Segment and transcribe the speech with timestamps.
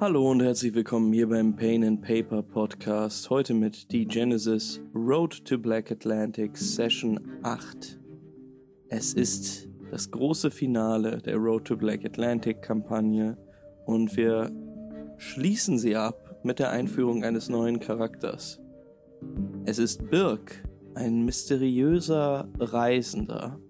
[0.00, 3.28] Hallo und herzlich willkommen hier beim Pain and Paper Podcast.
[3.28, 8.00] Heute mit The Genesis Road to Black Atlantic Session 8.
[8.88, 13.36] Es ist das große Finale der Road to Black Atlantic Kampagne
[13.84, 14.50] und wir
[15.18, 18.58] schließen sie ab mit der Einführung eines neuen Charakters.
[19.66, 23.60] Es ist Birk, ein mysteriöser Reisender,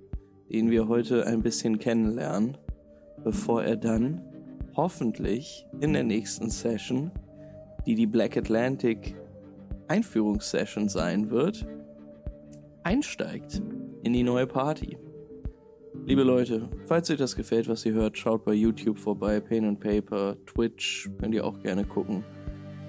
[0.48, 2.56] den wir heute ein bisschen kennenlernen,
[3.24, 4.29] bevor er dann
[4.74, 7.10] hoffentlich in der nächsten Session,
[7.86, 9.16] die die Black Atlantic
[9.88, 11.66] Einführungssession sein wird,
[12.82, 13.62] einsteigt
[14.02, 14.98] in die neue Party.
[16.06, 19.80] Liebe Leute, falls euch das gefällt, was ihr hört, schaut bei YouTube vorbei, Pain and
[19.80, 22.24] Paper, Twitch, könnt ihr auch gerne gucken.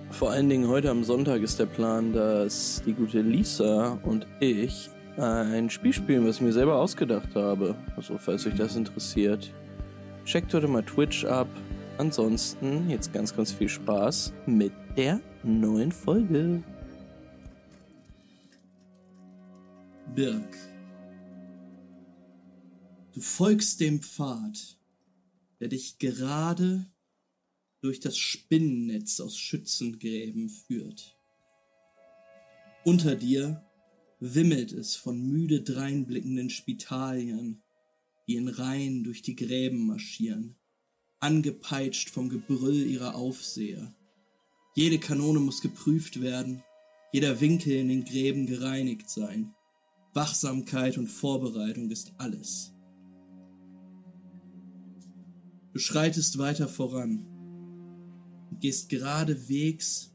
[0.10, 4.90] Vor allen Dingen heute am Sonntag ist der Plan, dass die gute Lisa und ich
[5.18, 7.76] ein Spiel spielen, was ich mir selber ausgedacht habe.
[7.96, 9.54] Also falls euch das interessiert.
[10.26, 11.48] Checkt heute mal Twitch ab,
[11.98, 16.64] Ansonsten jetzt ganz, ganz viel Spaß mit der neuen Folge.
[20.16, 20.58] Birk.
[23.14, 24.78] Du folgst dem Pfad,
[25.60, 26.88] der dich gerade
[27.82, 31.18] durch das Spinnennetz aus Schützengräben führt.
[32.84, 33.64] Unter dir
[34.20, 37.62] wimmelt es von müde dreinblickenden Spitalien,
[38.28, 40.56] die in Reihen durch die Gräben marschieren
[41.22, 43.96] angepeitscht vom Gebrüll ihrer Aufseher.
[44.76, 46.64] Jede Kanone muss geprüft werden,
[47.14, 49.54] jeder Winkel in den Gräben gereinigt sein.
[50.14, 52.74] Wachsamkeit und Vorbereitung ist alles.
[55.74, 57.26] Du schreitest weiter voran
[58.50, 60.14] und gehst geradewegs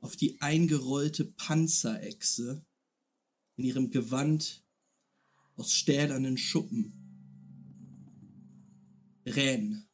[0.00, 2.64] auf die eingerollte Panzerechse
[3.56, 4.64] in ihrem Gewand
[5.56, 6.92] aus stählernen Schuppen.
[9.24, 9.85] Renn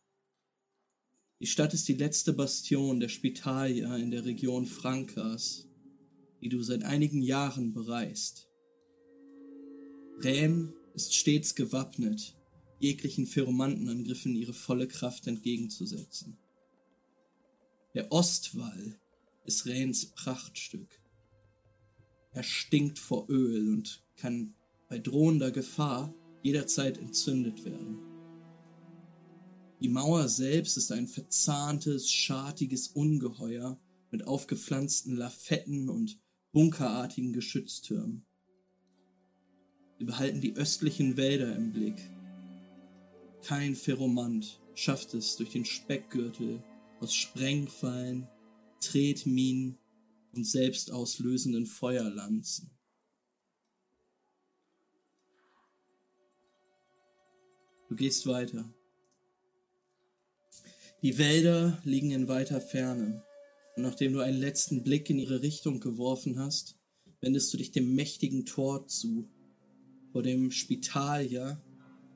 [1.42, 5.66] die Stadt ist die letzte Bastion der Spitalia in der Region Francas,
[6.40, 8.48] die du seit einigen Jahren bereist.
[10.20, 12.36] Rennes ist stets gewappnet,
[12.78, 16.38] jeglichen Pheromantenangriffen ihre volle Kraft entgegenzusetzen.
[17.94, 19.00] Der Ostwall
[19.44, 21.00] ist Rennes Prachtstück.
[22.30, 24.54] Er stinkt vor Öl und kann
[24.88, 26.14] bei drohender Gefahr
[26.44, 28.11] jederzeit entzündet werden.
[29.82, 33.80] Die Mauer selbst ist ein verzahntes, schartiges Ungeheuer
[34.12, 36.20] mit aufgepflanzten Lafetten und
[36.52, 38.24] bunkerartigen Geschütztürmen.
[39.98, 41.96] Sie behalten die östlichen Wälder im Blick.
[43.42, 46.62] Kein Feromant schafft es durch den Speckgürtel
[47.00, 48.28] aus Sprengfallen,
[48.78, 49.78] Tretminen
[50.32, 52.70] und selbstauslösenden Feuerlanzen.
[57.88, 58.72] Du gehst weiter.
[61.02, 63.24] Die Wälder liegen in weiter Ferne,
[63.76, 66.76] und nachdem du einen letzten Blick in ihre Richtung geworfen hast,
[67.20, 69.28] wendest du dich dem mächtigen Tor zu,
[70.12, 71.60] vor dem Spitalia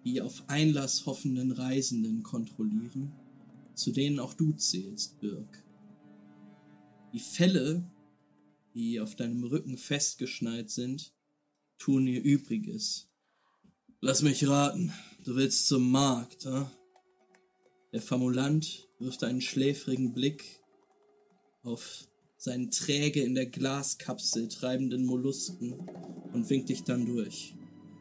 [0.07, 3.13] die auf Einlass hoffenden Reisenden kontrollieren,
[3.75, 5.65] zu denen auch du zählst, Birk.
[7.13, 7.91] Die Felle,
[8.73, 11.13] die auf deinem Rücken festgeschnallt sind,
[11.79, 13.09] tun ihr Übriges.
[14.01, 14.93] Lass mich raten,
[15.25, 16.67] du willst zum Markt, hm?
[17.97, 20.63] Der Formulant wirft einen schläfrigen Blick
[21.63, 25.73] auf seinen träge in der Glaskapsel treibenden Mollusken
[26.35, 27.55] und winkt dich dann durch.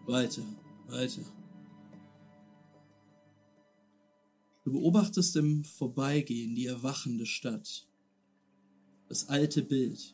[0.06, 0.44] Weiter,
[0.88, 1.22] weiter.
[4.66, 7.88] Du beobachtest im Vorbeigehen die erwachende Stadt.
[9.08, 10.14] Das alte Bild.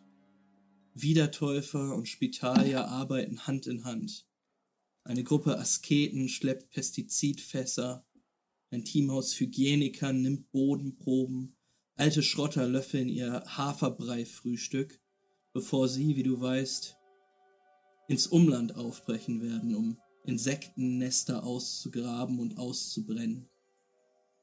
[0.93, 4.27] Wiedertäufer und Spitalier arbeiten Hand in Hand.
[5.03, 8.05] Eine Gruppe Asketen schleppt Pestizidfässer
[8.71, 11.55] ein Team aus Hygienikern nimmt Bodenproben,
[11.95, 14.99] alte Schrotter löffeln ihr Haferbrei-Frühstück,
[15.53, 16.97] bevor sie, wie du weißt,
[18.07, 23.49] ins Umland aufbrechen werden, um Insektennester auszugraben und auszubrennen.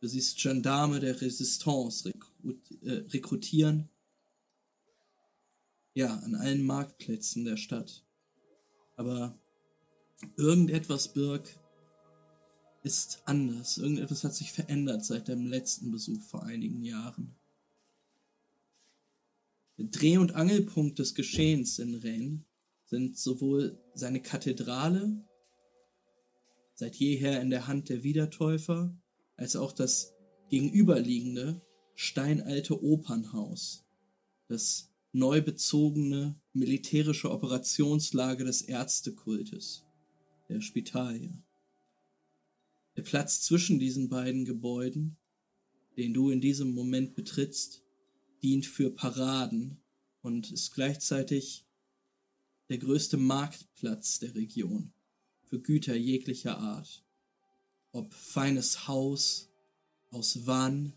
[0.01, 2.13] Du siehst Gendarme der Resistance
[2.83, 3.89] äh, rekrutieren.
[5.95, 8.05] Ja, an allen Marktplätzen der Stadt.
[8.97, 9.37] Aber
[10.37, 11.59] irgendetwas, Birk,
[12.89, 13.77] ist anders.
[13.77, 17.37] Irgendetwas hat sich verändert seit deinem letzten Besuch vor einigen Jahren.
[19.77, 22.41] Der Dreh- und Angelpunkt des Geschehens in Rennes
[22.87, 25.23] sind sowohl seine Kathedrale,
[26.77, 28.99] seit jeher in der Hand der Wiedertäufer,
[29.37, 30.15] als auch das
[30.49, 31.61] gegenüberliegende
[31.95, 33.85] steinalte Opernhaus,
[34.47, 39.85] das neu bezogene militärische Operationslager des Ärztekultes,
[40.49, 41.43] der Spitalier.
[42.99, 45.19] Der Platz zwischen diesen beiden Gebäuden,
[45.97, 47.85] den du in diesem Moment betrittst,
[48.43, 49.81] dient für Paraden
[50.21, 51.65] und ist gleichzeitig
[52.69, 54.93] der größte Marktplatz der Region
[55.45, 57.05] für Güter jeglicher Art.
[57.93, 59.49] Ob feines Haus
[60.11, 60.93] aus Wann,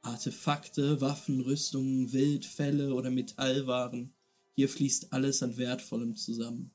[0.00, 4.14] Artefakte, Waffen, Rüstungen, Wild, Felle oder Metallwaren,
[4.54, 6.70] hier fließt alles an Wertvollem zusammen.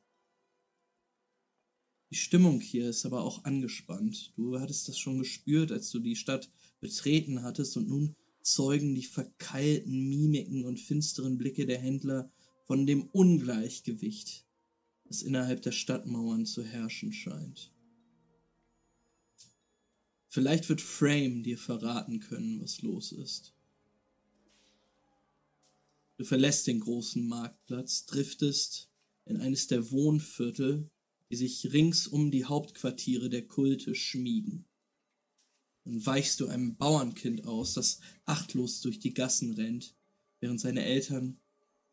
[2.11, 4.33] Die Stimmung hier ist aber auch angespannt.
[4.35, 9.03] Du hattest das schon gespürt, als du die Stadt betreten hattest und nun zeugen die
[9.03, 12.31] verkeilten Mimiken und finsteren Blicke der Händler
[12.65, 14.45] von dem Ungleichgewicht,
[15.05, 17.71] das innerhalb der Stadtmauern zu herrschen scheint.
[20.29, 23.53] Vielleicht wird Frame dir verraten können, was los ist.
[26.17, 28.89] Du verlässt den großen Marktplatz, driftest
[29.25, 30.89] in eines der Wohnviertel,
[31.29, 34.65] die sich rings um die Hauptquartiere der Kulte schmiegen.
[35.85, 39.95] Dann weichst du einem Bauernkind aus, das achtlos durch die Gassen rennt,
[40.39, 41.37] während seine Eltern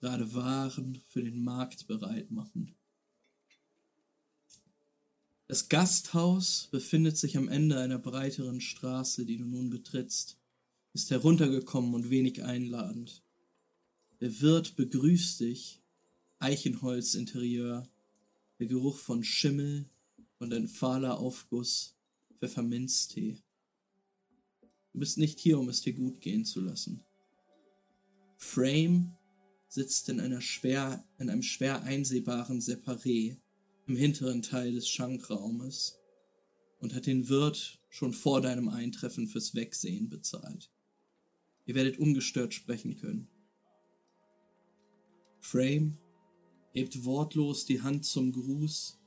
[0.00, 2.74] gerade Waren für den Markt bereit machen.
[5.48, 10.38] Das Gasthaus befindet sich am Ende einer breiteren Straße, die du nun betrittst,
[10.92, 13.22] ist heruntergekommen und wenig einladend.
[14.20, 15.80] Der Wirt begrüßt dich,
[16.38, 17.88] Eichenholzinterieur,
[18.58, 19.88] der Geruch von Schimmel
[20.38, 21.96] und ein fahler Aufguss
[22.38, 23.38] Pfefferminztee.
[24.92, 27.02] Du bist nicht hier, um es dir gut gehen zu lassen.
[28.38, 29.16] Frame
[29.68, 33.38] sitzt in, einer schwer, in einem schwer einsehbaren Separé
[33.86, 35.98] im hinteren Teil des Schankraumes
[36.80, 40.70] und hat den Wirt schon vor deinem Eintreffen fürs Wegsehen bezahlt.
[41.64, 43.28] Ihr werdet ungestört sprechen können.
[45.40, 45.98] Frame
[46.76, 48.98] hebt wortlos die Hand zum Gruß.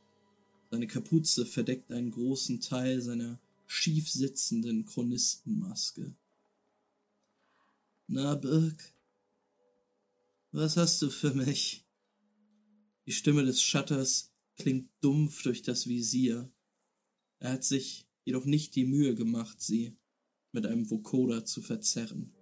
[0.72, 6.16] Seine Kapuze verdeckt einen großen Teil seiner schief sitzenden Chronistenmaske.
[8.08, 8.96] Na, Birk,
[10.52, 11.86] was hast du für mich?
[13.06, 16.52] Die Stimme des Shutters klingt dumpf durch das Visier.
[17.38, 19.96] Er hat sich jedoch nicht die Mühe gemacht, sie
[20.52, 22.34] mit einem Vokoder zu verzerren.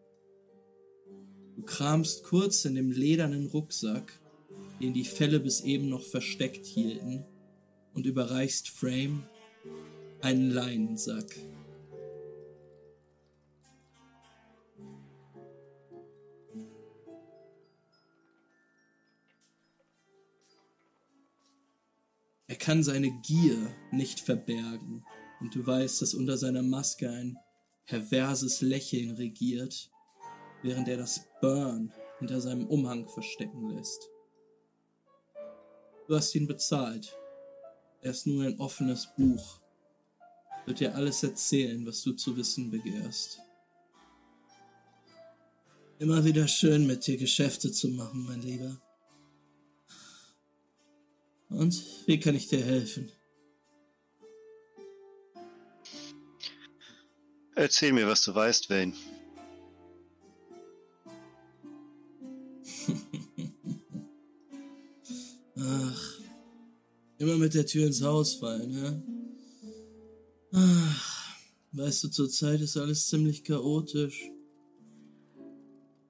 [1.57, 4.21] Du kramst kurz in dem ledernen Rucksack,
[4.81, 7.25] den die Felle bis eben noch versteckt hielten,
[7.93, 9.23] und überreichst Frame
[10.21, 11.35] einen Leinensack.
[22.45, 23.57] Er kann seine Gier
[23.91, 25.03] nicht verbergen,
[25.39, 27.37] und du weißt, dass unter seiner Maske ein
[27.87, 29.89] perverses Lächeln regiert,
[30.61, 34.09] während er das Burn hinter seinem Umhang verstecken lässt.
[36.07, 37.15] Du hast ihn bezahlt.
[38.01, 39.59] Er ist nun ein offenes Buch,
[40.65, 43.39] wird dir alles erzählen, was du zu wissen begehrst.
[45.99, 48.79] Immer wieder schön, mit dir Geschäfte zu machen, mein Lieber.
[51.49, 53.11] Und wie kann ich dir helfen?
[57.55, 58.93] Erzähl mir, was du weißt, Wayne.
[67.47, 69.01] Mit der Tür ins Haus fallen, hä?
[70.51, 71.35] Ach,
[71.71, 74.29] weißt du, zurzeit ist alles ziemlich chaotisch.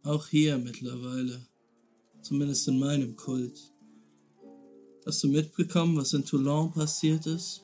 [0.02, 1.46] Auch hier mittlerweile.
[2.24, 3.72] Zumindest in meinem Kult.
[5.06, 7.64] Hast du mitbekommen, was in Toulon passiert ist?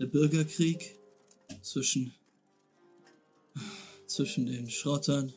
[0.00, 0.98] Der Bürgerkrieg
[1.60, 2.14] zwischen,
[4.06, 5.30] zwischen den Schrottern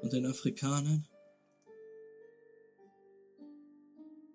[0.00, 1.06] und den Afrikanern?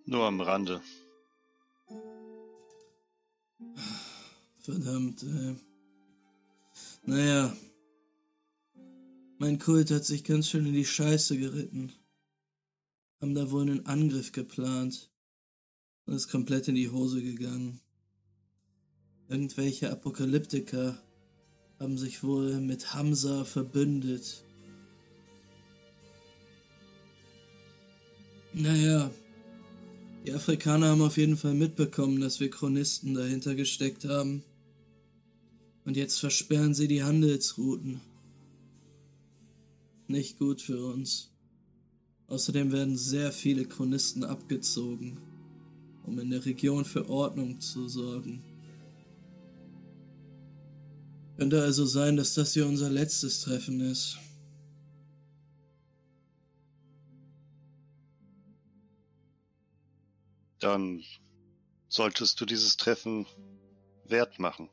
[0.05, 0.79] Nur am Rande.
[4.61, 5.55] Verdammt, ey.
[7.05, 7.55] Naja.
[9.37, 11.93] Mein Kult hat sich ganz schön in die Scheiße geritten.
[13.21, 15.09] Haben da wohl einen Angriff geplant.
[16.05, 17.79] Und ist komplett in die Hose gegangen.
[19.29, 21.01] Irgendwelche Apokalyptiker
[21.79, 24.43] haben sich wohl mit Hamza verbündet.
[28.53, 29.11] Naja,
[30.25, 34.43] die Afrikaner haben auf jeden Fall mitbekommen, dass wir Chronisten dahinter gesteckt haben.
[35.85, 38.01] Und jetzt versperren sie die Handelsrouten.
[40.07, 41.31] Nicht gut für uns.
[42.27, 45.19] Außerdem werden sehr viele Chronisten abgezogen,
[46.03, 48.43] um in der Region für Ordnung zu sorgen.
[51.37, 54.17] Könnte also sein, dass das hier unser letztes Treffen ist.
[60.59, 61.01] Dann
[61.87, 63.25] solltest du dieses Treffen
[64.05, 64.69] wert machen.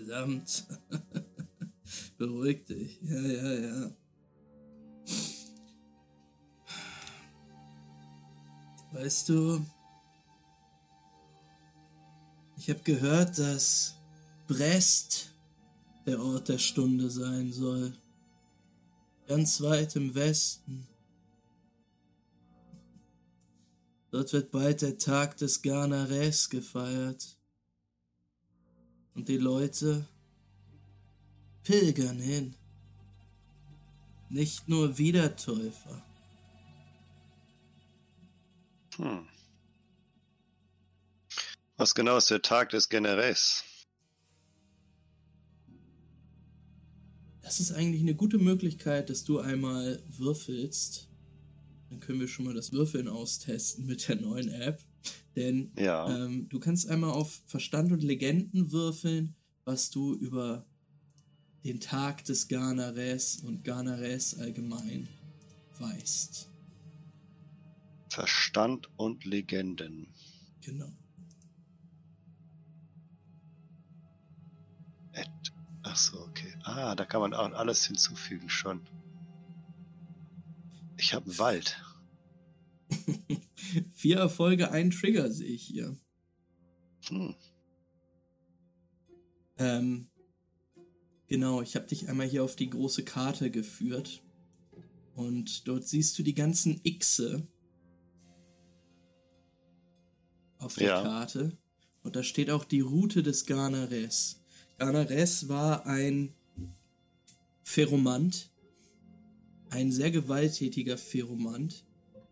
[0.00, 0.66] Verdammt.
[2.18, 2.98] Beruhig dich.
[3.02, 3.90] Ja, ja, ja.
[8.92, 9.64] Weißt du,
[12.56, 13.96] ich habe gehört, dass
[14.48, 15.34] Brest
[16.06, 17.92] der Ort der Stunde sein soll.
[19.28, 20.88] Ganz weit im Westen.
[24.10, 27.39] Dort wird bald der Tag des Garnares gefeiert.
[29.14, 30.06] Und die Leute
[31.62, 32.54] pilgern hin.
[34.28, 36.02] Nicht nur Wiedertäufer.
[38.96, 39.26] Hm.
[41.76, 43.64] Was genau ist der Tag des Generäls?
[47.42, 51.08] Das ist eigentlich eine gute Möglichkeit, dass du einmal würfelst.
[51.88, 54.84] Dann können wir schon mal das Würfeln austesten mit der neuen App.
[55.36, 56.08] Denn Ja.
[56.08, 59.34] ähm, du kannst einmal auf Verstand und Legenden würfeln,
[59.64, 60.66] was du über
[61.64, 65.08] den Tag des Garnares und Garnares allgemein
[65.78, 66.48] weißt.
[68.08, 70.12] Verstand und Legenden.
[70.62, 70.90] Genau.
[75.12, 75.28] Et.
[75.82, 76.52] Ach so, okay.
[76.64, 78.80] Ah, da kann man auch alles hinzufügen schon.
[80.96, 81.82] Ich habe einen Wald.
[83.94, 85.96] Vier Erfolge, ein Trigger sehe ich hier.
[87.08, 87.34] Hm.
[89.58, 90.08] Ähm,
[91.26, 94.22] genau, ich habe dich einmal hier auf die große Karte geführt.
[95.14, 97.46] Und dort siehst du die ganzen Xe
[100.58, 101.02] auf der Ja.
[101.02, 101.58] Karte.
[102.02, 104.40] Und da steht auch die Route des Garnares.
[104.78, 106.34] Garnares war ein
[107.62, 108.50] Feromant,
[109.68, 111.84] ein sehr gewalttätiger Feromant,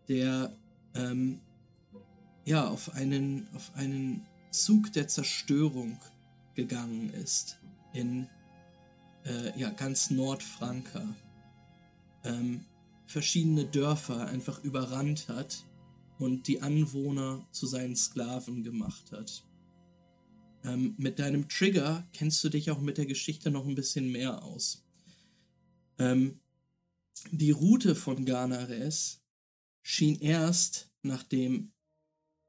[0.09, 0.53] der
[0.95, 1.39] ähm,
[2.45, 5.99] ja auf einen, auf einen Zug der Zerstörung
[6.55, 7.59] gegangen ist
[7.93, 8.27] in
[9.25, 11.15] äh, ja, ganz Nordfranka.
[12.23, 12.65] Ähm,
[13.05, 15.65] verschiedene Dörfer einfach überrannt hat
[16.17, 19.45] und die Anwohner zu seinen Sklaven gemacht hat.
[20.63, 24.43] Ähm, mit deinem Trigger kennst du dich auch mit der Geschichte noch ein bisschen mehr
[24.43, 24.83] aus.
[25.97, 26.39] Ähm,
[27.31, 29.21] die Route von Garnares
[29.81, 31.71] schien erst, nachdem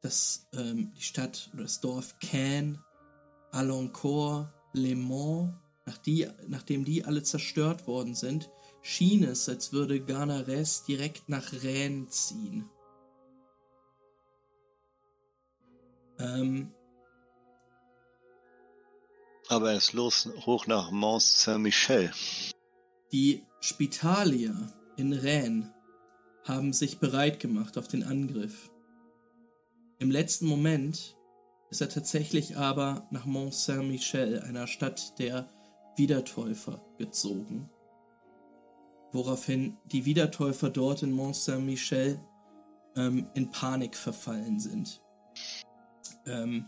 [0.00, 2.82] das, ähm, die Stadt oder das Dorf Caen,
[3.52, 5.54] Alencourt, Le Mans,
[5.86, 8.50] nach die, nachdem die alle zerstört worden sind,
[8.82, 12.70] schien es, als würde Garnares direkt nach Rennes ziehen.
[16.18, 16.72] Ähm,
[19.48, 22.12] Aber er ist los hoch nach Mont Saint-Michel.
[23.10, 24.54] Die Spitalier
[24.96, 25.66] in Rennes
[26.50, 28.70] haben sich bereit gemacht auf den Angriff.
[29.98, 31.16] Im letzten Moment
[31.70, 35.48] ist er tatsächlich aber nach Mont Saint-Michel, einer Stadt der
[35.96, 37.70] Wiedertäufer, gezogen.
[39.12, 42.20] Woraufhin die Wiedertäufer dort in Mont Saint-Michel
[42.96, 45.00] ähm, in Panik verfallen sind
[46.26, 46.66] ähm,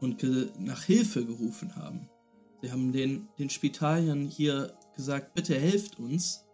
[0.00, 0.22] und
[0.60, 2.08] nach Hilfe gerufen haben.
[2.60, 6.44] Sie haben den, den Spitaliern hier gesagt, bitte helft uns.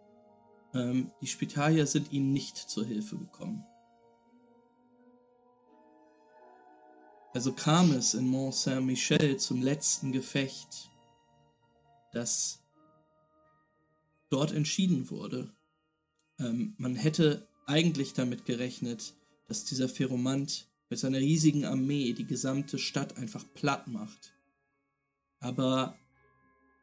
[0.73, 3.65] Ähm, die Spitalier sind ihnen nicht zur Hilfe gekommen.
[7.33, 10.89] Also kam es in Mont Saint-Michel zum letzten Gefecht,
[12.11, 12.63] das
[14.29, 15.53] dort entschieden wurde.
[16.39, 19.13] Ähm, man hätte eigentlich damit gerechnet,
[19.47, 24.33] dass dieser Feromant mit seiner riesigen Armee die gesamte Stadt einfach platt macht.
[25.39, 25.97] Aber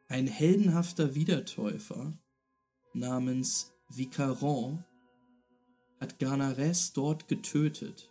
[0.09, 2.17] ein heldenhafter Wiedertäufer
[2.93, 4.85] namens Vicaron
[6.01, 8.11] hat Garnares dort getötet.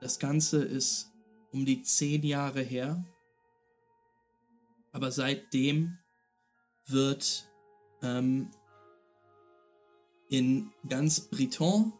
[0.00, 1.12] Das Ganze ist
[1.52, 3.04] um die zehn Jahre her,
[4.92, 5.98] aber seitdem
[6.86, 7.48] wird
[8.02, 8.50] ähm,
[10.28, 11.92] in ganz Briton,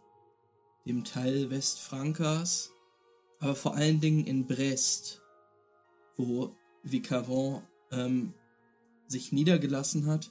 [0.86, 2.72] dem Teil Westfrankas,
[3.40, 5.22] aber vor allen Dingen in Brest,
[6.16, 8.34] wo Vicaron ähm,
[9.06, 10.30] sich niedergelassen hat,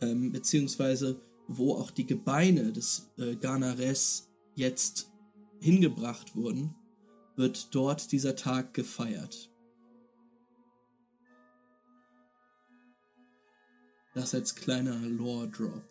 [0.00, 5.10] ähm, beziehungsweise wo auch die Gebeine des äh, Garnares jetzt
[5.60, 6.74] hingebracht wurden,
[7.36, 9.50] wird dort dieser Tag gefeiert.
[14.14, 15.88] Das als kleiner Lore-Drop.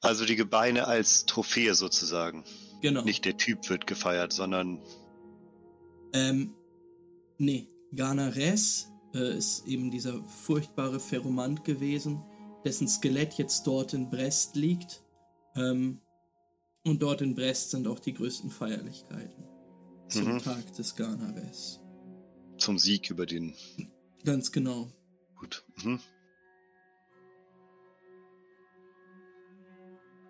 [0.00, 2.44] Also die Gebeine als Trophäe sozusagen.
[2.80, 3.02] Genau.
[3.02, 4.80] Nicht der Typ wird gefeiert, sondern
[6.12, 6.54] Ähm,
[7.38, 12.22] nee, Garnares äh, ist eben dieser furchtbare Feromant gewesen,
[12.64, 15.02] dessen Skelett jetzt dort in Brest liegt.
[15.54, 16.00] Ähm,
[16.84, 19.44] Und dort in Brest sind auch die größten Feierlichkeiten
[20.08, 20.38] zum Mhm.
[20.38, 21.80] Tag des Garnares.
[22.58, 23.54] Zum Sieg über den.
[24.24, 24.88] Ganz genau.
[25.36, 25.64] Gut.
[25.82, 26.00] Mhm.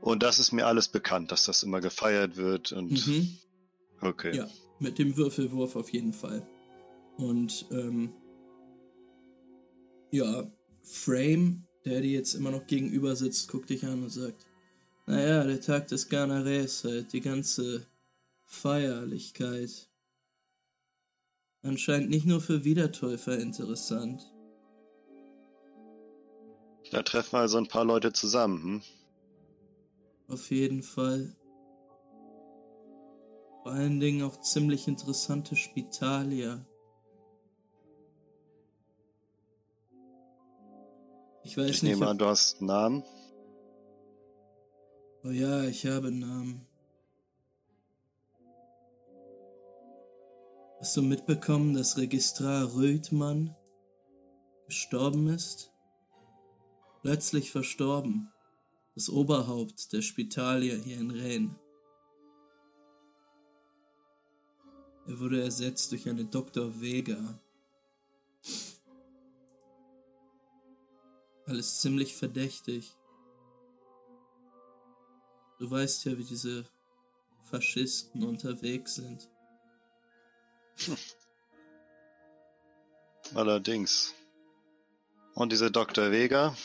[0.00, 3.06] Und das ist mir alles bekannt, dass das immer gefeiert wird und.
[3.06, 3.38] Mhm.
[4.00, 4.36] Okay.
[4.36, 6.46] Ja, mit dem Würfelwurf auf jeden Fall.
[7.16, 8.12] Und ähm,
[10.10, 10.50] ja,
[10.82, 14.46] Frame, der dir jetzt immer noch gegenüber sitzt, guckt dich an und sagt,
[15.06, 17.86] naja, der Tag des Garnares halt, die ganze
[18.44, 19.88] Feierlichkeit.
[21.62, 24.32] Anscheinend nicht nur für Wiedertäufer interessant.
[26.90, 28.62] Da treffen also ein paar Leute zusammen.
[28.62, 28.82] Hm?
[30.28, 31.36] Auf jeden Fall.
[33.66, 36.64] Vor allen Dingen auch ziemlich interessante Spitalier.
[41.42, 41.90] Ich weiß Ich nicht.
[41.94, 43.04] nehme ob- an, du hast einen Namen.
[45.24, 46.66] Oh ja, ich habe einen Namen.
[50.78, 53.56] Hast du mitbekommen, dass Registrar Röthmann
[54.66, 55.72] gestorben ist?
[57.02, 58.30] Plötzlich verstorben.
[58.94, 61.50] Das Oberhaupt der Spitalier hier in Rennes.
[65.06, 66.80] Er wurde ersetzt durch eine Dr.
[66.80, 67.38] Vega.
[71.46, 72.96] Alles ziemlich verdächtig.
[75.58, 76.64] Du weißt ja, wie diese
[77.44, 79.30] Faschisten unterwegs sind.
[83.34, 84.12] Allerdings.
[85.34, 86.10] Und diese Dr.
[86.10, 86.56] Vega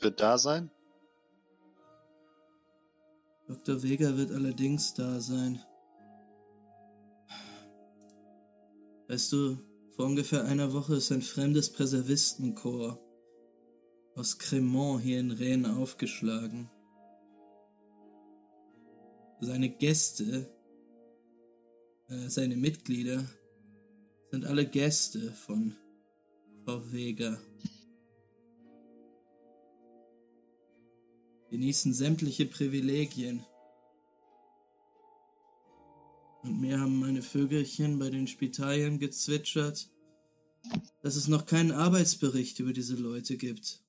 [0.00, 0.70] wird da sein?
[3.46, 3.82] Dr.
[3.82, 5.62] Vega wird allerdings da sein.
[9.12, 9.58] Weißt du,
[9.90, 12.98] vor ungefähr einer Woche ist ein fremdes Präservistenkorps
[14.14, 16.70] aus Cremont hier in Rennes aufgeschlagen.
[19.38, 20.50] Seine Gäste,
[22.08, 23.22] äh, seine Mitglieder,
[24.30, 25.76] sind alle Gäste von
[26.64, 27.38] Frau Vega.
[31.50, 33.44] Genießen sämtliche Privilegien.
[36.42, 39.88] Und mir haben meine Vögelchen bei den Spitalien gezwitschert,
[41.00, 43.82] dass es noch keinen Arbeitsbericht über diese Leute gibt.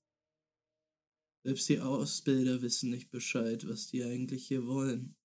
[1.43, 5.15] Selbst die Ausbilder wissen nicht Bescheid, was die eigentlich hier wollen.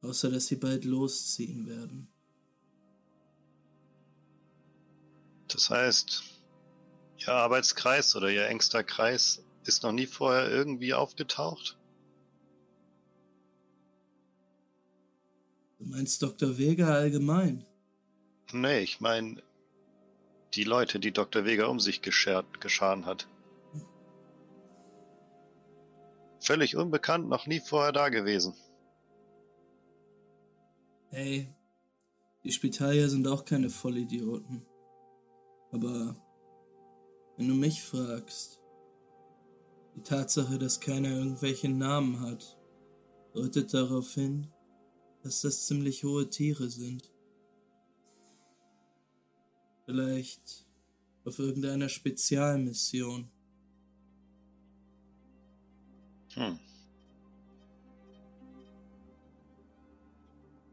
[0.00, 2.08] Außer dass sie bald losziehen werden.
[5.48, 6.22] Das heißt,
[7.18, 11.77] Ihr Arbeitskreis oder Ihr engster Kreis ist noch nie vorher irgendwie aufgetaucht?
[15.78, 16.58] Du meinst Dr.
[16.58, 17.64] Vega allgemein?
[18.52, 19.42] Nee, ich meine
[20.54, 21.44] die Leute, die Dr.
[21.44, 23.28] Vega um sich geschert, gescharen hat.
[26.40, 28.54] Völlig unbekannt, noch nie vorher da gewesen.
[31.10, 31.54] Hey,
[32.44, 34.64] die Spitalier sind auch keine Vollidioten.
[35.70, 36.16] Aber
[37.36, 38.60] wenn du mich fragst,
[39.94, 42.58] die Tatsache, dass keiner irgendwelche Namen hat,
[43.34, 44.48] deutet darauf hin,
[45.28, 47.12] dass das ziemlich hohe Tiere sind.
[49.84, 50.66] Vielleicht
[51.26, 53.30] auf irgendeiner Spezialmission.
[56.32, 56.58] Hm.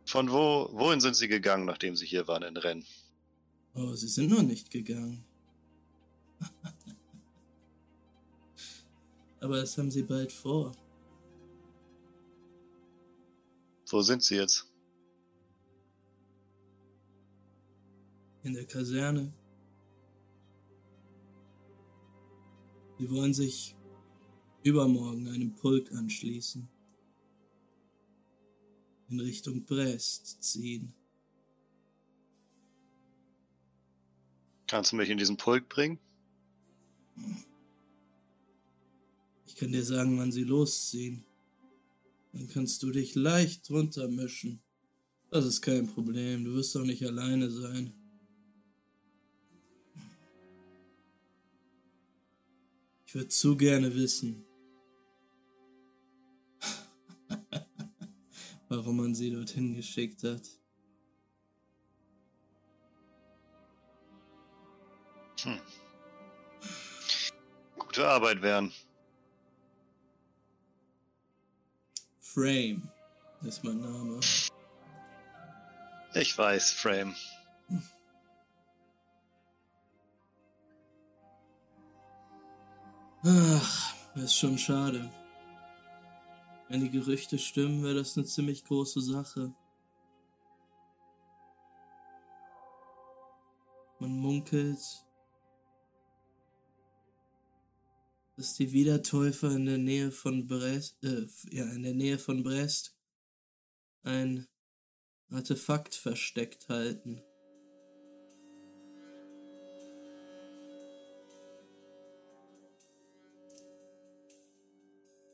[0.06, 2.88] Von wo, wohin sind Sie gegangen, nachdem Sie hier waren in Rennes?
[3.74, 5.26] Oh, sie sind noch nicht gegangen.
[9.42, 10.72] Aber das haben sie bald vor.
[13.90, 14.66] Wo sind Sie jetzt?
[18.44, 19.34] In der Kaserne.
[22.98, 23.76] Sie wollen sich
[24.64, 26.68] übermorgen einem Pulk anschließen.
[29.10, 30.94] In Richtung Brest ziehen.
[34.68, 36.00] Kannst du mich in diesen Pulk bringen?
[39.46, 41.24] Ich kann dir sagen, wann sie losziehen.
[42.36, 44.62] Dann kannst du dich leicht drunter mischen.
[45.32, 47.94] Das ist kein Problem, du wirst doch nicht alleine sein.
[53.06, 54.44] Ich würde zu gerne wissen,
[58.68, 60.42] warum man sie dorthin geschickt hat.
[65.44, 65.62] Hm.
[67.78, 68.74] Gute Arbeit, Wern.
[72.36, 72.82] Frame
[73.44, 74.20] ist mein Name.
[76.16, 77.16] Ich weiß, Frame.
[83.24, 85.10] Ach, ist schon schade.
[86.68, 89.54] Wenn die Gerüchte stimmen, wäre das eine ziemlich große Sache.
[94.00, 95.05] Man munkelt,
[98.36, 102.96] dass die Wiedertäufer in der Nähe von Brest, äh, ja, in der Nähe von Brest
[104.04, 104.48] ein
[105.30, 107.22] Artefakt versteckt halten.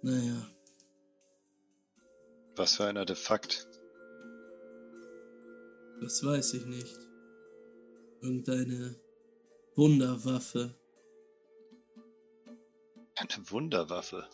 [0.03, 0.47] Naja.
[2.55, 3.67] Was für ein Artefakt?
[6.01, 6.97] Das weiß ich nicht.
[8.21, 8.95] Irgendeine
[9.75, 10.80] Wunderwaffe.
[13.21, 14.27] Eine Wunderwaffe.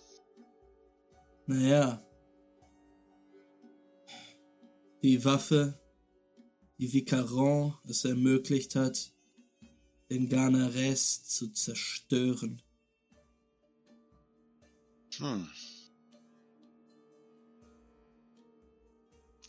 [1.45, 2.01] Naja.
[5.03, 5.77] Die Waffe,
[6.77, 9.11] die Vicaron es ermöglicht hat,
[10.09, 12.61] den Garnares zu zerstören.
[15.17, 15.49] Hm.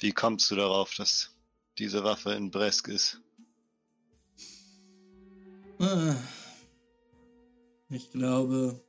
[0.00, 1.30] Wie kommst du darauf, dass
[1.78, 3.20] diese Waffe in Bresk ist?
[5.78, 6.16] Ah,
[7.88, 8.84] ich glaube,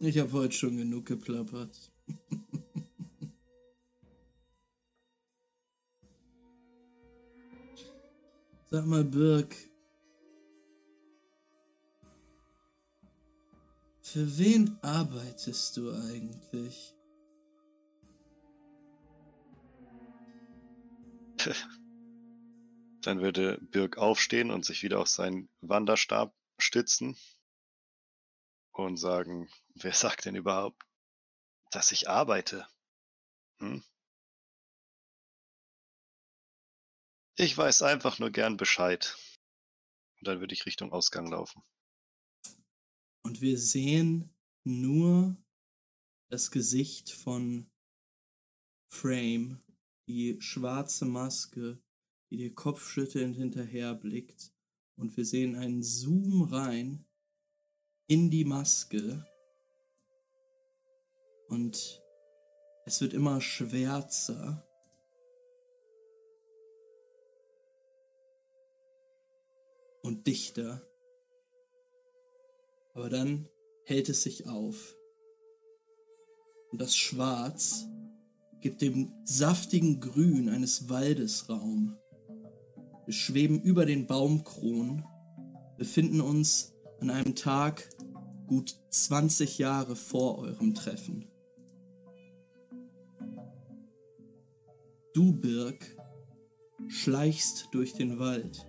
[0.00, 1.90] ich habe heute schon genug geplappert.
[8.70, 9.56] Sag mal, Birk,
[14.02, 16.94] für wen arbeitest du eigentlich?
[23.02, 27.16] Dann würde Birk aufstehen und sich wieder auf seinen Wanderstab stützen
[28.72, 29.48] und sagen,
[29.84, 30.82] wer sagt denn überhaupt,
[31.70, 32.66] dass ich arbeite?
[33.60, 33.82] Hm?
[37.36, 39.16] Ich weiß einfach nur gern Bescheid.
[40.18, 41.62] Und dann würde ich Richtung Ausgang laufen.
[43.22, 45.36] Und wir sehen nur
[46.30, 47.70] das Gesicht von
[48.90, 49.62] Frame,
[50.08, 51.80] die schwarze Maske,
[52.30, 54.52] die dir kopfschüttelnd hinterherblickt.
[54.96, 57.06] Und wir sehen einen Zoom rein
[58.08, 59.24] in die Maske.
[61.48, 62.02] Und
[62.84, 64.64] es wird immer schwärzer.
[70.02, 70.82] Und dichter.
[72.94, 73.48] Aber dann
[73.84, 74.96] hält es sich auf.
[76.70, 77.86] Und das Schwarz
[78.60, 81.96] gibt dem saftigen Grün eines Waldes Raum.
[83.06, 85.04] Wir schweben über den Baumkronen,
[85.78, 87.88] befinden uns an einem Tag
[88.46, 91.30] gut 20 Jahre vor eurem Treffen.
[95.14, 95.96] Du, Birk,
[96.86, 98.66] schleichst durch den Wald,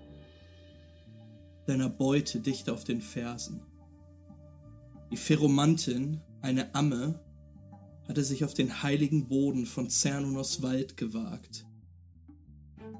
[1.67, 3.61] deiner Beute dicht auf den Fersen.
[5.11, 7.19] Die Pheromantin, eine Amme,
[8.07, 11.67] hatte sich auf den heiligen Boden von Cernunos Wald gewagt,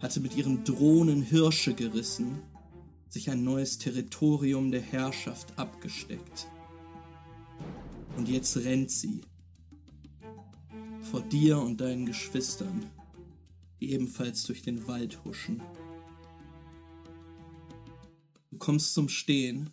[0.02, 2.42] hatte mit ihren Drohnen Hirsche gerissen,
[3.08, 6.48] sich ein neues Territorium der Herrschaft abgesteckt.
[8.18, 9.22] Und jetzt rennt sie
[11.10, 12.86] vor dir und deinen Geschwistern,
[13.80, 15.62] die ebenfalls durch den Wald huschen.
[18.52, 19.70] Du kommst zum Stehen,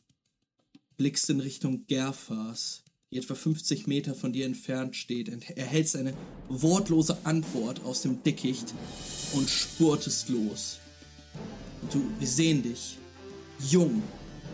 [0.97, 6.15] blickst in Richtung Gerfas, die etwa 50 Meter von dir entfernt steht, erhältst eine
[6.49, 8.75] wortlose Antwort aus dem Dickicht
[9.33, 10.79] und spurtest los.
[11.83, 12.99] Und du, wir sehen dich,
[13.71, 14.03] jung,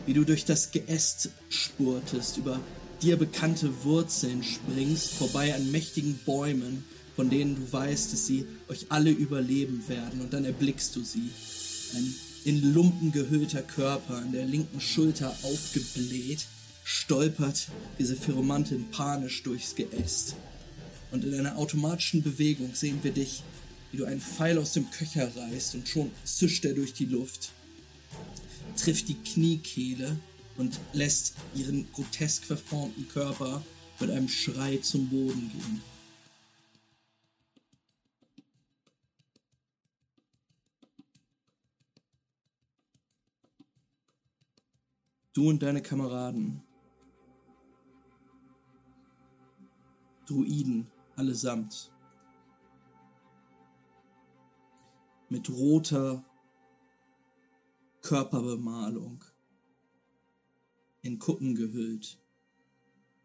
[0.07, 2.61] wie du durch das Geäst spurtest, über
[3.01, 6.85] dir bekannte Wurzeln springst, vorbei an mächtigen Bäumen,
[7.17, 11.31] von denen du weißt, dass sie euch alle überleben werden, und dann erblickst du sie.
[11.95, 16.47] Ein in Lumpen gehüllter Körper, an der linken Schulter aufgebläht,
[16.85, 20.35] stolpert diese Pheromantin panisch durchs Geäst.
[21.13, 23.43] Und in einer automatischen Bewegung sehen wir dich,
[23.91, 27.53] wie du einen Pfeil aus dem Köcher reißt und schon zischt er durch die Luft,
[28.77, 30.19] trifft die Kniekehle
[30.57, 33.63] und lässt ihren grotesk verformten Körper
[34.01, 35.92] mit einem Schrei zum Boden gehen.
[45.43, 46.63] Du und deine Kameraden
[50.25, 51.91] Druiden allesamt.
[55.29, 56.25] Mit roter
[58.03, 59.25] Körperbemalung.
[61.01, 62.21] In Kutten gehüllt.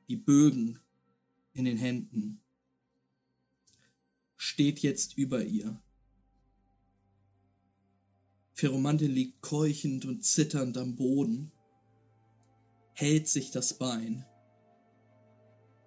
[0.07, 0.79] Die Bögen
[1.53, 2.41] in den Händen.
[4.37, 5.79] Steht jetzt über ihr.
[8.55, 11.51] Pheromante liegt keuchend und zitternd am Boden,
[12.97, 14.25] hält sich das Bein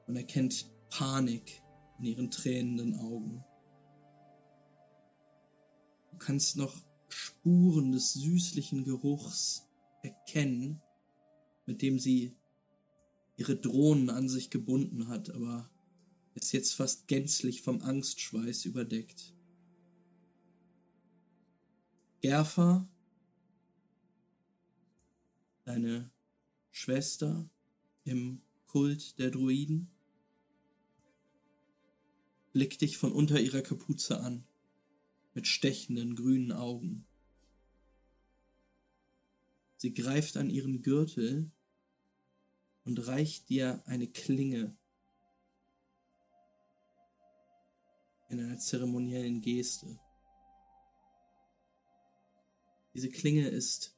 [0.06, 1.60] und erkennt Panik
[1.98, 3.44] in ihren tränenden Augen.
[6.12, 6.72] Du kannst noch
[7.08, 9.68] Spuren des süßlichen Geruchs
[10.04, 10.80] erkennen,
[11.66, 12.36] mit dem sie
[13.36, 15.68] ihre Drohnen an sich gebunden hat, aber
[16.34, 19.34] ist jetzt fast gänzlich vom Angstschweiß überdeckt.
[22.20, 22.88] Gerfa,
[25.64, 26.12] deine
[26.70, 27.48] Schwester
[28.04, 29.90] im Kult der Druiden,
[32.52, 34.44] blickt dich von unter ihrer Kapuze an,
[35.34, 37.04] mit stechenden grünen Augen.
[39.76, 41.50] Sie greift an ihren Gürtel
[42.84, 44.76] und reicht dir eine Klinge
[48.28, 49.98] in einer zeremoniellen Geste.
[52.94, 53.96] Diese Klinge ist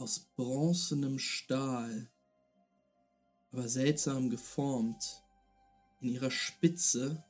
[0.00, 2.10] aus bronzenem Stahl,
[3.52, 5.22] aber seltsam geformt.
[6.00, 7.22] In ihrer Spitze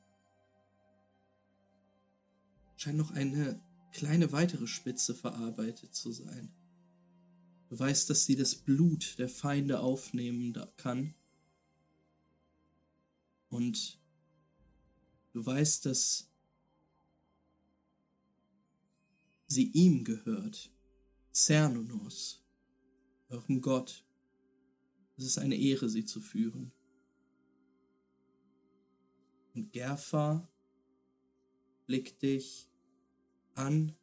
[2.77, 3.61] scheint noch eine
[3.93, 6.55] kleine weitere Spitze verarbeitet zu sein.
[7.69, 11.15] Du weißt, dass sie das Blut der Feinde aufnehmen kann.
[13.49, 14.01] Und
[15.33, 16.31] du weißt, dass
[19.49, 20.71] sie ihm gehört.
[21.33, 22.40] Cernunos,
[23.31, 24.05] eurem Gott.
[25.17, 26.73] Es ist eine Ehre, sie zu führen.
[29.55, 30.49] Und Gerfa
[31.87, 32.69] blickt dich
[33.55, 33.97] an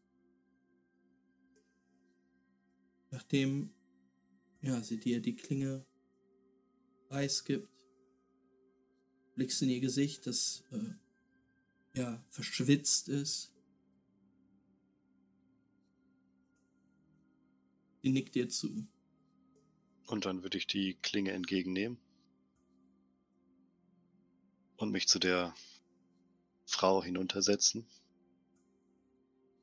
[3.17, 3.73] Nachdem
[4.61, 5.85] ja, sie dir die Klinge
[7.07, 7.85] preisgibt,
[9.35, 13.53] blickst in ihr Gesicht, das äh, ja verschwitzt ist.
[18.01, 18.87] Sie nickt dir zu.
[20.07, 21.99] Und dann würde ich die Klinge entgegennehmen
[24.77, 25.53] und mich zu der
[26.65, 27.87] Frau hinuntersetzen.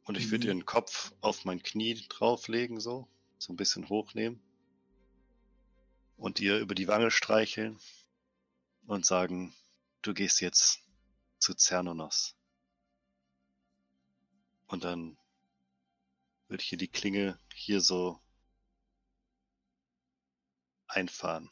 [0.05, 0.49] Und ich würde mhm.
[0.49, 3.09] ihren Kopf auf mein Knie drauflegen, so
[3.45, 4.41] so ein bisschen hochnehmen
[6.17, 7.79] und ihr über die Wange streicheln
[8.87, 9.55] und sagen,
[10.03, 10.83] du gehst jetzt
[11.39, 12.35] zu Cernonos.
[14.67, 15.19] Und dann
[16.49, 18.19] würde ich hier die Klinge hier so
[20.95, 21.51] einfahren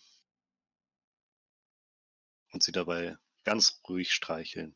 [2.52, 4.74] und sie dabei ganz ruhig streicheln.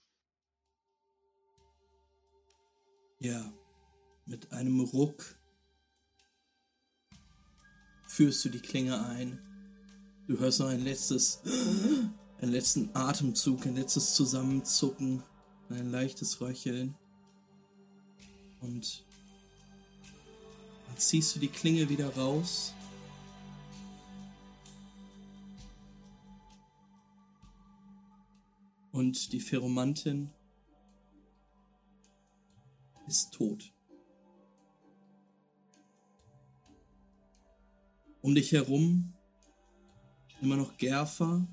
[3.19, 3.53] Ja,
[4.27, 5.39] mit einem Ruck
[8.07, 9.41] führst du die Klinge ein.
[10.27, 11.41] Du hörst noch ein letztes,
[12.41, 15.23] einen letzten Atemzug, ein letztes Zusammenzucken,
[15.71, 16.97] ein leichtes Röcheln.
[18.61, 19.05] Und
[20.87, 22.76] dann ziehst du die Klinge wieder raus.
[28.97, 30.31] Und die Pheromantin
[33.07, 33.71] ist tot.
[38.23, 39.13] Um dich herum
[40.41, 41.47] immer noch Gerfer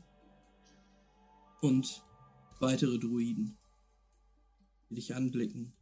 [1.60, 2.06] und
[2.62, 3.58] weitere Druiden,
[4.90, 5.74] die dich anblicken,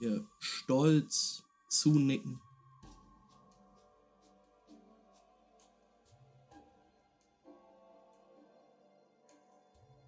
[0.00, 2.42] dir stolz zunicken.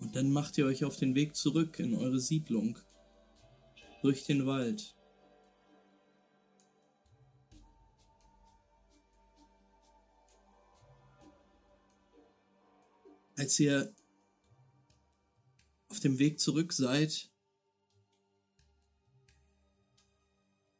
[0.08, 2.78] Und dann macht ihr euch auf den Weg zurück in eure Siedlung
[4.00, 4.94] durch den Wald.
[13.36, 13.94] als ihr
[15.88, 17.30] auf dem Weg zurück seid,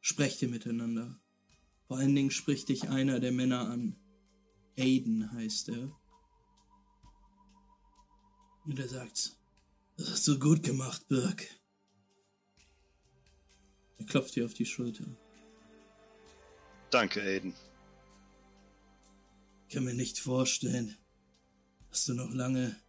[0.01, 1.21] sprecht ihr miteinander.
[1.87, 3.95] Vor allen Dingen spricht dich einer der Männer an.
[4.75, 5.98] Aiden heißt er.
[8.69, 9.35] Und er sagt,
[9.97, 11.43] das hast du gut gemacht, Birk.
[13.97, 15.05] Er klopft dir auf die Schulter.
[16.91, 17.55] Danke, Aiden.
[19.67, 20.95] Ich kann mir nicht vorstellen,
[21.89, 22.79] dass du noch lange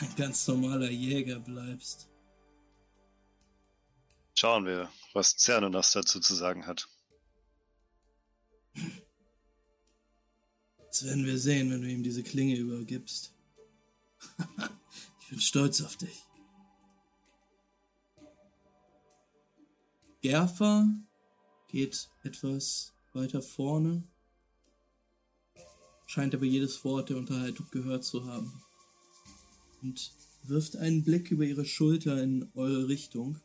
[0.00, 2.10] ein ganz normaler Jäger bleibst.
[4.34, 6.86] Schauen wir, was Cernunas dazu zu sagen hat.
[10.90, 13.35] Das werden wir sehen, wenn du ihm diese Klinge übergibst.
[15.20, 16.22] ich bin stolz auf dich.
[20.22, 20.88] Gerfa
[21.68, 24.04] geht etwas weiter vorne
[26.06, 28.62] scheint aber jedes Wort der Unterhaltung gehört zu haben.
[29.82, 30.12] Und
[30.44, 33.40] wirft einen Blick über ihre Schulter in eure Richtung.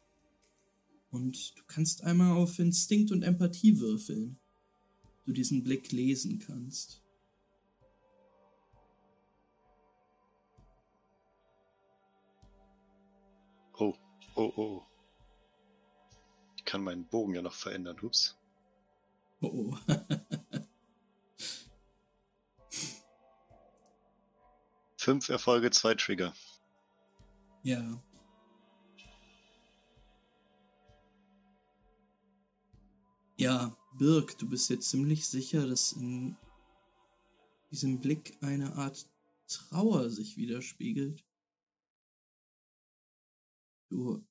[1.09, 4.39] Und du kannst einmal auf Instinkt und Empathie würfeln.
[5.25, 7.00] Du diesen Blick lesen kannst.
[14.35, 14.83] Oh, oh.
[16.57, 17.97] Ich kann meinen Bogen ja noch verändern.
[18.01, 18.37] Ups.
[19.41, 19.77] Oh, oh.
[24.97, 26.33] Fünf Erfolge, zwei Trigger.
[27.63, 28.01] ja.
[33.37, 36.37] Ja, Birk, du bist jetzt ziemlich sicher, dass in
[37.71, 39.07] diesem Blick eine Art
[39.47, 41.23] Trauer sich widerspiegelt.
[43.91, 44.25] Du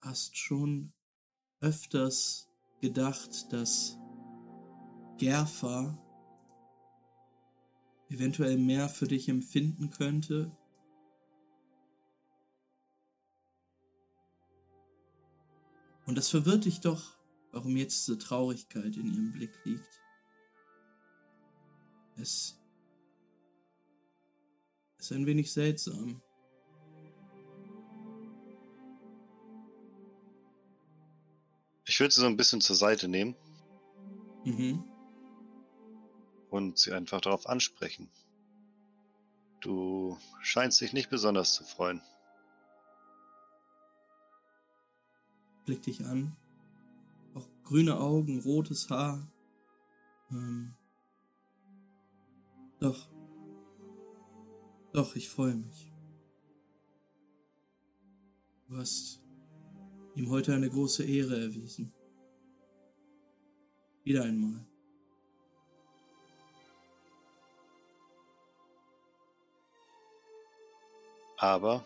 [0.00, 0.92] hast schon
[1.60, 2.48] öfters
[2.80, 3.96] gedacht, dass
[5.18, 5.96] Gerfa
[8.08, 10.50] eventuell mehr für dich empfinden könnte.
[16.06, 17.16] Und das verwirrt dich doch,
[17.52, 20.02] warum jetzt diese Traurigkeit in ihrem Blick liegt.
[22.16, 22.60] Es
[24.98, 26.20] ist ein wenig seltsam.
[31.86, 33.36] Ich würde sie so ein bisschen zur Seite nehmen
[34.44, 34.84] Mhm.
[36.50, 38.10] und sie einfach darauf ansprechen.
[39.60, 42.02] Du scheinst dich nicht besonders zu freuen.
[45.64, 46.36] Blick dich an.
[47.34, 49.26] Auch grüne Augen, rotes Haar.
[50.30, 50.74] Ähm.
[52.80, 53.08] Doch.
[54.92, 55.90] Doch, ich freue mich.
[58.68, 59.22] Du hast
[60.14, 61.92] ihm heute eine große Ehre erwiesen.
[64.04, 64.66] Wieder einmal.
[71.38, 71.84] Aber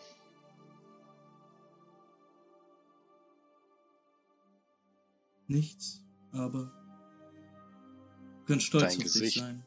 [5.47, 6.71] Nichts, aber
[8.41, 9.39] du kannst stolz Dein auf dich Gesicht.
[9.39, 9.65] sein.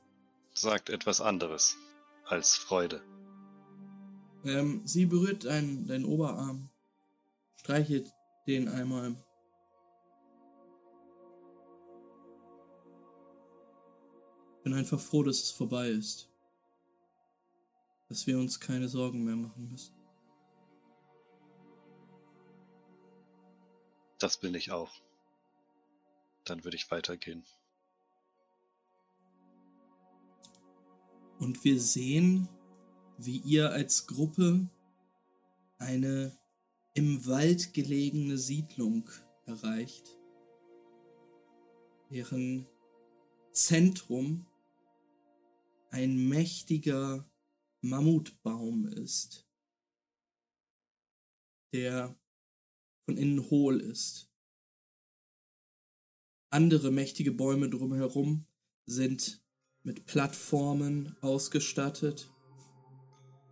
[0.54, 1.76] sagt etwas anderes
[2.24, 3.02] als Freude.
[4.44, 6.70] Ähm, sie berührt deinen, deinen Oberarm,
[7.56, 8.12] streichelt
[8.46, 9.16] den einmal.
[14.62, 16.28] Bin einfach froh, dass es vorbei ist.
[18.08, 19.94] Dass wir uns keine Sorgen mehr machen müssen.
[24.18, 24.92] Das bin ich auch.
[26.44, 27.44] Dann würde ich weitergehen.
[31.38, 32.48] Und wir sehen,
[33.18, 34.68] wie ihr als Gruppe
[35.78, 36.36] eine
[36.94, 39.08] im Wald gelegene Siedlung
[39.46, 40.18] erreicht,
[42.10, 42.66] deren
[43.52, 44.46] Zentrum
[45.90, 47.28] ein mächtiger
[47.80, 49.46] Mammutbaum ist,
[51.72, 52.14] der
[53.04, 54.30] von innen hohl ist.
[56.50, 58.46] Andere mächtige Bäume drumherum
[58.84, 59.42] sind
[59.82, 62.30] mit Plattformen ausgestattet,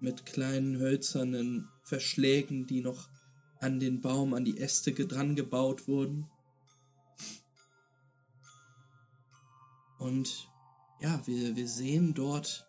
[0.01, 3.09] mit kleinen hölzernen Verschlägen, die noch
[3.61, 6.27] an den Baum, an die Äste dran gebaut wurden.
[9.99, 10.49] Und
[11.01, 12.67] ja, wir, wir sehen dort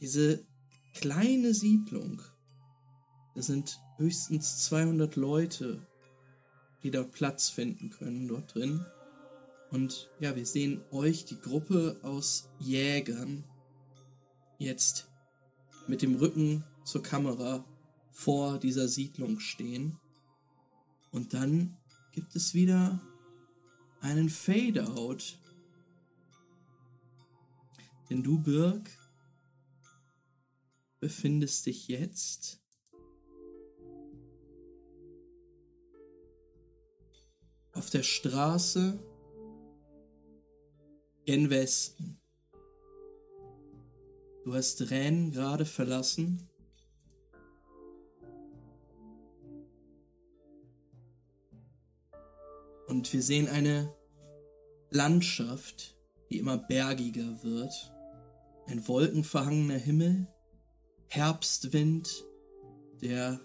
[0.00, 0.44] diese
[0.94, 2.20] kleine Siedlung.
[3.34, 5.86] Das sind höchstens 200 Leute,
[6.82, 8.84] die da Platz finden können dort drin.
[9.70, 13.44] Und ja, wir sehen euch, die Gruppe aus Jägern,
[14.58, 15.08] jetzt
[15.86, 17.64] mit dem Rücken zur Kamera
[18.12, 19.98] vor dieser Siedlung stehen.
[21.10, 21.76] Und dann
[22.12, 23.00] gibt es wieder
[24.00, 25.38] einen Fade-out.
[28.10, 28.90] Denn du, Birk,
[31.00, 32.60] befindest dich jetzt
[37.72, 39.02] auf der Straße
[41.24, 42.20] gen Westen.
[44.44, 46.48] Du hast Rennes gerade verlassen.
[52.92, 53.90] Und wir sehen eine
[54.90, 55.96] Landschaft,
[56.28, 57.72] die immer bergiger wird.
[58.66, 60.26] Ein wolkenverhangener Himmel,
[61.08, 62.26] Herbstwind,
[63.00, 63.40] der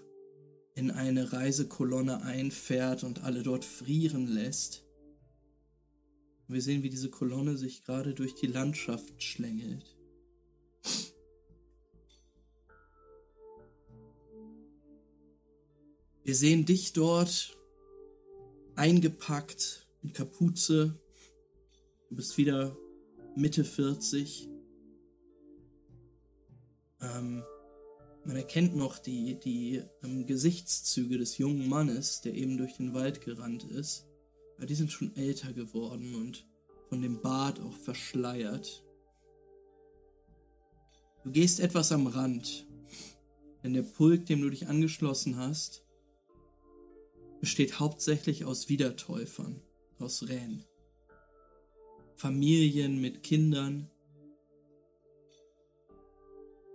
[0.74, 4.84] in eine Reisekolonne einfährt und alle dort frieren lässt.
[6.46, 9.96] Wir sehen, wie diese Kolonne sich gerade durch die Landschaft schlängelt.
[16.22, 17.57] Wir sehen dich dort
[18.78, 21.00] eingepackt in Kapuze.
[22.08, 22.76] Du bist wieder
[23.34, 24.48] Mitte 40.
[27.00, 27.42] Ähm,
[28.24, 33.20] man erkennt noch die, die ähm, Gesichtszüge des jungen Mannes, der eben durch den Wald
[33.20, 34.06] gerannt ist.
[34.56, 36.46] Aber die sind schon älter geworden und
[36.88, 38.84] von dem Bart auch verschleiert.
[41.24, 42.64] Du gehst etwas am Rand.
[43.64, 45.84] Denn der Pulk, dem du dich angeschlossen hast,
[47.40, 49.62] besteht hauptsächlich aus Wiedertäufern,
[49.98, 50.64] aus Rähen.
[52.16, 53.90] Familien mit Kindern.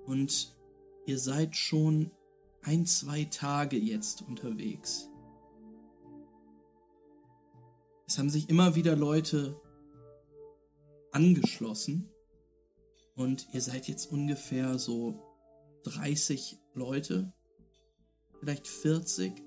[0.05, 0.55] Und
[1.05, 2.11] ihr seid schon
[2.61, 5.09] ein, zwei Tage jetzt unterwegs.
[8.07, 9.59] Es haben sich immer wieder Leute
[11.11, 12.09] angeschlossen
[13.15, 15.19] und ihr seid jetzt ungefähr so
[15.83, 17.33] 30 Leute,
[18.39, 19.43] vielleicht 40.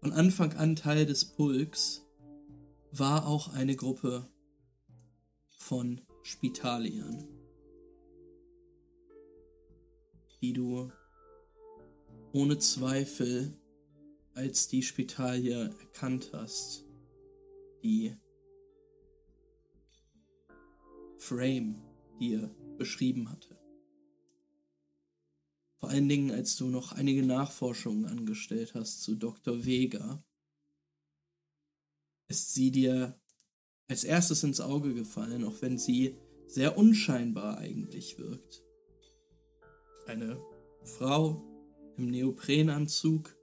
[0.00, 2.06] Von Anfang an Teil des Pulks
[2.92, 4.28] war auch eine Gruppe
[5.58, 7.26] von Spitaliern,
[10.40, 10.92] die du
[12.32, 13.58] ohne Zweifel
[14.34, 16.84] als die Spitalier erkannt hast,
[17.82, 18.16] die
[21.16, 21.82] Frame
[22.20, 23.47] dir beschrieben hatte.
[25.78, 29.64] Vor allen Dingen, als du noch einige Nachforschungen angestellt hast zu Dr.
[29.64, 30.24] Vega,
[32.28, 33.20] ist sie dir
[33.88, 36.16] als erstes ins Auge gefallen, auch wenn sie
[36.48, 38.64] sehr unscheinbar eigentlich wirkt.
[40.06, 40.42] Eine
[40.82, 41.44] Frau
[41.96, 43.36] im Neoprenanzug,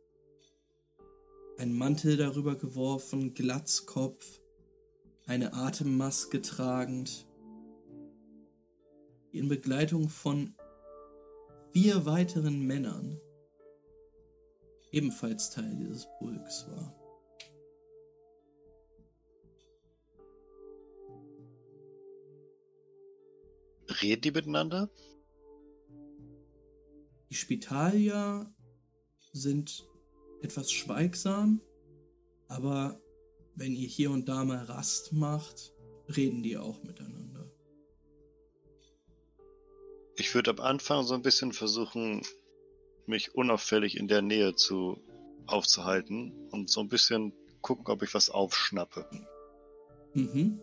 [1.57, 4.41] ein Mantel darüber geworfen, Glatzkopf,
[5.25, 7.27] eine Atemmaske tragend,
[9.31, 10.55] in Begleitung von
[11.75, 13.19] vier weiteren Männern
[14.93, 16.95] ebenfalls Teil dieses Pulks war.
[24.01, 24.89] Reden die miteinander?
[27.29, 28.49] Die Spitalier
[29.33, 29.85] sind
[30.41, 31.59] etwas schweigsam,
[32.47, 33.01] aber
[33.55, 35.73] wenn ihr hier und da mal Rast macht,
[36.07, 37.24] reden die auch miteinander.
[40.17, 42.21] Ich würde am Anfang so ein bisschen versuchen,
[43.05, 44.97] mich unauffällig in der Nähe zu
[45.45, 49.07] aufzuhalten und so ein bisschen gucken, ob ich was aufschnappe.
[50.13, 50.61] Mhm.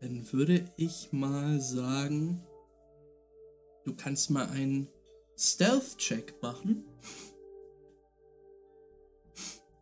[0.00, 2.44] Dann würde ich mal sagen,
[3.84, 4.88] du kannst mal einen
[5.38, 6.84] Stealth-Check machen.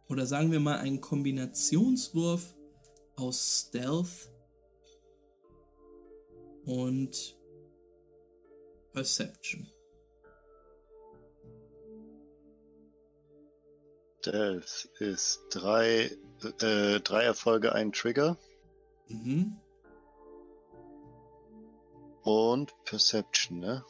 [0.08, 2.54] Oder sagen wir mal einen Kombinationswurf
[3.16, 4.29] aus Stealth
[6.70, 7.36] und
[8.92, 9.66] Perception.
[14.20, 16.16] Stealth ist drei,
[16.60, 18.36] äh, drei Erfolge, ein Trigger.
[19.08, 19.56] Mhm.
[22.22, 23.84] Und Perception, ne?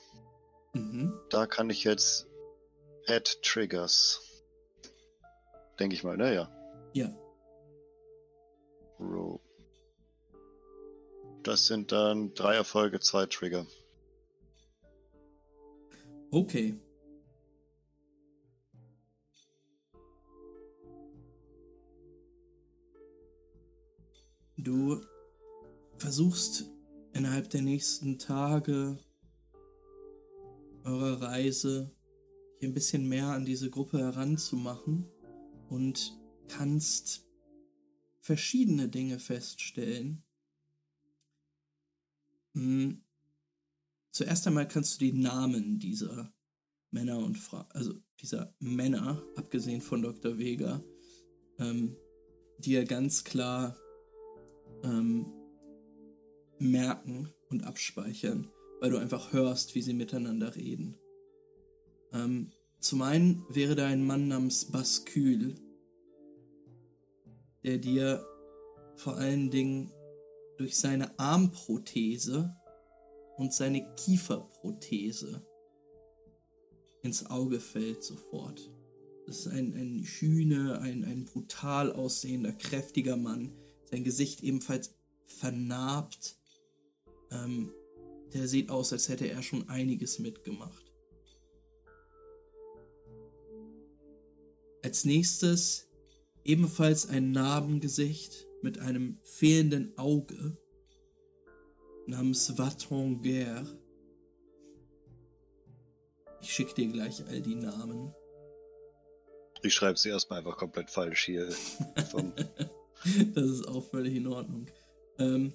[0.72, 1.20] Mhm.
[1.30, 2.28] Da kann ich jetzt
[3.08, 4.44] Add Triggers.
[5.78, 6.34] Denke ich mal, ne?
[6.34, 6.50] Ja.
[6.94, 7.10] Ja.
[9.00, 9.40] Roll.
[11.42, 13.66] Das sind dann drei Erfolge, zwei Trigger.
[16.30, 16.78] Okay.
[24.58, 25.00] Du
[25.96, 26.66] versuchst
[27.14, 28.98] innerhalb der nächsten Tage
[30.84, 31.90] eurer Reise
[32.58, 35.08] hier ein bisschen mehr an diese Gruppe heranzumachen
[35.70, 36.18] und
[36.48, 37.26] kannst
[38.20, 40.22] verschiedene Dinge feststellen.
[42.54, 43.04] Hm.
[44.12, 46.32] Zuerst einmal kannst du die Namen dieser
[46.90, 50.38] Männer und Frauen, also dieser Männer, abgesehen von Dr.
[50.38, 50.82] Vega,
[51.58, 51.96] ähm,
[52.58, 53.76] dir ganz klar
[54.82, 55.32] ähm,
[56.58, 60.96] merken und abspeichern, weil du einfach hörst, wie sie miteinander reden.
[62.12, 65.54] Ähm, zum einen wäre da ein Mann namens Bascule,
[67.62, 68.26] der dir
[68.96, 69.92] vor allen Dingen
[70.60, 72.54] durch seine Armprothese
[73.38, 75.42] und seine Kieferprothese
[77.02, 78.70] ins Auge fällt sofort.
[79.26, 83.54] Das ist ein, ein Hühne, ein, ein brutal aussehender, kräftiger Mann.
[83.90, 84.94] Sein Gesicht ebenfalls
[85.24, 86.36] vernarbt.
[87.30, 87.72] Ähm,
[88.34, 90.92] der sieht aus, als hätte er schon einiges mitgemacht.
[94.82, 95.88] Als nächstes
[96.44, 100.56] ebenfalls ein Narbengesicht mit einem fehlenden Auge
[102.06, 103.64] namens Vatonguer.
[106.40, 108.14] Ich schicke dir gleich all die Namen.
[109.62, 111.46] Ich schreibe sie erstmal einfach komplett falsch hier.
[113.34, 114.66] das ist auch völlig in Ordnung.
[115.18, 115.52] Ähm,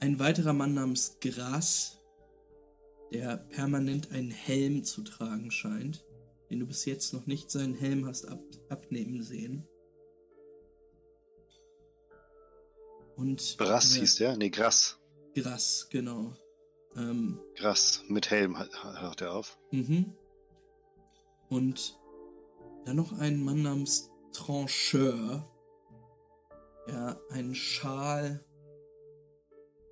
[0.00, 2.00] ein weiterer Mann namens Gras,
[3.12, 6.04] der permanent einen Helm zu tragen scheint,
[6.50, 9.68] den du bis jetzt noch nicht seinen Helm hast ab abnehmen sehen.
[13.16, 14.36] Und Brass hieß der?
[14.36, 14.98] Nee, Grass.
[15.34, 16.32] Grass, genau.
[16.96, 19.58] Ähm, Krass, mit Helm hört er auf.
[19.70, 20.14] Mhm.
[21.48, 21.98] Und
[22.84, 25.48] dann noch ein Mann namens Trancheur,
[26.86, 28.44] der einen Schal,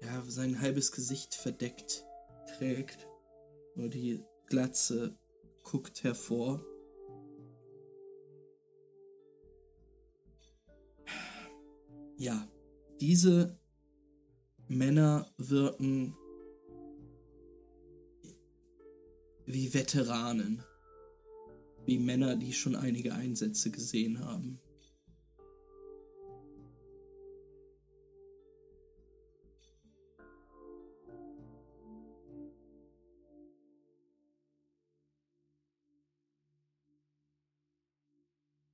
[0.00, 2.04] ja, sein halbes Gesicht verdeckt
[2.58, 3.06] trägt.
[3.76, 5.16] Nur die Glatze
[5.62, 6.64] guckt hervor.
[12.16, 12.46] Ja,
[13.02, 13.58] diese
[14.68, 16.14] Männer wirken
[19.44, 20.62] wie Veteranen.
[21.84, 24.60] Wie Männer, die schon einige Einsätze gesehen haben.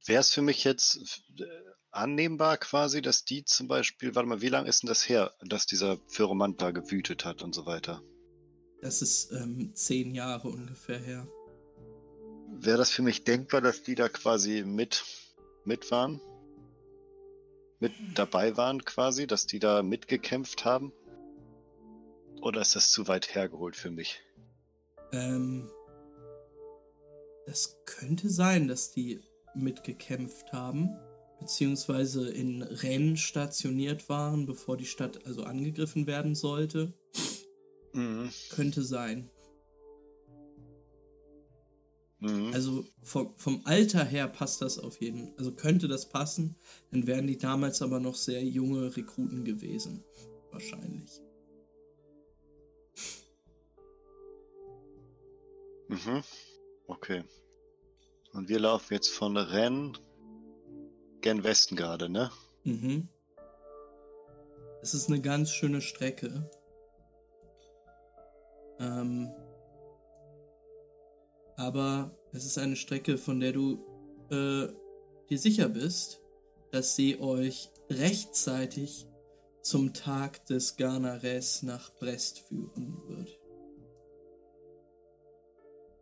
[0.09, 1.45] Wäre es für mich jetzt äh,
[1.91, 5.67] annehmbar quasi, dass die zum Beispiel, warte mal, wie lange ist denn das her, dass
[5.67, 8.03] dieser Pyromant da gewütet hat und so weiter?
[8.81, 11.29] Das ist ähm, zehn Jahre ungefähr her.
[12.59, 15.05] Wäre das für mich denkbar, dass die da quasi mit,
[15.67, 16.23] mit waren?
[17.79, 20.91] Mit dabei waren quasi, dass die da mitgekämpft haben?
[22.41, 24.23] Oder ist das zu weit hergeholt für mich?
[25.13, 25.69] Ähm,
[27.45, 29.21] das könnte sein, dass die
[29.59, 30.97] mitgekämpft haben,
[31.41, 36.93] beziehungsweise in Rennes stationiert waren, bevor die Stadt also angegriffen werden sollte.
[37.93, 38.31] Mhm.
[38.51, 39.31] Könnte sein.
[42.21, 42.51] Mhm.
[42.53, 46.57] Also vom, vom Alter her passt das auf jeden Also könnte das passen,
[46.91, 50.05] dann wären die damals aber noch sehr junge Rekruten gewesen.
[50.51, 51.21] Wahrscheinlich.
[55.89, 56.23] Mhm.
[56.87, 57.23] Okay.
[58.39, 59.99] Und wir laufen jetzt von Rennes
[61.23, 62.31] gen Westen gerade, ne?
[62.63, 63.09] Mhm.
[64.81, 66.49] Es ist eine ganz schöne Strecke.
[68.79, 69.29] Ähm,
[71.57, 73.85] aber es ist eine Strecke, von der du
[74.31, 74.69] äh,
[75.29, 76.21] dir sicher bist,
[76.71, 79.09] dass sie euch rechtzeitig
[79.63, 83.38] zum Tag des Garnares nach Brest führen wird.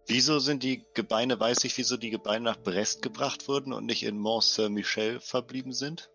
[0.09, 4.04] Wieso sind die Gebeine, weiß ich, wieso die Gebeine nach Brest gebracht wurden und nicht
[4.04, 6.11] in Mont Saint-Michel verblieben sind?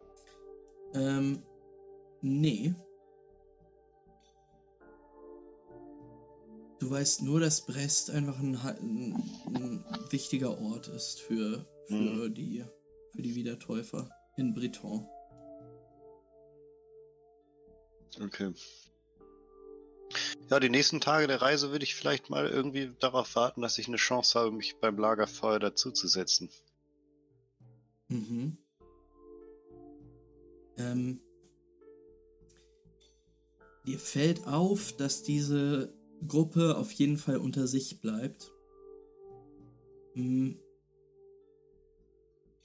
[0.93, 1.43] Ähm,
[2.21, 2.73] nee.
[6.79, 9.15] Du weißt nur, dass Brest einfach ein, ein,
[9.53, 11.93] ein wichtiger Ort ist für, für,
[12.29, 12.33] Mhm.
[12.33, 12.65] die,
[13.13, 15.05] für die Wiedertäufer in Breton.
[18.21, 18.51] Okay.
[20.49, 23.87] Ja, die nächsten Tage der Reise würde ich vielleicht mal irgendwie darauf warten, dass ich
[23.87, 26.49] eine Chance habe, mich beim Lagerfeuer dazuzusetzen.
[28.09, 28.57] Mhm.
[30.77, 31.21] Ähm,
[33.85, 35.93] dir fällt auf, dass diese
[36.27, 38.51] Gruppe auf jeden Fall unter sich bleibt.
[40.15, 40.59] Mhm.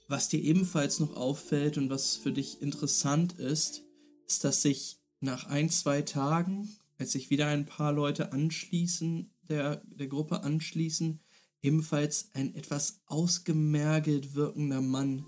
[0.09, 3.83] Was dir ebenfalls noch auffällt und was für dich interessant ist,
[4.25, 9.77] ist, dass sich nach ein, zwei Tagen, als sich wieder ein paar Leute anschließen, der,
[9.85, 11.21] der Gruppe anschließen,
[11.61, 15.25] ebenfalls ein etwas ausgemergelt wirkender Mann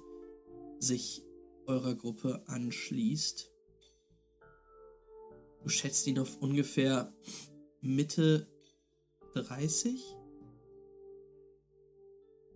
[0.80, 1.24] sich
[1.66, 3.52] eurer Gruppe anschließt.
[5.64, 7.14] Du schätzt ihn auf ungefähr
[7.82, 8.48] Mitte
[9.34, 10.16] 30?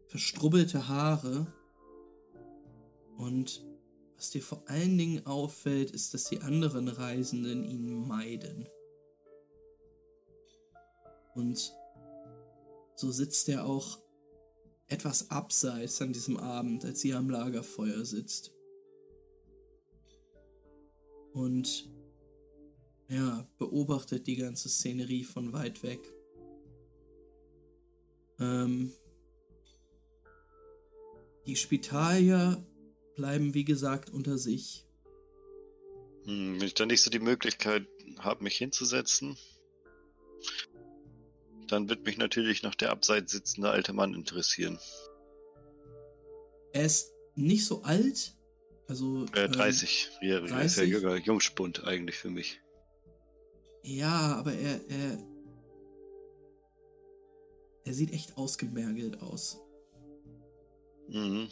[0.07, 1.53] Verstrubbelte Haare.
[3.17, 3.65] Und
[4.15, 8.67] was dir vor allen Dingen auffällt, ist, dass die anderen Reisenden ihn meiden.
[11.35, 11.73] Und
[12.95, 13.99] so sitzt er auch
[14.87, 18.51] etwas abseits an diesem Abend, als ihr am Lagerfeuer sitzt.
[21.33, 21.89] Und
[23.09, 26.13] ja, beobachtet die ganze Szenerie von weit weg.
[28.39, 28.91] Ähm,
[31.45, 32.65] die Spitalier
[33.15, 34.85] bleiben wie gesagt unter sich.
[36.25, 37.87] Hm, wenn ich dann nicht so die Möglichkeit
[38.19, 39.37] habe, mich hinzusetzen,
[41.67, 44.79] dann wird mich natürlich noch der abseits sitzende alte Mann interessieren.
[46.73, 48.35] Er ist nicht so alt,
[48.87, 50.89] also Äh, ähm, 30-jähriger, ist ja 30?
[50.89, 52.59] jünger, Jungspund eigentlich für mich.
[53.83, 55.17] Ja, aber er, er.
[57.85, 59.59] Er sieht echt ausgemergelt aus.
[61.09, 61.49] Mhm.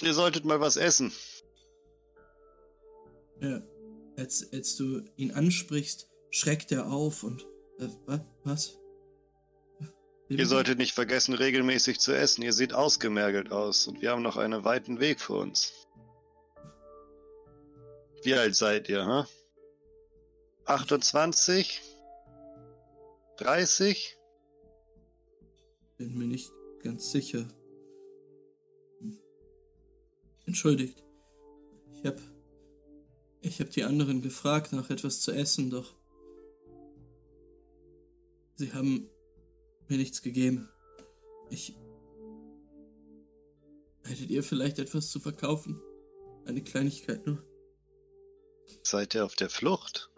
[0.00, 1.12] Ihr solltet mal was essen.
[3.40, 3.60] Ja.
[4.16, 7.46] Als, als du ihn ansprichst, schreckt er auf und.
[7.78, 8.78] Äh, wa- was?
[10.28, 12.42] Ihr solltet nicht vergessen, regelmäßig zu essen.
[12.42, 15.72] Ihr seht ausgemergelt aus und wir haben noch einen weiten Weg vor uns.
[18.22, 19.28] Wie alt seid ihr, hä?
[20.64, 21.82] 28?
[23.36, 24.16] 30?
[25.98, 26.50] Bin mir nicht
[26.82, 27.46] ganz sicher.
[30.46, 31.02] Entschuldigt.
[31.92, 32.18] Ich hab.
[33.44, 35.94] Ich hab die anderen gefragt nach etwas zu essen, doch.
[38.54, 39.10] Sie haben
[39.86, 40.70] mir nichts gegeben.
[41.50, 41.76] Ich.
[44.02, 45.78] Hättet ihr vielleicht etwas zu verkaufen?
[46.46, 47.44] Eine Kleinigkeit nur.
[48.82, 50.10] Seid ihr auf der Flucht?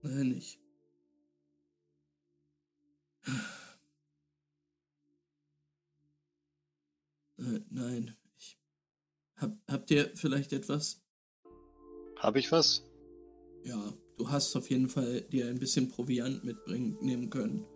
[0.00, 0.58] Nein, ich.
[7.36, 8.16] Äh, nein.
[9.40, 11.02] Hab, habt ihr vielleicht etwas?
[12.16, 12.84] Hab ich was?
[13.64, 17.66] Ja, du hast auf jeden Fall dir ein bisschen Proviant mitbringen nehmen können.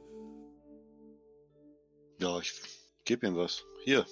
[2.20, 2.52] Ja, ich
[3.04, 3.64] geb ihm was.
[3.82, 4.04] Hier.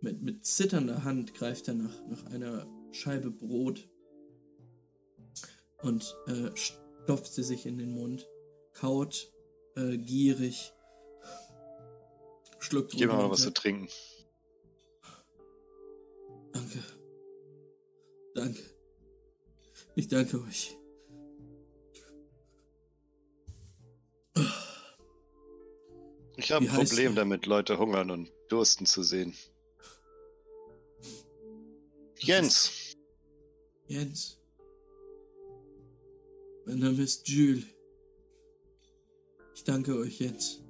[0.00, 3.88] Mit, mit zitternder Hand greift er nach, nach einer Scheibe Brot
[5.82, 8.28] und äh, stopft sie sich in den Mund,
[8.72, 9.32] kaut
[9.76, 10.72] äh, gierig,
[12.60, 13.88] schluckt Gib mir mal was zu trinken.
[18.34, 18.62] Danke.
[19.94, 20.76] Ich danke euch.
[26.36, 29.34] Ich habe ein Problem damit, Leute hungern und dursten zu sehen.
[32.18, 32.96] Jens,
[33.86, 34.40] Jens.
[36.66, 37.64] Mein Name ist Jules.
[39.54, 40.64] Ich danke euch, Jens.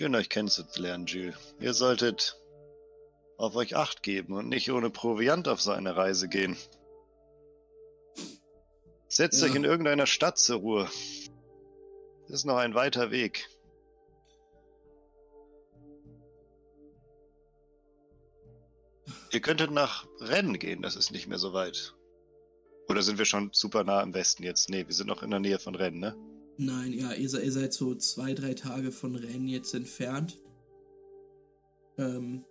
[0.00, 1.36] schön euch kennenzulernen, Jules.
[1.60, 2.39] Ihr solltet
[3.40, 6.56] auf euch acht geben und nicht ohne Proviant auf so eine Reise gehen.
[9.08, 9.48] Setzt Ja.
[9.48, 10.88] euch in irgendeiner Stadt zur Ruhe.
[12.26, 13.48] Es ist noch ein weiter Weg.
[19.32, 21.94] Ihr könntet nach Rennen gehen, das ist nicht mehr so weit.
[22.88, 24.68] Oder sind wir schon super nah im Westen jetzt?
[24.68, 26.16] Nee, wir sind noch in der Nähe von Rennen, ne?
[26.56, 30.36] Nein, ja, ihr, ihr seid so zwei, drei Tage von Rennes jetzt entfernt.
[31.96, 32.44] Ähm.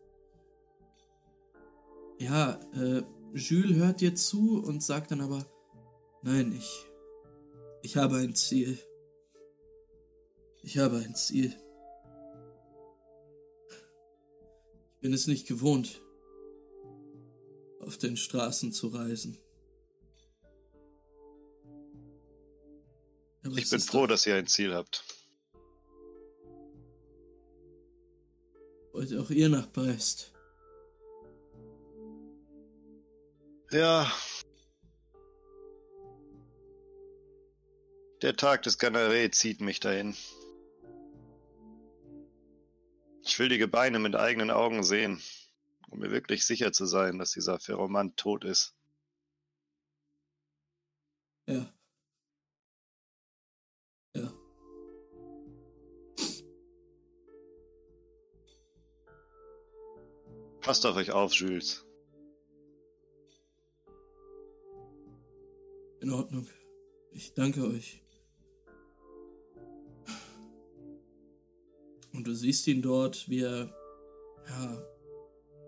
[2.20, 3.02] Ja, äh,
[3.34, 5.46] Jules hört dir zu und sagt dann aber,
[6.22, 6.86] nein, ich,
[7.82, 8.78] ich habe ein Ziel.
[10.62, 11.56] Ich habe ein Ziel.
[14.96, 16.02] Ich bin es nicht gewohnt,
[17.80, 19.38] auf den Straßen zu reisen.
[23.46, 25.06] Aber Ich bin froh, dass ihr ein Ziel habt.
[28.92, 30.34] Wollt auch ihr nach Brest?
[33.72, 34.12] Ja.
[38.22, 40.16] Der Tag des Ganaré zieht mich dahin.
[43.24, 45.22] Ich will die Gebeine mit eigenen Augen sehen,
[45.90, 48.76] um mir wirklich sicher zu sein, dass dieser Feromant tot ist.
[51.46, 51.72] Ja.
[54.16, 54.34] Ja.
[60.62, 61.86] Passt auf euch auf, Jules.
[66.02, 66.48] In Ordnung.
[67.12, 68.02] Ich danke euch.
[72.14, 73.74] Und du siehst ihn dort, wie er,
[74.48, 74.84] ja,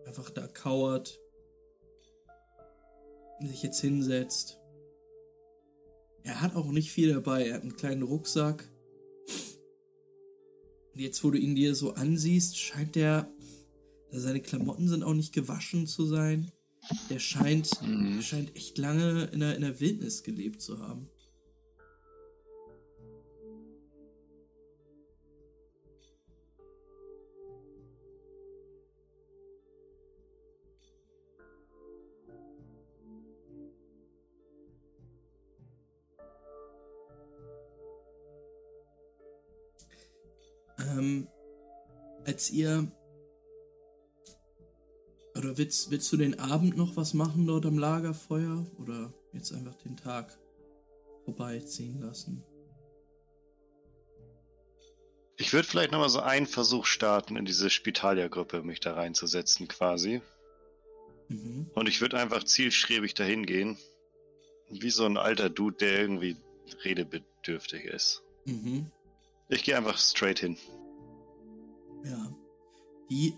[0.06, 1.20] einfach da kauert,
[3.42, 4.60] sich jetzt hinsetzt.
[6.24, 7.48] Er hat auch nicht viel dabei.
[7.48, 8.70] Er hat einen kleinen Rucksack.
[10.94, 13.30] Und jetzt, wo du ihn dir so ansiehst, scheint er,
[14.12, 16.52] seine Klamotten sind auch nicht gewaschen zu sein.
[17.10, 18.16] Der scheint, Mhm.
[18.16, 21.10] der scheint echt lange in der, in der Wildnis gelebt zu haben.
[40.80, 41.28] Ähm,
[42.26, 42.92] als ihr.
[45.56, 48.66] Willst, willst du den Abend noch was machen dort am Lagerfeuer?
[48.78, 50.38] Oder jetzt einfach den Tag
[51.26, 52.44] vorbeiziehen lassen?
[55.38, 60.22] Ich würde vielleicht nochmal so einen Versuch starten, in diese Spitalia-Gruppe mich da reinzusetzen, quasi.
[61.30, 61.72] Mhm.
[61.74, 63.78] Und ich würde einfach zielstrebig dahin gehen.
[64.70, 66.38] Wie so ein alter Dude, der irgendwie
[66.84, 68.24] redebedürftig ist.
[68.46, 68.92] Mhm.
[69.50, 70.58] Ich gehe einfach straight hin.
[72.06, 72.32] Ja.
[73.10, 73.34] Die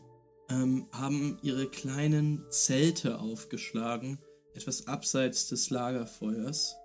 [0.50, 4.20] ähm, haben ihre kleinen Zelte aufgeschlagen,
[4.54, 6.76] etwas abseits des Lagerfeuers.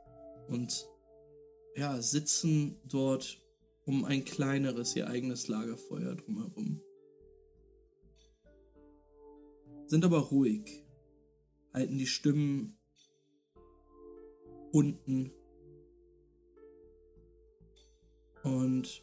[0.49, 0.87] Und
[1.75, 3.41] ja, sitzen dort
[3.85, 6.83] um ein kleineres, ihr eigenes Lagerfeuer drumherum.
[9.89, 10.85] sind aber ruhig,
[11.73, 12.77] halten die Stimmen
[14.71, 15.33] unten
[18.43, 19.03] und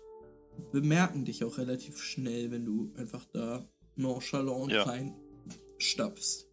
[0.72, 4.84] bemerken dich auch relativ schnell, wenn du einfach da nonchalant Ja.
[4.84, 6.48] reinstapfst.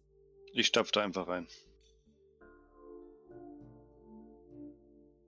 [0.53, 1.47] Ich stapf da einfach rein.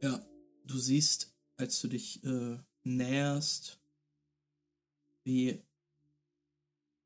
[0.02, 0.24] Ja,
[0.66, 3.80] du siehst, als du dich äh, näherst,
[5.24, 5.62] wie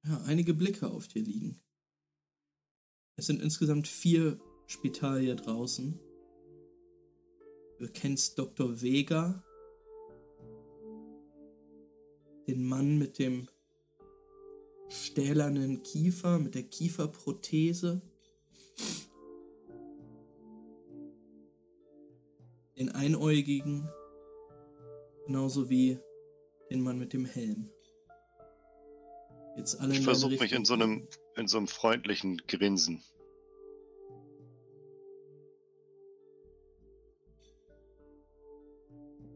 [0.04, 1.62] ja, einige Blicke auf dir liegen.
[3.16, 6.00] Es sind insgesamt vier Spitalier draußen.
[7.80, 8.82] Du kennst Dr.
[8.82, 9.44] Vega,
[12.48, 13.48] den Mann mit dem
[14.90, 18.02] stählernen Kiefer, mit der Kieferprothese.
[22.78, 23.90] Den Einäugigen,
[25.26, 26.00] genauso wie
[26.70, 27.70] den Mann mit dem Helm.
[29.58, 33.04] Jetzt alle Ich versuche mich in so einem, in so einem freundlichen Grinsen.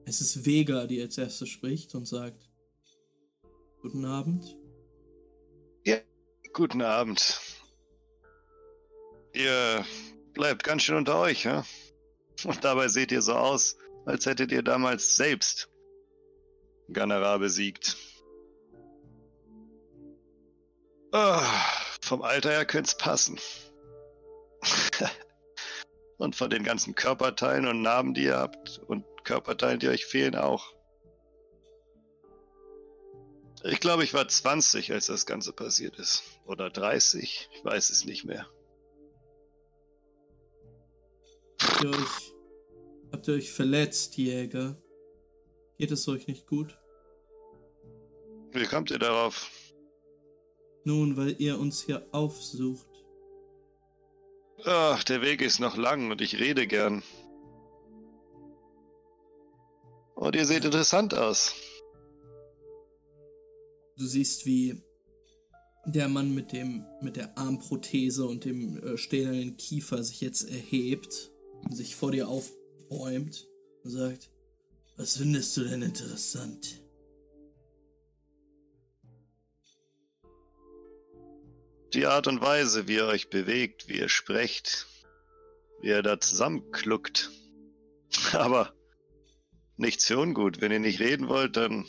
[0.06, 2.50] Es ist Vega, die als erstes spricht und sagt:
[3.82, 4.58] Guten Abend.
[6.54, 7.42] Guten Abend.
[9.34, 9.84] Ihr
[10.34, 11.66] bleibt ganz schön unter euch, ja?
[12.44, 13.76] Und dabei seht ihr so aus,
[14.06, 15.70] als hättet ihr damals selbst
[16.92, 17.98] Ganara besiegt.
[21.12, 21.42] Ah,
[22.02, 23.40] vom Alter her könnte's passen.
[26.18, 30.36] und von den ganzen Körperteilen und Narben, die ihr habt und Körperteilen, die euch fehlen,
[30.36, 30.73] auch.
[33.64, 36.24] Ich glaube, ich war 20, als das Ganze passiert ist.
[36.46, 38.46] Oder 30, ich weiß es nicht mehr.
[41.62, 42.34] Habt ihr euch,
[43.12, 44.76] habt ihr euch verletzt, Jäger?
[45.78, 46.78] Geht es euch nicht gut?
[48.52, 49.50] Wie kommt ihr darauf?
[50.84, 52.88] Nun, weil ihr uns hier aufsucht.
[54.66, 57.02] Ach, der Weg ist noch lang und ich rede gern.
[60.16, 61.56] Und ihr seht interessant aus.
[63.98, 64.82] Du siehst, wie
[65.86, 71.32] der Mann mit dem mit der Armprothese und dem äh, stählernen Kiefer sich jetzt erhebt
[71.72, 73.48] sich vor dir aufbäumt
[73.84, 74.30] und sagt:
[74.98, 76.82] Was findest du denn interessant?
[81.94, 84.88] Die Art und Weise, wie ihr euch bewegt, wie ihr sprecht,
[85.82, 87.30] wie ihr da zusammenkluckt.
[88.34, 88.74] Aber
[89.78, 90.60] nichts für ungut.
[90.60, 91.86] Wenn ihr nicht reden wollt, dann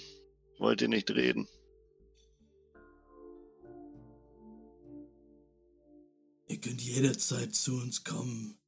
[0.59, 1.49] wollt ihr nicht reden.
[6.47, 8.59] Ihr könnt jederzeit zu uns kommen,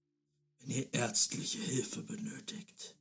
[0.59, 2.97] wenn ihr ärztliche Hilfe benötigt.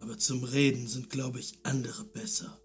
[0.00, 2.58] Aber zum Reden sind, glaube ich, andere besser.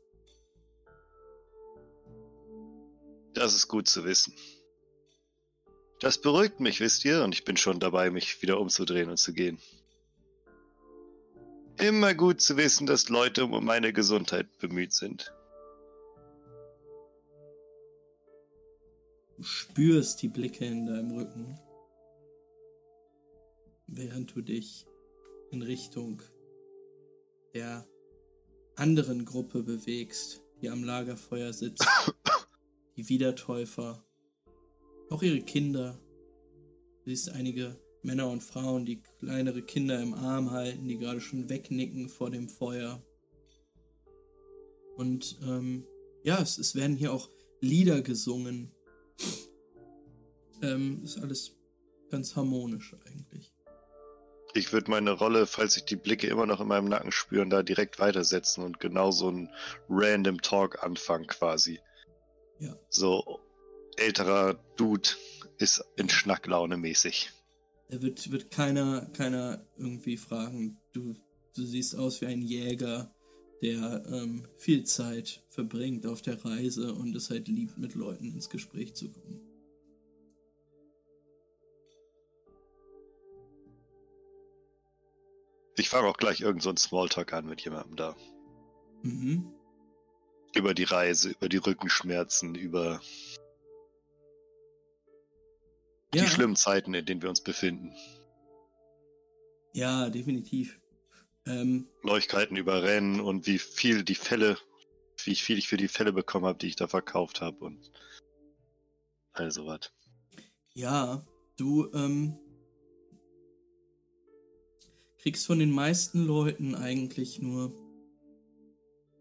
[3.34, 4.34] Das ist gut zu wissen.
[6.00, 9.34] Das beruhigt mich, wisst ihr, und ich bin schon dabei, mich wieder umzudrehen und zu
[9.34, 9.60] gehen.
[11.80, 15.34] Immer gut zu wissen, dass Leute um meine Gesundheit bemüht sind.
[19.38, 21.60] Du spürst die Blicke in deinem Rücken,
[23.88, 24.86] während du dich
[25.52, 26.22] in Richtung
[27.54, 27.88] der
[28.76, 31.86] anderen Gruppe bewegst, die am Lagerfeuer sitzt.
[32.96, 34.06] Die Wiedertäufer,
[35.10, 36.00] auch ihre Kinder.
[37.04, 41.50] Du siehst einige Männer und Frauen, die kleinere Kinder im Arm halten, die gerade schon
[41.50, 43.02] wegnicken vor dem Feuer.
[44.96, 45.86] Und ähm,
[46.24, 47.30] ja, es, es werden hier auch
[47.62, 48.72] Lieder gesungen.
[50.62, 51.56] Ähm, ist alles
[52.10, 53.52] ganz harmonisch eigentlich.
[54.54, 57.64] Ich würde meine Rolle, falls ich die Blicke immer noch in meinem Nacken spüren, da
[57.64, 59.50] direkt weitersetzen und genau so einen
[59.90, 61.80] random Talk anfangen quasi.
[62.60, 62.78] Ja.
[62.90, 63.40] So
[63.98, 65.10] älterer Dude
[65.58, 67.32] ist in Schnacklaune mäßig.
[67.94, 70.80] Da wird, wird keiner, keiner irgendwie fragen.
[70.94, 71.14] Du,
[71.56, 73.14] du siehst aus wie ein Jäger,
[73.62, 78.50] der ähm, viel Zeit verbringt auf der Reise und es halt liebt, mit Leuten ins
[78.50, 79.42] Gespräch zu kommen.
[85.78, 88.16] Ich fange auch gleich irgend so Smalltalk an mit jemandem da.
[89.04, 89.54] Mhm.
[90.56, 93.02] Über die Reise, über die Rückenschmerzen, über
[96.14, 97.94] Ja, die schlimmen Zeiten, in denen wir uns befinden.
[99.74, 100.80] ja, definitiv.
[101.46, 104.58] Ähm, Neuigkeiten über Rennen und wie viel die Fälle,
[105.26, 107.92] wie viel ich für die Fälle bekommen habe, die ich da verkauft habe und
[109.34, 109.92] all sowas.
[110.74, 111.26] Ja,
[111.58, 112.38] du ähm,
[115.18, 117.74] kriegst von den meisten Leuten eigentlich nur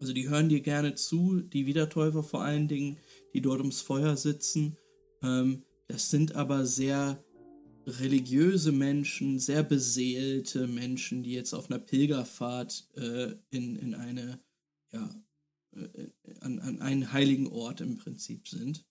[0.01, 2.99] Also die hören dir gerne zu, die Wiedertäufer vor allen Dingen,
[3.35, 4.77] die dort ums Feuer sitzen.
[5.23, 7.25] Ähm, das sind aber sehr
[7.87, 14.41] religiöse Menschen, sehr beseelte Menschen, die jetzt auf einer Pilgerfahrt äh, in, in eine,
[14.93, 15.11] ja,
[15.75, 16.09] äh,
[16.41, 18.87] an, an einen heiligen Ort im Prinzip sind.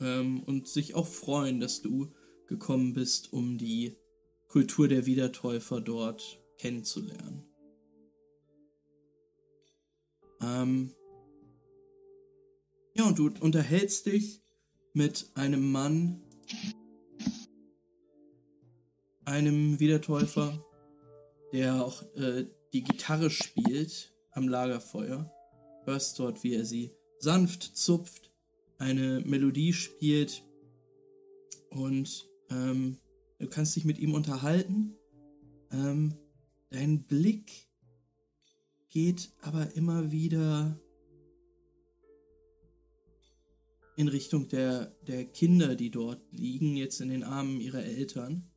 [0.00, 2.12] Ähm, und sich auch freuen, dass du
[2.46, 3.96] gekommen bist, um die
[4.48, 7.44] Kultur der Wiedertäufer dort kennenzulernen.
[10.40, 10.94] Ähm,
[12.94, 14.42] ja, und du unterhältst dich
[14.96, 16.22] mit einem Mann,
[19.26, 20.64] einem Wiedertäufer,
[21.52, 25.30] der auch äh, die Gitarre spielt am Lagerfeuer.
[25.84, 28.30] Hörst dort, wie er sie sanft zupft,
[28.78, 30.42] eine Melodie spielt
[31.68, 32.96] und ähm,
[33.38, 34.94] du kannst dich mit ihm unterhalten.
[35.72, 36.14] Ähm,
[36.70, 37.68] dein Blick
[38.88, 40.80] geht aber immer wieder
[43.96, 48.50] in Richtung der, der Kinder, die dort liegen, jetzt in den Armen ihrer Eltern.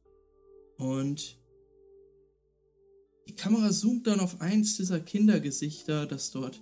[0.78, 1.40] Und
[3.28, 6.62] die Kamera zoomt dann auf eins dieser Kindergesichter, das dort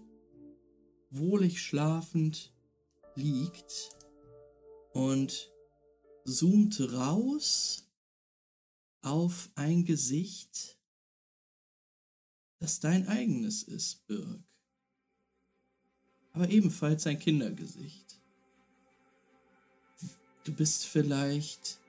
[1.10, 2.54] wohlig schlafend
[3.16, 3.90] liegt
[4.92, 5.52] und
[6.26, 7.90] zoomt raus
[9.02, 10.78] auf ein Gesicht,
[12.60, 14.44] das dein eigenes ist, Birg.
[16.34, 18.17] Aber ebenfalls ein Kindergesicht.
[20.48, 21.82] Du bist vielleicht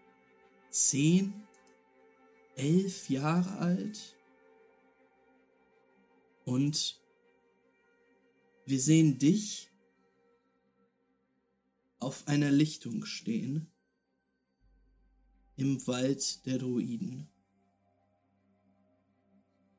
[0.69, 1.47] zehn
[2.57, 4.17] elf Jahre alt
[6.45, 7.01] und
[8.67, 9.71] wir sehen dich
[12.01, 13.71] auf einer Lichtung stehen
[15.55, 17.29] im Wald der Druiden.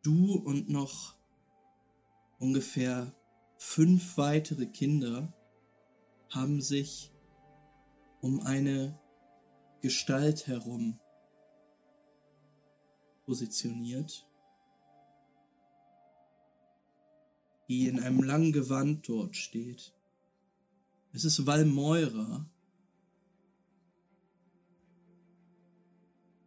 [0.03, 1.17] Du und noch
[2.37, 3.13] ungefähr
[3.57, 5.33] fünf weitere Kinder
[6.29, 7.11] haben sich
[8.21, 8.99] um eine
[9.81, 10.99] Gestalt herum
[13.25, 14.27] positioniert,
[17.69, 19.93] die in einem langen Gewand dort steht.
[21.13, 22.49] Es ist Valmoira,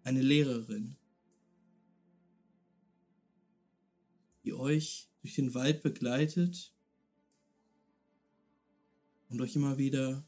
[0.04, 0.96] eine Lehrerin,
[4.44, 6.74] die euch durch den Wald begleitet
[9.28, 10.26] und euch immer wieder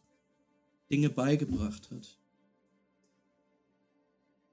[0.90, 2.18] Dinge beigebracht hat.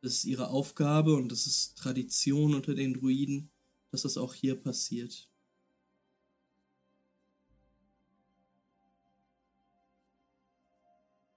[0.01, 3.51] Das ist ihre Aufgabe und das ist Tradition unter den Druiden,
[3.91, 5.29] dass das auch hier passiert.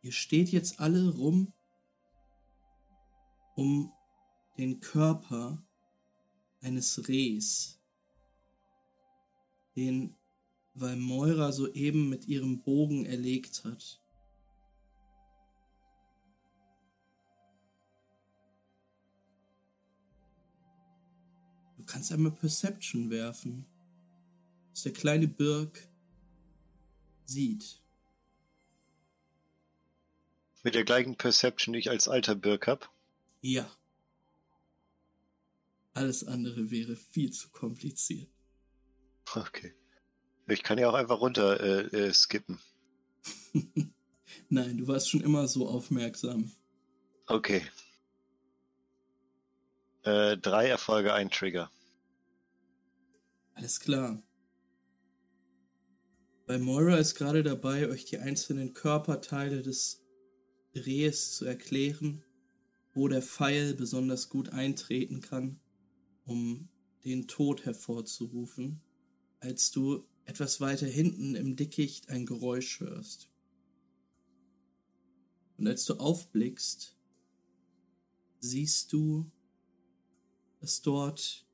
[0.00, 1.52] Ihr steht jetzt alle rum
[3.56, 3.92] um
[4.58, 5.64] den Körper
[6.60, 7.80] eines Rehs,
[9.76, 10.14] den
[10.74, 14.03] Valmoira soeben mit ihrem Bogen erlegt hat.
[21.84, 23.66] Du kannst einmal Perception werfen,
[24.70, 25.86] was der kleine Birk
[27.26, 27.82] sieht.
[30.62, 32.90] Mit der gleichen Perception, die ich als alter Birk hab?
[33.42, 33.70] Ja.
[35.92, 38.30] Alles andere wäre viel zu kompliziert.
[39.34, 39.74] Okay.
[40.48, 42.58] Ich kann ja auch einfach runter äh, äh, skippen.
[44.48, 46.50] Nein, du warst schon immer so aufmerksam.
[47.26, 47.60] Okay.
[50.04, 51.70] Äh, drei Erfolge, ein Trigger.
[53.54, 54.22] Alles klar.
[56.46, 60.04] Weil Moira ist gerade dabei, euch die einzelnen Körperteile des
[60.74, 62.22] Rehs zu erklären,
[62.92, 65.58] wo der Pfeil besonders gut eintreten kann,
[66.26, 66.68] um
[67.04, 68.82] den Tod hervorzurufen,
[69.40, 73.30] als du etwas weiter hinten im Dickicht ein Geräusch hörst.
[75.56, 76.94] Und als du aufblickst,
[78.40, 79.30] siehst du
[80.64, 81.46] dass dort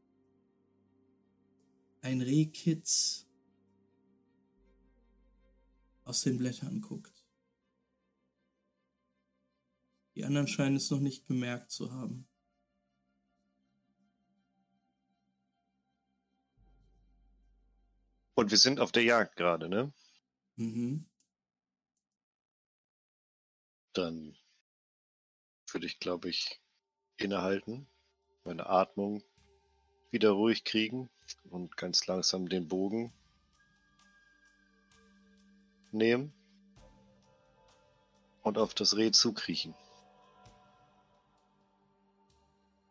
[2.01, 3.27] ein Rehkitz
[6.05, 7.27] aus den Blättern guckt.
[10.15, 12.29] Die anderen scheinen es noch nicht bemerkt zu haben.
[18.35, 19.93] Und wir sind auf der Jagd gerade, ne?
[20.55, 21.05] Mhm.
[23.93, 24.39] Dann
[25.73, 26.63] würde ich, glaube ich,
[27.17, 27.89] innehalten
[28.45, 29.23] meine Atmung
[30.11, 31.09] wieder ruhig kriegen
[31.51, 33.13] und ganz langsam den Bogen
[35.93, 36.33] nehmen
[38.43, 39.75] und auf das Reh zukriechen.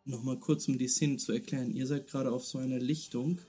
[0.06, 1.72] Nochmal kurz, um die Szene zu erklären.
[1.72, 3.40] Ihr seid gerade auf so einer Lichtung.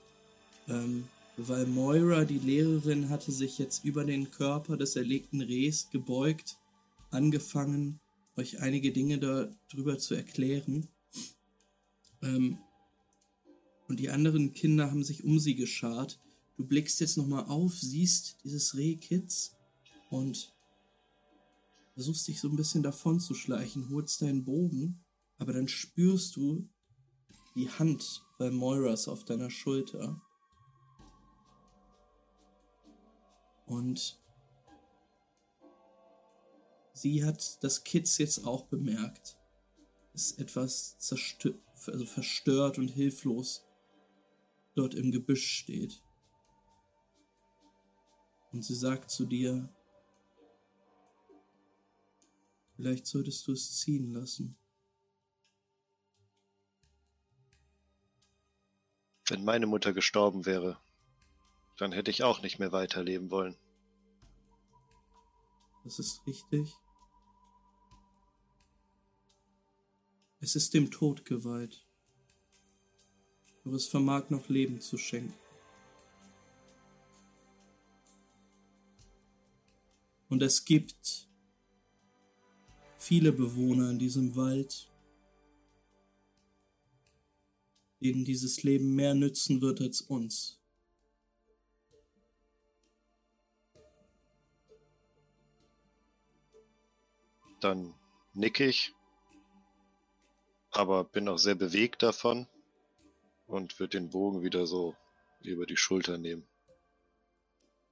[0.67, 6.57] Ähm, weil Moira, die Lehrerin, hatte sich jetzt über den Körper des erlegten Rehs gebeugt,
[7.09, 7.99] angefangen,
[8.35, 10.87] euch einige Dinge darüber zu erklären.
[12.21, 12.59] Ähm,
[13.87, 16.19] und die anderen Kinder haben sich um sie geschart.
[16.55, 19.55] Du blickst jetzt nochmal auf, siehst dieses Rehkitz
[20.09, 20.53] und
[21.93, 25.03] versuchst dich so ein bisschen davon zu schleichen, holst deinen Bogen,
[25.37, 26.69] aber dann spürst du
[27.55, 30.21] die Hand bei Moiras auf deiner Schulter.
[33.65, 34.21] Und
[36.93, 39.37] sie hat das Kitz jetzt auch bemerkt.
[40.13, 41.59] Ist etwas zerstört,
[41.89, 43.65] also verstört und hilflos
[44.75, 46.01] dort im Gebüsch steht.
[48.51, 49.69] Und sie sagt zu dir,
[52.75, 54.57] vielleicht solltest du es ziehen lassen.
[59.27, 60.77] Wenn meine Mutter gestorben wäre,
[61.77, 63.55] dann hätte ich auch nicht mehr weiterleben wollen.
[65.83, 66.80] Das ist richtig.
[70.43, 71.85] Es ist dem Tod geweiht.
[73.63, 75.35] Doch es vermag noch Leben zu schenken.
[80.29, 81.27] Und es gibt
[82.97, 84.89] viele Bewohner in diesem Wald,
[88.01, 90.57] denen dieses Leben mehr nützen wird als uns.
[97.59, 97.93] Dann
[98.33, 98.95] nicke ich,
[100.71, 102.47] aber bin auch sehr bewegt davon
[103.47, 104.95] und würde den Bogen wieder so
[105.41, 106.47] über die Schulter nehmen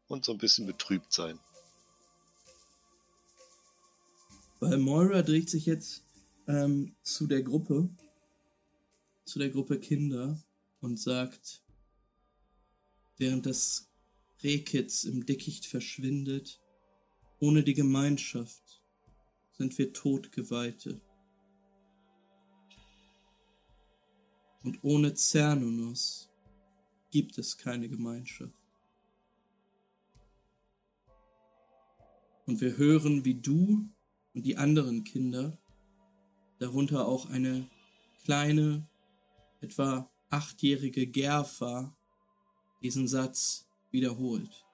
[0.08, 1.40] und so ein bisschen betrübt sein.
[4.60, 6.04] Weil Moira dreht sich jetzt
[6.48, 7.90] ähm, zu der Gruppe,
[9.26, 10.38] zu der Gruppe Kinder
[10.82, 11.62] und sagt,
[13.18, 13.90] während das
[14.44, 16.60] Rehkitz im Dickicht verschwindet,
[17.40, 18.82] ohne die Gemeinschaft
[19.58, 21.00] sind wir Todgeweihte.
[24.64, 26.30] Und ohne Cernunos
[27.12, 28.54] gibt es keine Gemeinschaft.
[32.46, 33.88] Und wir hören, wie du
[34.34, 35.58] und die anderen Kinder,
[36.58, 37.70] darunter auch eine
[38.24, 38.88] kleine,
[39.62, 41.96] etwa achtjährige Gerfa,
[42.82, 44.66] diesen Satz wiederholt.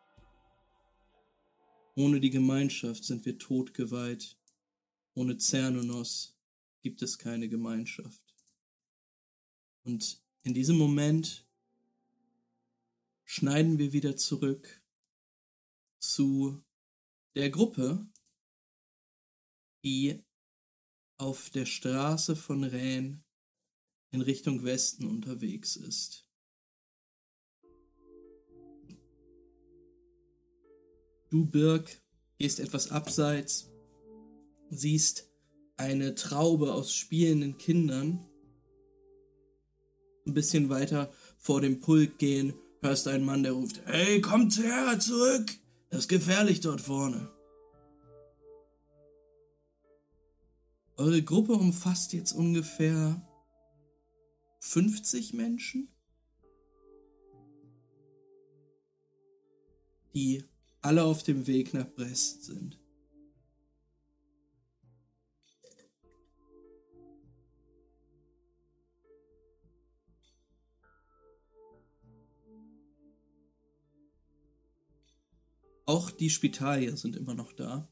[1.95, 4.37] Ohne die Gemeinschaft sind wir totgeweiht
[5.17, 6.35] ohne Cernunos
[6.81, 8.24] gibt es keine Gemeinschaft.
[9.85, 11.47] Und in diesem Moment
[13.23, 14.81] schneiden wir wieder zurück
[15.99, 16.61] zu
[17.35, 18.05] der Gruppe,
[19.83, 20.21] die
[21.17, 23.23] auf der Straße von Rhein
[24.11, 26.27] in Richtung Westen unterwegs ist.
[31.29, 32.01] Du, Birk,
[32.37, 33.71] gehst etwas abseits
[34.69, 35.31] siehst
[35.77, 38.27] eine Traube aus spielenden Kindern
[40.25, 44.99] ein bisschen weiter vor dem Pult gehen, hörst einen Mann, der ruft, Hey, kommt her,
[44.99, 45.51] zurück!
[45.89, 47.29] Das ist gefährlich dort vorne.
[50.97, 53.21] Eure Gruppe umfasst jetzt ungefähr
[54.59, 55.89] 50 Menschen,
[60.13, 60.43] die
[60.81, 62.79] alle auf dem Weg nach Brest sind.
[75.85, 77.87] Auch die Spitalier sind immer noch da,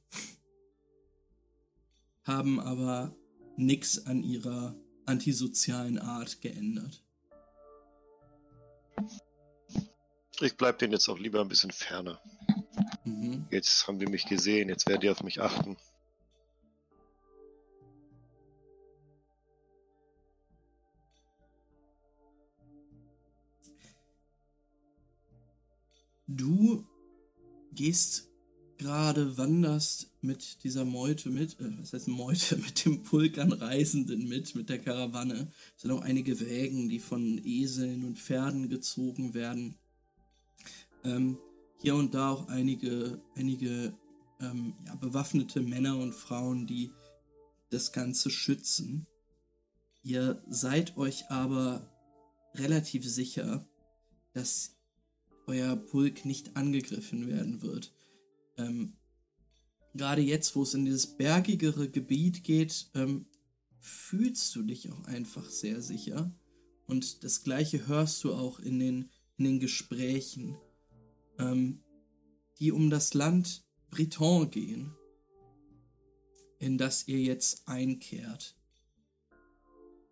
[2.24, 3.16] haben aber
[3.56, 4.76] nichts an ihrer
[5.06, 7.04] antisozialen Art geändert.
[10.42, 12.20] Ich bleib denen jetzt auch lieber ein bisschen ferner.
[13.06, 13.46] Mhm.
[13.52, 15.78] Jetzt haben die mich gesehen, jetzt werden die auf mich achten.
[26.26, 26.88] Du
[27.76, 28.30] gehst
[28.78, 34.28] gerade, wanderst mit dieser Meute mit, äh, was heißt Meute, mit dem Pulk an Reisenden
[34.28, 35.52] mit, mit der Karawanne.
[35.76, 39.76] Es sind auch einige Wägen, die von Eseln und Pferden gezogen werden.
[41.04, 41.38] Ähm,
[41.82, 43.94] hier und da auch einige, einige
[44.40, 46.92] ähm, ja, bewaffnete Männer und Frauen, die
[47.70, 49.08] das Ganze schützen.
[50.04, 51.90] Ihr seid euch aber
[52.56, 53.68] relativ sicher,
[54.34, 54.76] dass
[55.48, 57.94] euer Pulk nicht angegriffen werden wird.
[58.58, 58.94] Ähm,
[59.96, 63.28] Gerade jetzt, wo es in dieses bergigere Gebiet geht, ähm,
[63.80, 66.34] fühlst du dich auch einfach sehr sicher.
[66.88, 70.58] Und das gleiche hörst du auch in den, in den Gesprächen
[71.40, 71.84] ähm,
[72.60, 74.96] die um das Land Briton gehen,
[76.60, 78.56] in das ihr jetzt einkehrt.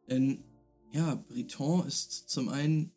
[0.09, 0.43] Denn
[0.91, 2.91] ja, Briton ist zum einen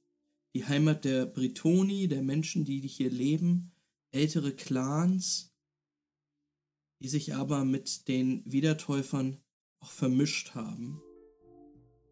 [0.54, 3.72] die Heimat der Britoni, der Menschen, die hier leben,
[4.12, 5.52] ältere Clans,
[7.00, 9.42] die sich aber mit den Wiedertäufern
[9.80, 11.02] auch vermischt haben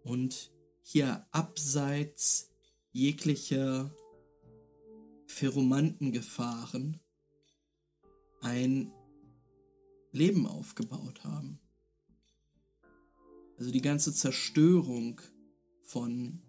[0.03, 2.51] und hier abseits
[2.90, 3.95] jeglicher
[5.28, 7.01] Pheromantengefahren
[8.40, 8.93] ein
[10.11, 11.61] Leben aufgebaut haben.
[13.57, 15.20] Also die ganze Zerstörung
[15.84, 16.43] von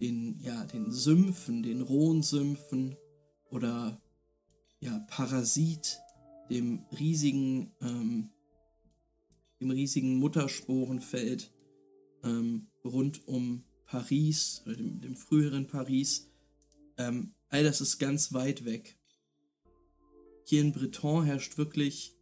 [0.00, 2.96] den, ja, den Sümpfen, den rohen Sümpfen
[3.50, 4.00] oder
[4.80, 5.98] ja, Parasit,
[6.50, 8.30] dem riesigen, ähm,
[9.60, 11.52] dem riesigen Muttersporenfeld
[12.22, 16.30] ähm, rund um Paris, oder dem, dem früheren Paris,
[16.98, 18.98] ähm, all das ist ganz weit weg.
[20.46, 22.14] Hier in Breton herrscht wirklich,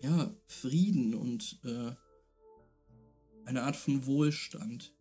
[0.00, 1.92] ja, Frieden und äh,
[3.44, 4.94] eine Art von Wohlstand.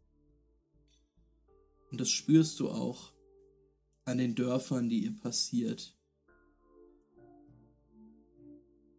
[1.91, 3.13] Und das spürst du auch
[4.05, 5.95] an den Dörfern, die ihr passiert.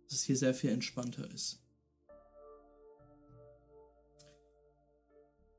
[0.05, 1.63] Dass es hier sehr viel entspannter ist.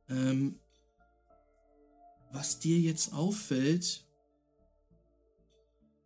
[0.07, 0.59] Ähm,
[2.31, 4.05] was dir jetzt auffällt,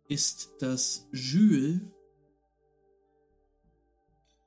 [0.08, 1.80] ist, dass Jules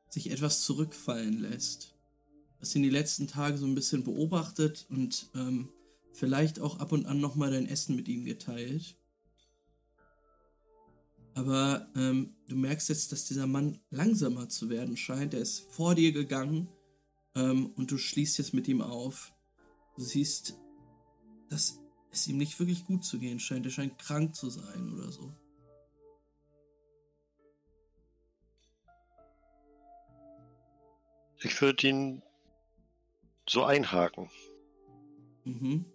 [0.10, 1.96] sich etwas zurückfallen lässt.
[2.60, 5.70] Was ihn die letzten Tage so ein bisschen beobachtet und ähm,
[6.18, 8.97] vielleicht auch ab und an nochmal dein Essen mit ihm geteilt.
[11.36, 15.36] Aber ähm, du merkst jetzt, dass dieser Mann langsamer zu werden scheint.
[15.36, 16.68] Er ist vor dir gegangen
[17.36, 19.32] ähm, und du schließt jetzt mit ihm auf.
[19.95, 20.57] Du siehst,
[21.49, 23.68] dass es ihm nicht wirklich gut zu gehen scheint.
[23.68, 25.32] Er scheint krank zu sein oder so.
[31.39, 32.24] Ich würde ihn
[33.47, 34.32] so einhaken.
[35.45, 35.86] Mhm.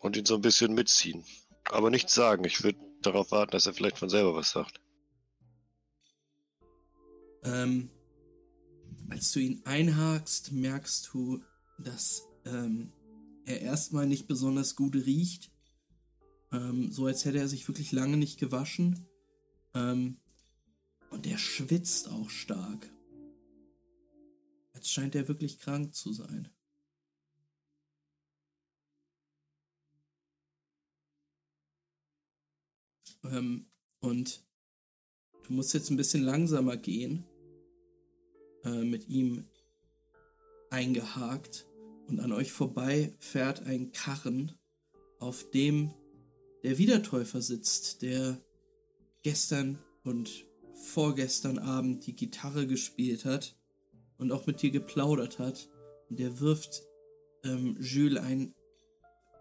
[0.00, 1.24] Und ihn so ein bisschen mitziehen.
[1.66, 2.44] Aber nichts sagen.
[2.44, 4.80] Ich würde darauf warten, dass er vielleicht von selber was sagt.
[7.44, 7.90] Ähm,
[9.08, 11.42] als du ihn einhakst, merkst du,
[11.78, 12.92] dass ähm,
[13.44, 15.50] er erstmal nicht besonders gut riecht.
[16.52, 19.06] Ähm, so als hätte er sich wirklich lange nicht gewaschen.
[19.74, 20.18] Ähm,
[21.10, 22.90] und er schwitzt auch stark.
[24.74, 26.48] Jetzt scheint er wirklich krank zu sein.
[33.24, 33.66] Ähm,
[34.00, 34.42] und
[35.46, 37.24] du musst jetzt ein bisschen langsamer gehen.
[38.64, 39.46] Äh, mit ihm
[40.70, 41.66] eingehakt.
[42.08, 44.52] Und an euch vorbei fährt ein Karren,
[45.18, 45.94] auf dem
[46.62, 48.38] der Wiedertäufer sitzt, der
[49.22, 50.44] gestern und
[50.74, 53.56] vorgestern Abend die Gitarre gespielt hat
[54.18, 55.70] und auch mit dir geplaudert hat.
[56.10, 56.82] Und der wirft
[57.44, 58.54] ähm, Jules einen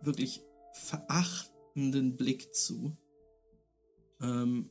[0.02, 0.42] wirklich
[0.74, 2.96] verachtenden Blick zu
[4.22, 4.70] ähm,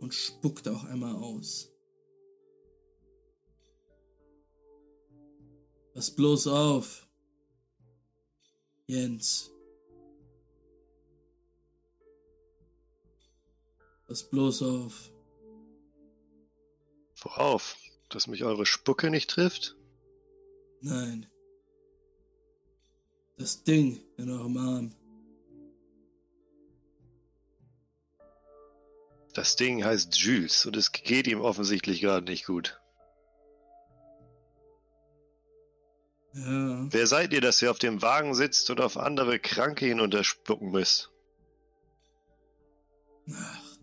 [0.00, 1.72] und spuckt auch einmal aus.
[5.94, 7.08] Pass bloß auf,
[8.86, 9.50] Jens.
[14.06, 15.10] Pass bloß auf.
[17.22, 17.76] Worauf?
[18.10, 19.76] Dass mich eure Spucke nicht trifft?
[20.80, 21.26] Nein.
[23.36, 24.94] Das Ding in eurem Arm.
[29.36, 32.80] Das Ding heißt Jules und es geht ihm offensichtlich gerade nicht gut.
[36.32, 36.86] Ja.
[36.90, 41.10] Wer seid ihr, dass ihr auf dem Wagen sitzt und auf andere Kranke hinunterspucken müsst?
[43.30, 43.76] Ach.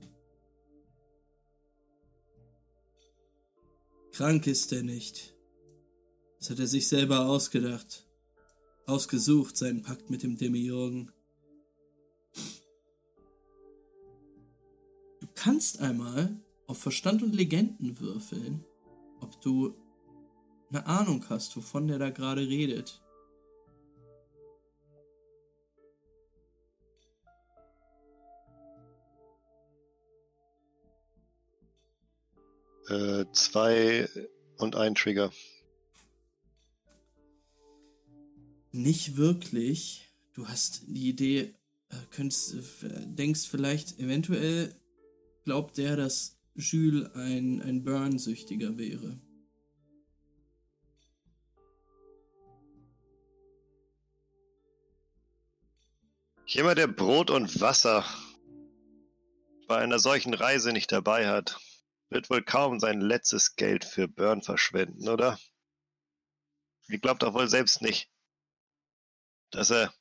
[4.12, 5.36] Krank ist er nicht.
[6.40, 8.08] Das hat er sich selber ausgedacht.
[8.88, 11.12] Ausgesucht, seinen Pakt mit dem Demiurgen.
[15.36, 18.64] Kannst einmal auf Verstand und Legenden würfeln,
[19.20, 19.76] ob du
[20.70, 23.02] eine Ahnung hast, wovon der da gerade redet.
[32.90, 34.10] Äh, zwei
[34.58, 35.32] und ein Trigger.
[38.72, 40.10] Nicht wirklich.
[40.34, 41.54] Du hast die Idee,
[41.90, 44.76] äh, könntest, äh, denkst vielleicht, eventuell
[45.44, 49.20] glaubt der, dass Jules ein, ein Burn-Süchtiger wäre.
[56.46, 58.06] Jemand, der Brot und Wasser
[59.68, 61.60] bei einer solchen Reise nicht dabei hat,
[62.10, 65.40] wird wohl kaum sein letztes Geld für Burn verschwenden, oder?
[66.90, 68.12] Ihr glaubt doch wohl selbst nicht,
[69.50, 69.94] dass er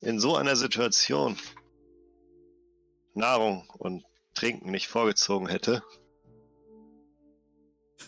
[0.00, 1.36] in so einer Situation
[3.14, 4.04] Nahrung und
[4.38, 5.82] Trinken nicht vorgezogen hätte.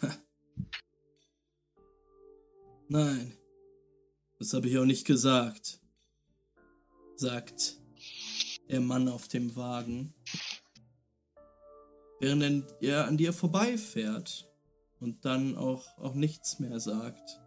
[2.88, 3.36] Nein,
[4.38, 5.80] das habe ich auch nicht gesagt,
[7.16, 7.78] sagt
[8.68, 10.14] der Mann auf dem Wagen,
[12.20, 14.48] während er an dir vorbeifährt
[15.00, 17.40] und dann auch, auch nichts mehr sagt.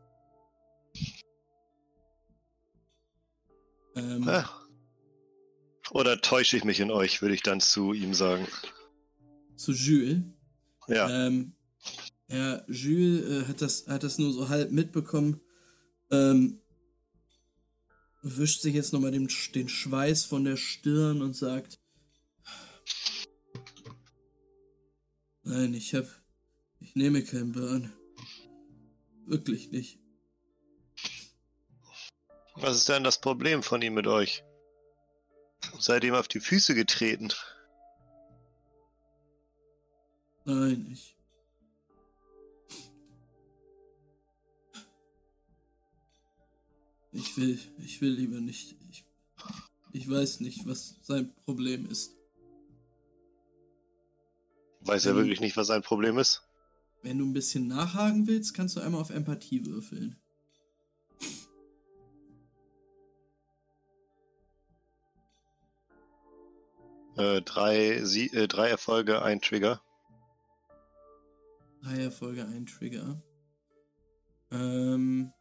[3.96, 4.28] Ähm,
[5.94, 8.48] Oder täusche ich mich in euch, würde ich dann zu ihm sagen.
[9.56, 10.24] Zu Jules?
[10.88, 11.28] Ja.
[11.28, 11.54] Ähm,
[12.28, 15.40] ja, Jules äh, hat, das, hat das nur so halb mitbekommen.
[16.10, 16.60] Ähm,
[18.24, 21.80] wischt sich jetzt nochmal den, den Schweiß von der Stirn und sagt:
[25.44, 26.08] Nein, ich hab.
[26.80, 27.94] Ich nehme keinen Burn.
[29.26, 30.00] Wirklich nicht.
[32.56, 34.44] Was ist denn das Problem von ihm mit euch?
[35.80, 37.30] Seid ihm auf die Füße getreten?
[40.46, 41.16] Nein, ich.
[47.12, 48.76] Ich will, ich will lieber nicht.
[48.90, 49.06] Ich,
[49.92, 52.16] ich weiß nicht, was sein Problem ist.
[54.82, 56.42] Weiß er wirklich nicht, was sein Problem ist?
[57.04, 60.18] Wenn du ein bisschen nachhaken willst, kannst du einmal auf Empathie würfeln.
[67.16, 69.82] Äh, drei, Sie äh, drei Erfolge, ein Trigger.
[71.84, 73.22] Drei Erfolge, ein Trigger.
[74.52, 75.32] Ähm.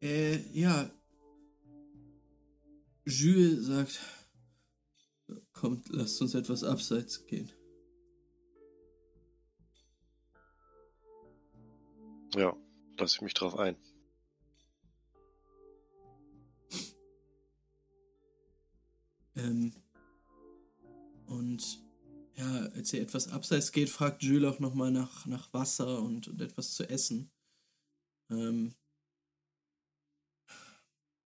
[0.00, 0.88] Äh, ja.
[3.04, 4.00] Jules sagt,
[5.52, 7.50] kommt, lasst uns etwas abseits gehen.
[12.36, 12.54] Ja
[13.00, 13.76] lasse ich mich drauf ein.
[19.36, 19.72] Ähm,
[21.26, 21.82] und
[22.36, 26.40] ja, als ihr etwas abseits geht, fragt Jules auch nochmal nach, nach Wasser und, und
[26.40, 27.30] etwas zu essen.
[28.30, 28.74] Ähm,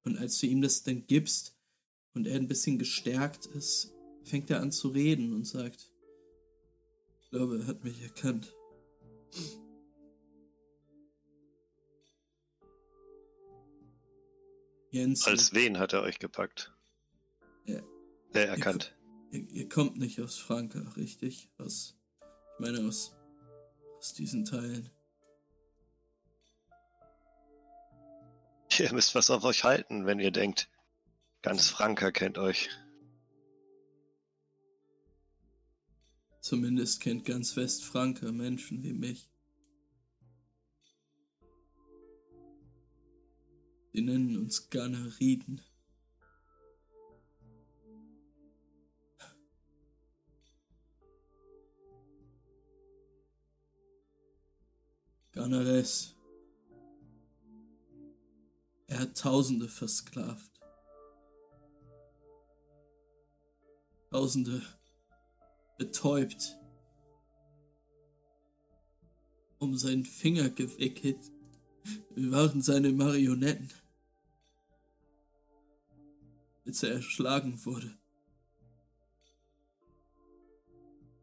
[0.04, 1.56] und als du ihm das dann gibst
[2.14, 3.92] und er ein bisschen gestärkt ist,
[4.24, 5.92] fängt er an zu reden und sagt,
[7.22, 8.54] ich glaube, er hat mich erkannt.
[14.92, 15.26] Jens.
[15.26, 16.72] Als wen hat er euch gepackt?
[17.64, 17.80] Ja.
[18.34, 18.94] Äh, erkannt.
[19.30, 21.48] Ihr, ihr, kommt nicht aus Frankreich, richtig?
[21.56, 23.16] Aus, ich meine, aus,
[23.98, 24.90] aus diesen Teilen.
[28.78, 30.68] Ihr müsst was auf euch halten, wenn ihr denkt,
[31.40, 32.68] ganz Franker kennt euch.
[36.40, 39.31] Zumindest kennt ganz Westfranker Menschen wie mich.
[43.92, 45.60] Sie nennen uns Ganeriden.
[55.32, 56.14] Ganares.
[58.86, 60.50] Er hat Tausende versklavt.
[64.10, 64.62] Tausende
[65.76, 66.58] betäubt,
[69.58, 71.18] um seinen Finger gewickelt.
[72.14, 73.70] Wir waren seine Marionetten
[76.64, 77.96] als er erschlagen wurde,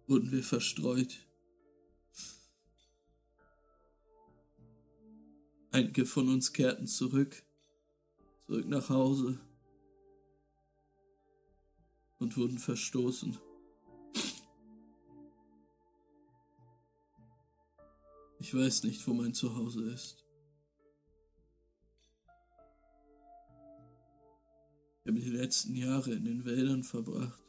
[0.08, 1.26] wurden wir verstreut.
[5.72, 7.44] Einige von uns kehrten zurück,
[8.46, 9.40] zurück nach Hause
[12.18, 13.38] und wurden verstoßen.
[18.40, 20.29] Ich weiß nicht, wo mein Zuhause ist.
[25.10, 27.42] Ich habe die letzten Jahre in den Wäldern verbracht.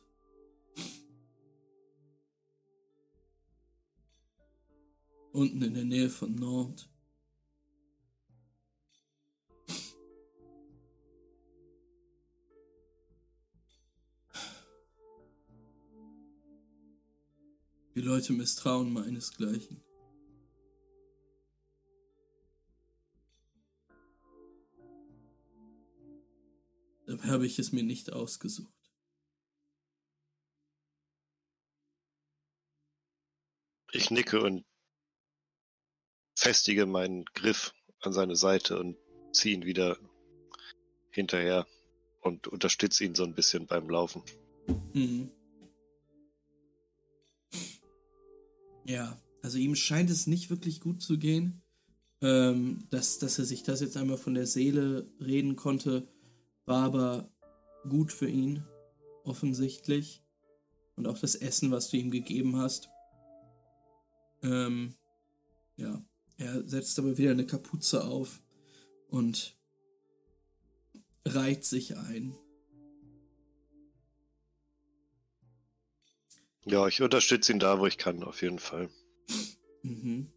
[5.32, 6.88] Unten in der Nähe von Nord.
[17.94, 19.89] Die Leute misstrauen meinesgleichen.
[27.22, 28.72] Habe ich es mir nicht ausgesucht.
[33.92, 34.64] Ich nicke und
[36.36, 38.96] festige meinen Griff an seine Seite und
[39.32, 39.98] ziehe ihn wieder
[41.10, 41.66] hinterher
[42.20, 44.22] und unterstütze ihn so ein bisschen beim Laufen.
[44.94, 45.30] Mhm.
[48.84, 51.62] Ja, also ihm scheint es nicht wirklich gut zu gehen.
[52.22, 56.06] Ähm, dass, dass er sich das jetzt einmal von der Seele reden konnte,
[56.70, 57.28] war aber
[57.88, 58.64] gut für ihn,
[59.24, 60.22] offensichtlich.
[60.96, 62.88] Und auch das Essen, was du ihm gegeben hast.
[64.42, 64.94] Ähm,
[65.76, 66.02] ja,
[66.38, 68.40] er setzt aber wieder eine Kapuze auf
[69.08, 69.58] und
[71.24, 72.36] reiht sich ein.
[76.66, 78.90] Ja, ich unterstütze ihn da, wo ich kann, auf jeden Fall.
[79.82, 80.30] Mhm.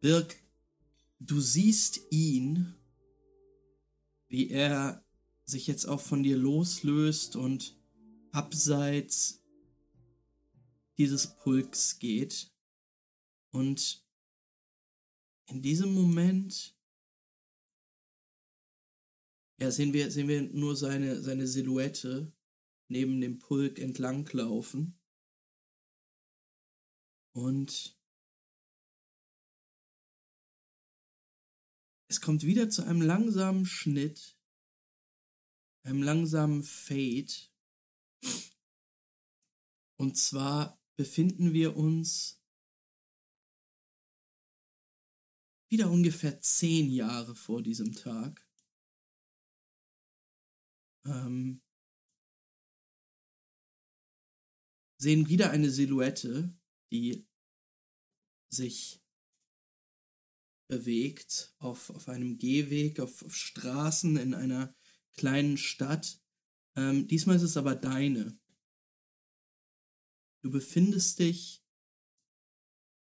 [0.00, 0.41] Birg,
[1.26, 2.74] du siehst ihn,
[4.28, 5.04] wie er
[5.44, 7.78] sich jetzt auch von dir loslöst und
[8.32, 9.42] abseits
[10.98, 12.52] dieses Pulks geht.
[13.50, 14.04] Und
[15.46, 16.76] in diesem Moment
[19.60, 22.32] ja, sehen wir, sehen wir nur seine, seine Silhouette
[22.88, 24.98] neben dem Pulk entlanglaufen.
[27.32, 27.96] Und
[32.12, 34.36] es kommt wieder zu einem langsamen Schnitt,
[35.82, 37.32] einem langsamen Fade.
[39.98, 42.38] Und zwar befinden wir uns
[45.70, 48.46] wieder ungefähr zehn Jahre vor diesem Tag
[51.06, 51.62] ähm,
[54.98, 56.54] sehen wieder eine Silhouette,
[56.92, 57.26] die
[58.50, 59.01] sich
[60.72, 64.74] bewegt auf, auf einem Gehweg, auf, auf Straßen in einer
[65.12, 66.18] kleinen Stadt.
[66.76, 68.40] Ähm, diesmal ist es aber deine.
[70.42, 71.62] Du befindest dich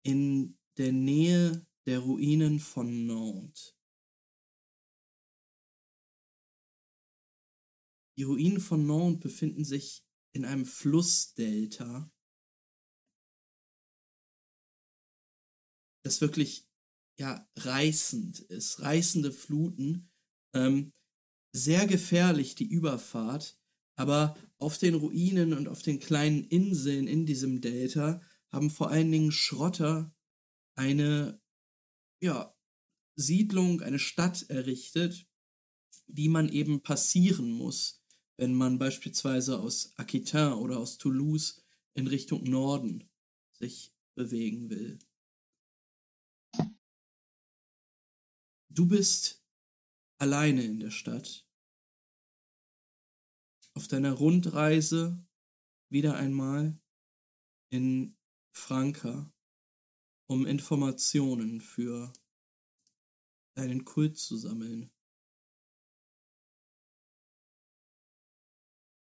[0.02, 3.78] in der Nähe der Ruinen von Nantes.
[8.18, 12.12] Die Ruinen von Nantes befinden sich in einem Flussdelta,
[16.02, 16.69] das wirklich
[17.20, 20.10] ja reißend ist, reißende Fluten,
[20.54, 20.92] ähm,
[21.52, 23.58] sehr gefährlich die Überfahrt,
[23.96, 29.12] aber auf den Ruinen und auf den kleinen Inseln in diesem Delta haben vor allen
[29.12, 30.14] Dingen Schrotter
[30.76, 31.40] eine
[32.22, 32.56] ja,
[33.16, 35.26] Siedlung, eine Stadt errichtet,
[36.06, 38.02] die man eben passieren muss,
[38.38, 41.62] wenn man beispielsweise aus Aquitain oder aus Toulouse
[41.94, 43.10] in Richtung Norden
[43.52, 44.98] sich bewegen will.
[48.80, 49.44] Du bist
[50.16, 51.46] alleine in der Stadt.
[53.74, 55.22] Auf deiner Rundreise
[55.90, 56.80] wieder einmal
[57.68, 58.16] in
[58.52, 59.30] Franka,
[60.30, 62.10] um Informationen für
[63.52, 64.90] deinen Kult zu sammeln.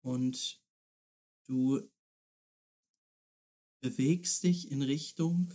[0.02, 0.62] und
[1.48, 1.90] du
[3.80, 5.52] bewegst dich in Richtung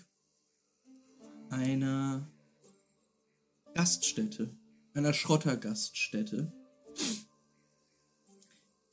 [1.50, 2.30] einer
[3.82, 4.56] Gaststätte,
[4.94, 6.54] einer Schrottergaststätte,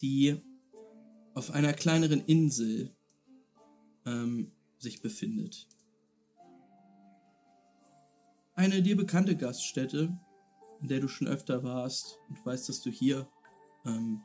[0.00, 0.40] die
[1.34, 2.96] auf einer kleineren Insel
[4.06, 5.68] ähm, sich befindet.
[8.54, 10.18] Eine dir bekannte Gaststätte,
[10.80, 13.28] in der du schon öfter warst und weißt, dass du hier
[13.84, 14.22] ähm,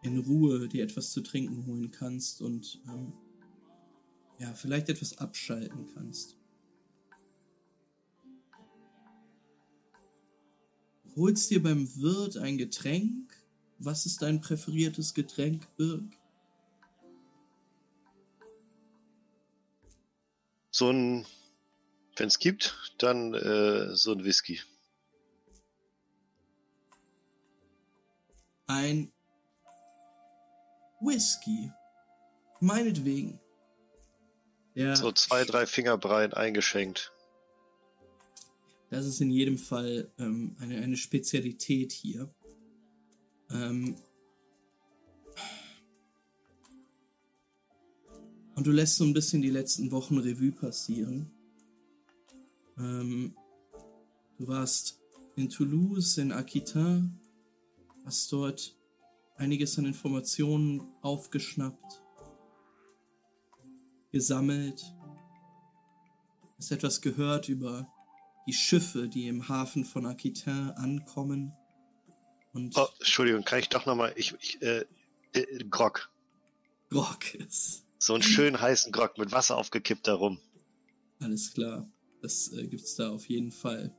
[0.00, 3.12] in Ruhe dir etwas zu trinken holen kannst und ähm,
[4.38, 6.37] ja, vielleicht etwas abschalten kannst.
[11.18, 13.34] Holst dir beim Wirt ein Getränk?
[13.80, 16.04] Was ist dein präferiertes Getränk, Birg?
[20.70, 21.26] So ein,
[22.16, 24.60] wenn es gibt, dann äh, so ein Whisky.
[28.68, 29.10] Ein
[31.00, 31.72] Whisky.
[32.60, 33.40] Meinetwegen.
[34.74, 34.94] Ja.
[34.94, 37.12] So zwei, drei Fingerbreien eingeschenkt.
[38.90, 42.32] Das ist in jedem Fall ähm, eine, eine Spezialität hier.
[43.50, 43.96] Ähm
[48.54, 51.30] und du lässt so ein bisschen die letzten Wochen Revue passieren.
[52.78, 53.34] Ähm
[54.38, 55.00] du warst
[55.36, 57.20] in Toulouse, in Aquitain,
[58.04, 58.74] hast dort
[59.36, 62.02] einiges an Informationen aufgeschnappt,
[64.10, 64.94] gesammelt,
[66.56, 67.86] hast etwas gehört über
[68.48, 71.52] die Schiffe, die im Hafen von Aquitain ankommen.
[72.54, 74.86] Und oh, Entschuldigung, kann ich doch nochmal, ich, ich äh,
[75.34, 76.10] äh, Grog.
[76.88, 77.84] Grog ist.
[77.98, 80.40] So einen schönen heißen Grog mit Wasser aufgekippt darum.
[81.20, 81.86] Alles klar.
[82.22, 83.94] das äh, gibt's da auf jeden Fall.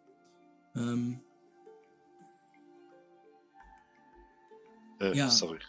[0.76, 1.21] Ähm,
[4.99, 5.30] Äh, Ja.
[5.30, 5.59] sorry.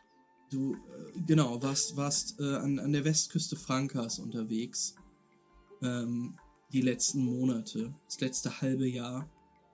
[0.50, 4.96] Du, äh, genau, warst, warst äh, an, an der Westküste Frankas unterwegs.
[5.82, 6.39] Ähm,
[6.72, 9.28] die letzten Monate, das letzte halbe Jahr.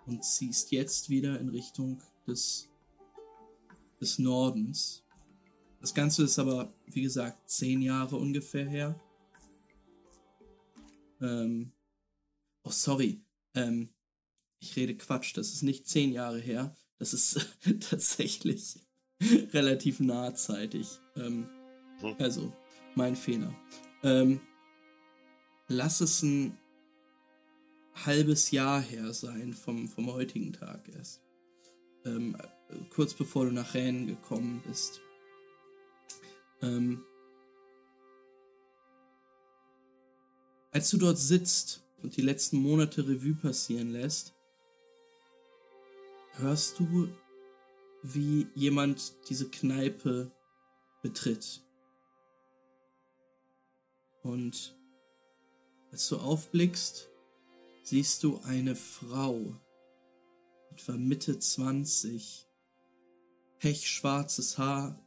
[0.07, 2.69] Und ziehst jetzt wieder in Richtung des,
[4.01, 5.03] des Nordens.
[5.81, 9.01] Das Ganze ist aber, wie gesagt, zehn Jahre ungefähr her.
[11.21, 11.73] Ähm,
[12.63, 13.21] oh, sorry.
[13.55, 13.89] Ähm,
[14.61, 15.37] ich rede Quatsch.
[15.37, 16.77] Das ist nicht zehn Jahre her.
[16.99, 17.45] Das ist
[17.81, 18.77] tatsächlich
[19.53, 21.01] relativ nahzeitig.
[21.17, 21.49] Ähm,
[22.01, 22.15] Hm.
[22.19, 22.53] also,
[22.95, 23.55] mein Fehler.
[24.03, 24.41] Ähm,
[25.69, 26.57] lass es ein
[28.05, 31.23] halbes Jahr her sein vom, vom heutigen Tag erst.
[32.05, 32.37] Ähm,
[32.69, 35.01] äh, kurz bevor du nach Rennes gekommen bist.
[36.63, 37.03] Ähm,
[40.71, 44.35] als du dort sitzt und die letzten Monate Revue passieren lässt,
[46.35, 47.09] hörst du,
[48.03, 50.31] wie jemand diese Kneipe
[51.03, 51.63] betritt.
[54.23, 54.77] Und
[55.91, 57.09] als du aufblickst,
[57.87, 59.55] siehst du eine Frau,
[60.73, 62.49] etwa Mitte 20,
[63.61, 65.01] pechschwarzes Haar,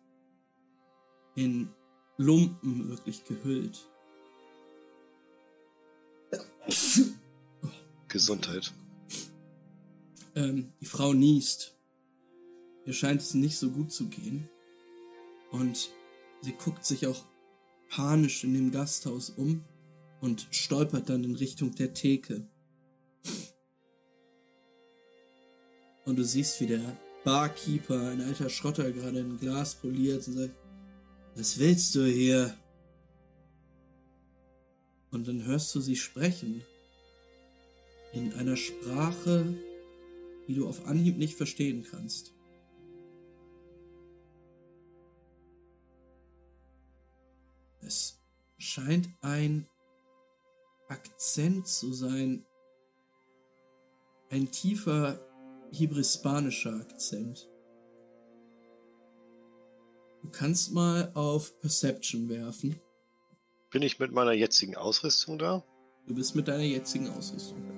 [1.36, 1.70] in
[2.16, 3.86] Lumpen wirklich gehüllt.
[8.08, 8.74] Gesundheit.
[10.36, 11.76] Ähm, die Frau niest.
[12.86, 14.48] Ihr scheint es nicht so gut zu gehen.
[15.52, 15.90] Und
[16.42, 17.26] sie guckt sich auch
[17.90, 19.66] panisch in dem Gasthaus um
[20.22, 22.48] und stolpert dann in Richtung der Theke.
[26.10, 30.56] Und du siehst, wie der Barkeeper, ein alter Schrotter, gerade ein Glas poliert und sagt,
[31.36, 32.58] was willst du hier?
[35.12, 36.64] Und dann hörst du sie sprechen.
[38.12, 39.54] In einer Sprache,
[40.48, 42.34] die du auf Anhieb nicht verstehen kannst.
[47.82, 48.18] Es
[48.58, 49.68] scheint ein
[50.88, 52.44] Akzent zu sein,
[54.32, 55.20] ein tiefer
[55.72, 57.48] hebrispanischer Akzent.
[60.22, 62.80] Du kannst mal auf Perception werfen.
[63.72, 65.64] Bin ich mit meiner jetzigen Ausrüstung da?
[66.08, 67.64] Du bist mit deiner jetzigen Ausrüstung.
[67.68, 67.74] da.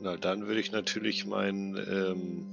[0.00, 2.46] Na, dann würde ich natürlich mein ähm,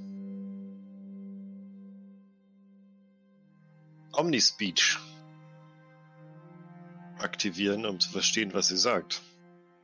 [4.14, 4.98] Omnispeech
[7.20, 9.22] aktivieren, um zu verstehen, was sie sagt.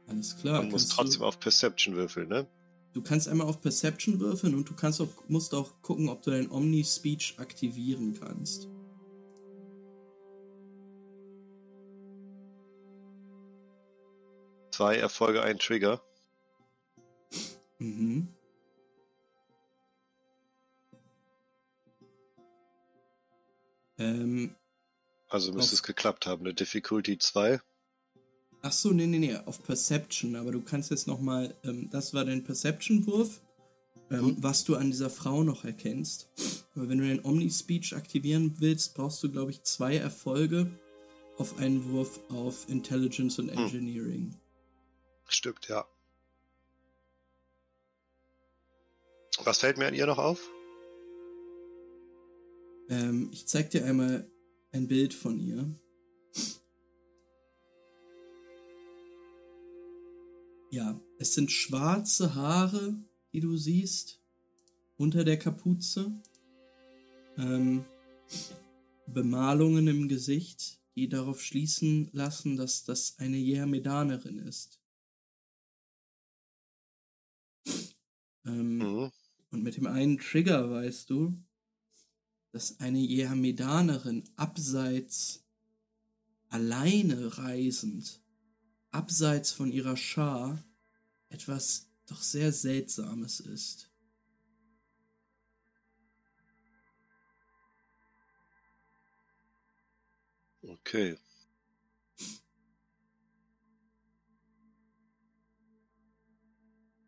[0.07, 0.61] Alles klar.
[0.61, 2.47] Man muss trotzdem du, auf Perception würfeln, ne?
[2.93, 6.31] Du kannst einmal auf Perception würfeln und du kannst auch, musst auch gucken, ob du
[6.31, 8.67] dein Omni-Speech aktivieren kannst.
[14.71, 16.01] Zwei Erfolge, ein Trigger.
[17.79, 18.29] Mhm.
[23.97, 24.55] Ähm,
[25.27, 26.41] Also müsste es geklappt haben.
[26.41, 27.59] Eine Difficulty 2.
[28.61, 32.25] ach so, nee, nee, nee, auf Perception, aber du kannst jetzt nochmal, ähm, das war
[32.25, 33.41] dein Perception-Wurf,
[34.11, 34.35] ähm, Mhm.
[34.43, 36.29] was du an dieser Frau noch erkennst.
[36.75, 40.69] Aber wenn du den Omni-Speech aktivieren willst, brauchst du, glaube ich, zwei Erfolge
[41.37, 43.57] auf einen Wurf auf Intelligence und Hm.
[43.59, 44.35] Engineering.
[45.27, 45.85] Stimmt, ja.
[49.43, 50.49] Was fällt mir an ihr noch auf?
[52.89, 54.29] Ähm, ich zeig dir einmal
[54.71, 55.69] ein Bild von ihr.
[60.71, 62.95] Ja, es sind schwarze Haare,
[63.33, 64.19] die du siehst,
[64.97, 66.11] unter der Kapuze.
[67.37, 67.85] Ähm,
[69.07, 74.79] Bemalungen im Gesicht, die darauf schließen lassen, dass das eine Jermedanerin ist.
[78.45, 79.11] Ähm, Mhm.
[79.49, 81.33] und mit dem einen Trigger weißt du,
[82.51, 85.43] dass eine Jehamedanerin abseits
[86.49, 88.21] alleine reisend,
[88.91, 90.63] abseits von ihrer Schar,
[91.29, 93.89] etwas doch sehr Seltsames ist.
[100.61, 101.17] Okay.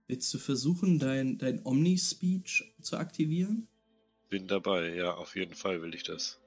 [0.08, 3.68] Willst du versuchen, dein, dein Omni-Speech zu aktivieren?
[4.30, 6.40] Bin dabei, ja, auf jeden Fall will ich das.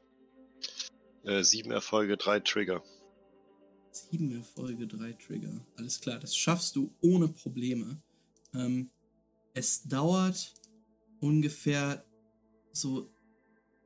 [1.24, 2.84] Äh, sieben Erfolge, drei Trigger.
[3.94, 5.64] Sieben Erfolge, drei Trigger.
[5.76, 8.02] Alles klar, das schaffst du ohne Probleme.
[8.52, 8.90] Ähm,
[9.54, 10.52] es dauert
[11.20, 12.04] ungefähr
[12.72, 13.08] so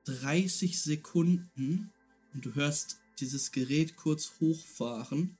[0.05, 1.93] 30 Sekunden
[2.33, 5.37] und du hörst dieses Gerät kurz hochfahren.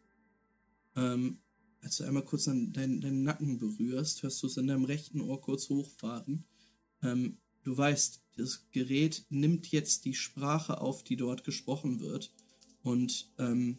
[0.97, 1.39] Ähm,
[1.81, 5.41] als du einmal kurz deinen, deinen Nacken berührst, hörst du es in deinem rechten Ohr
[5.41, 6.45] kurz hochfahren.
[7.03, 12.35] Ähm, du weißt, das Gerät nimmt jetzt die Sprache auf, die dort gesprochen wird
[12.83, 13.79] und ähm,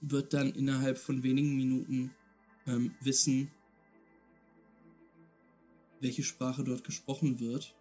[0.00, 2.14] wird dann innerhalb von wenigen Minuten
[2.66, 3.50] ähm, wissen,
[6.00, 7.74] welche Sprache dort gesprochen wird.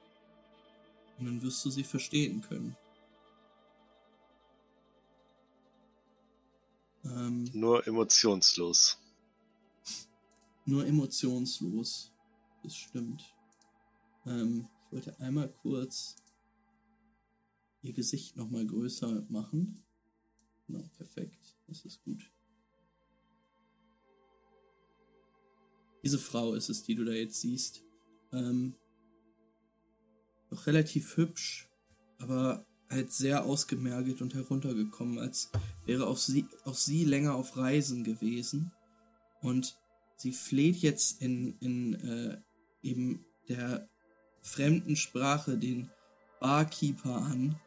[1.17, 2.75] Und dann wirst du sie verstehen können.
[7.03, 8.97] Ähm, nur emotionslos.
[10.65, 12.11] Nur emotionslos.
[12.63, 13.23] Das stimmt.
[14.25, 16.15] Ähm, ich wollte einmal kurz
[17.81, 19.83] ihr Gesicht nochmal größer machen.
[20.69, 21.57] Genau, perfekt.
[21.67, 22.31] Das ist gut.
[26.03, 27.83] Diese Frau ist es, die du da jetzt siehst.
[28.31, 28.75] Ähm,
[30.51, 31.67] noch relativ hübsch,
[32.19, 35.51] aber halt sehr ausgemergelt und heruntergekommen, als
[35.85, 38.71] wäre auch sie, auch sie länger auf Reisen gewesen.
[39.41, 39.75] Und
[40.17, 42.41] sie fleht jetzt in, in äh,
[42.83, 43.89] eben der
[44.43, 45.89] fremden Sprache den
[46.39, 47.59] Barkeeper an.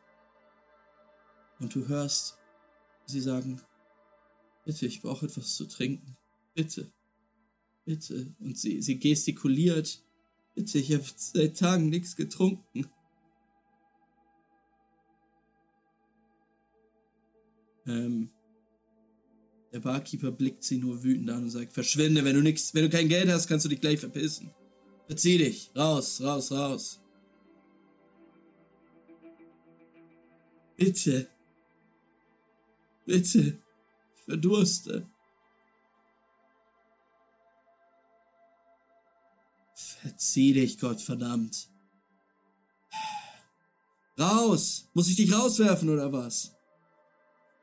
[1.59, 2.39] Und du hörst
[3.07, 3.61] sie sagen,
[4.65, 6.17] bitte, ich brauche etwas zu trinken.
[6.55, 6.93] Bitte.
[7.85, 8.35] Bitte.
[8.39, 10.03] Und sie, sie gestikuliert.
[10.55, 12.87] Bitte, ich habe seit Tagen nichts getrunken.
[17.87, 18.31] Ähm,
[19.73, 22.91] der Barkeeper blickt sie nur wütend an und sagt, verschwinde, wenn du nix, wenn du
[22.91, 24.51] kein Geld hast, kannst du dich gleich verpissen.
[25.07, 27.01] Verzieh dich, raus, raus, raus.
[30.77, 31.29] Bitte.
[33.05, 33.59] Bitte.
[34.25, 35.09] Verdurste.
[39.75, 41.69] Verzieh dich, Gott verdammt.
[44.19, 44.89] Raus!
[44.95, 46.55] Muss ich dich rauswerfen oder was?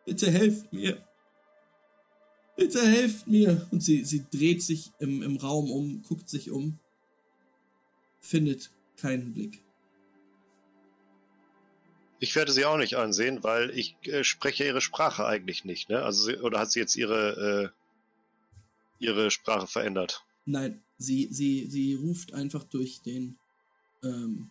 [0.06, 1.06] Bitte helft mir.
[2.57, 3.68] Bitte helft mir.
[3.72, 6.80] Und sie, sie dreht sich im, im Raum um, guckt sich um,
[8.20, 9.64] findet keinen Blick.
[12.19, 16.03] Ich werde sie auch nicht ansehen, weil ich äh, spreche ihre Sprache eigentlich nicht, ne?
[16.03, 17.71] Also sie, oder hat sie jetzt ihre
[18.99, 20.25] äh, ihre Sprache verändert?
[20.45, 23.37] Nein, sie sie sie ruft einfach durch den
[24.03, 24.49] ähm,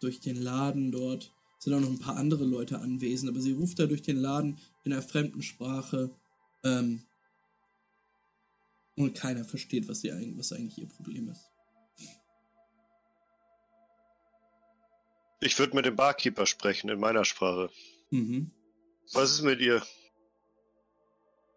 [0.00, 3.52] durch den Laden dort es sind auch noch ein paar andere Leute anwesend, aber sie
[3.52, 6.10] ruft da durch den Laden in einer fremden Sprache
[6.62, 7.02] ähm,
[8.96, 11.50] und keiner versteht, was, sie was eigentlich ihr Problem ist.
[15.40, 17.70] Ich würde mit dem Barkeeper sprechen in meiner Sprache.
[18.10, 18.50] Mhm.
[19.12, 19.82] Was ist mit ihr?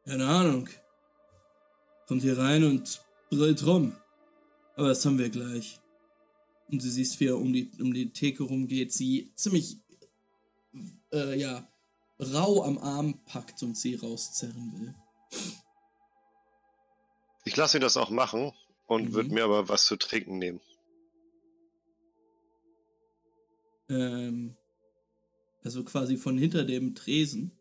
[0.05, 0.69] Keine Ahnung.
[2.07, 3.95] Kommt hier rein und brüllt rum.
[4.75, 5.79] Aber das haben wir gleich.
[6.69, 9.77] Und sie siehst, wie er um die, um die Theke rumgeht, sie ziemlich
[11.11, 11.67] äh, ja,
[12.19, 14.95] rau am Arm packt und sie rauszerren will.
[17.43, 18.53] Ich lasse ihn das auch machen
[18.85, 19.13] und mhm.
[19.13, 20.61] würde mir aber was zu trinken nehmen.
[23.91, 24.55] Ähm,
[25.63, 27.51] also quasi von hinter dem Tresen.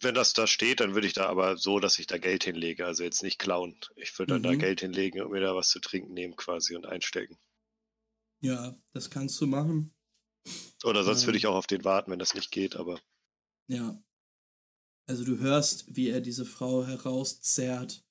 [0.00, 2.84] Wenn das da steht, dann würde ich da aber so, dass ich da Geld hinlege.
[2.84, 3.76] Also jetzt nicht klauen.
[3.96, 4.58] Ich würde dann mhm.
[4.58, 7.38] da Geld hinlegen und mir da was zu trinken nehmen quasi und einstecken.
[8.40, 9.94] Ja, das kannst du machen.
[10.84, 13.00] Oder sonst ähm, würde ich auch auf den warten, wenn das nicht geht, aber.
[13.68, 14.00] Ja.
[15.06, 18.04] Also du hörst, wie er diese Frau herauszerrt,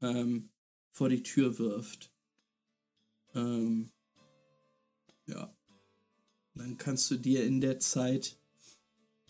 [0.00, 0.50] ähm,
[0.90, 2.10] vor die Tür wirft.
[3.34, 3.92] Ähm,
[5.26, 5.54] ja.
[6.58, 8.36] Dann kannst du dir in der Zeit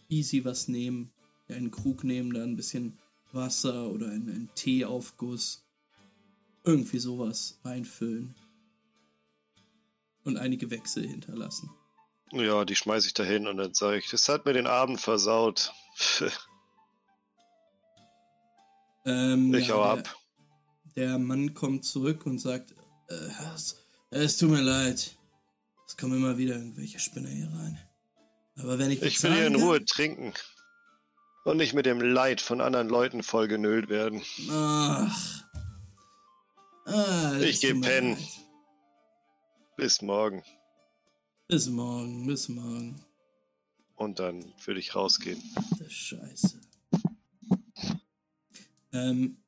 [0.08, 1.10] easy was nehmen.
[1.48, 2.98] Einen Krug nehmen, da ein bisschen
[3.32, 5.64] Wasser oder einen, einen Teeaufguss.
[6.64, 8.34] Irgendwie sowas reinfüllen.
[10.24, 11.70] Und einige Wechsel hinterlassen.
[12.32, 15.00] Ja, die schmeiße ich da hin und dann sage ich, das hat mir den Abend
[15.00, 15.72] versaut.
[19.06, 20.16] ähm, ich ja, hau ab.
[20.96, 22.74] Der Mann kommt zurück und sagt,
[23.08, 23.76] äh, es,
[24.10, 25.17] es tut mir leid.
[25.88, 27.78] Es kommen immer wieder irgendwelche Spinner hier rein.
[28.56, 30.34] Aber wenn ich Ich will hier in Ruhe trinken.
[31.44, 34.22] Und nicht mit dem Leid von anderen Leuten vollgenölt werden.
[34.50, 35.44] Ach.
[36.84, 38.16] Ah, ich geh pennen.
[38.16, 38.28] Leid.
[39.78, 40.42] Bis morgen.
[41.48, 43.02] Bis morgen, bis morgen.
[43.96, 45.42] Und dann würde ich rausgehen.
[45.78, 46.60] Das Scheiße.
[48.92, 49.38] Ähm.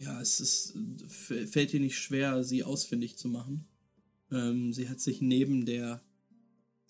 [0.00, 0.74] Ja, es ist,
[1.08, 3.68] fällt dir nicht schwer, sie ausfindig zu machen.
[4.30, 6.02] Ähm, sie hat sich neben der,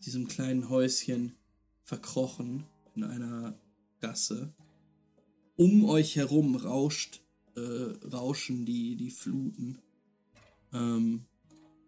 [0.05, 1.37] diesem kleinen Häuschen
[1.83, 2.65] verkrochen
[2.95, 3.59] in einer
[4.01, 4.55] Gasse.
[5.57, 7.21] Um euch herum rauscht,
[7.57, 9.79] äh, rauschen die, die Fluten.
[10.73, 11.27] Ähm,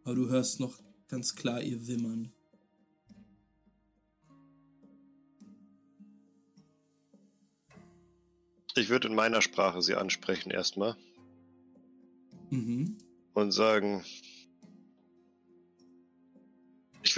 [0.04, 2.32] aber du hörst noch ganz klar ihr Wimmern.
[8.74, 10.96] Ich würde in meiner Sprache sie ansprechen erstmal
[12.50, 12.96] Mhm.
[13.34, 14.04] und sagen,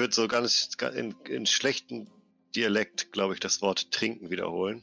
[0.00, 2.08] würde so ganz ga- in, in schlechten
[2.56, 4.82] Dialekt, glaube ich, das Wort trinken wiederholen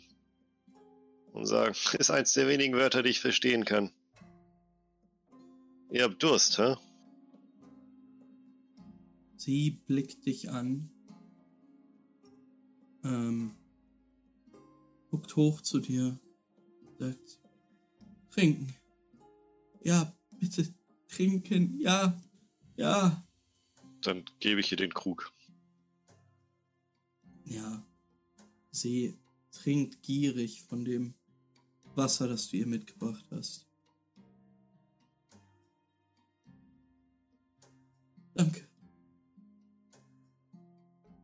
[1.33, 3.91] und sagen, ist eins der wenigen Wörter, die ich verstehen kann.
[5.89, 6.75] Ihr habt Durst, hä?
[9.37, 10.89] Sie blickt dich an,
[13.03, 13.55] ähm,
[15.09, 16.19] guckt hoch zu dir,
[16.99, 17.39] sagt,
[18.29, 18.75] trinken.
[19.81, 20.67] Ja, bitte
[21.07, 22.21] trinken, ja,
[22.75, 23.26] ja.
[24.07, 25.33] Dann gebe ich ihr den Krug.
[27.43, 27.85] Ja,
[28.71, 29.19] sie
[29.51, 31.13] trinkt gierig von dem
[31.93, 33.67] Wasser, das du ihr mitgebracht hast.
[38.33, 38.65] Danke.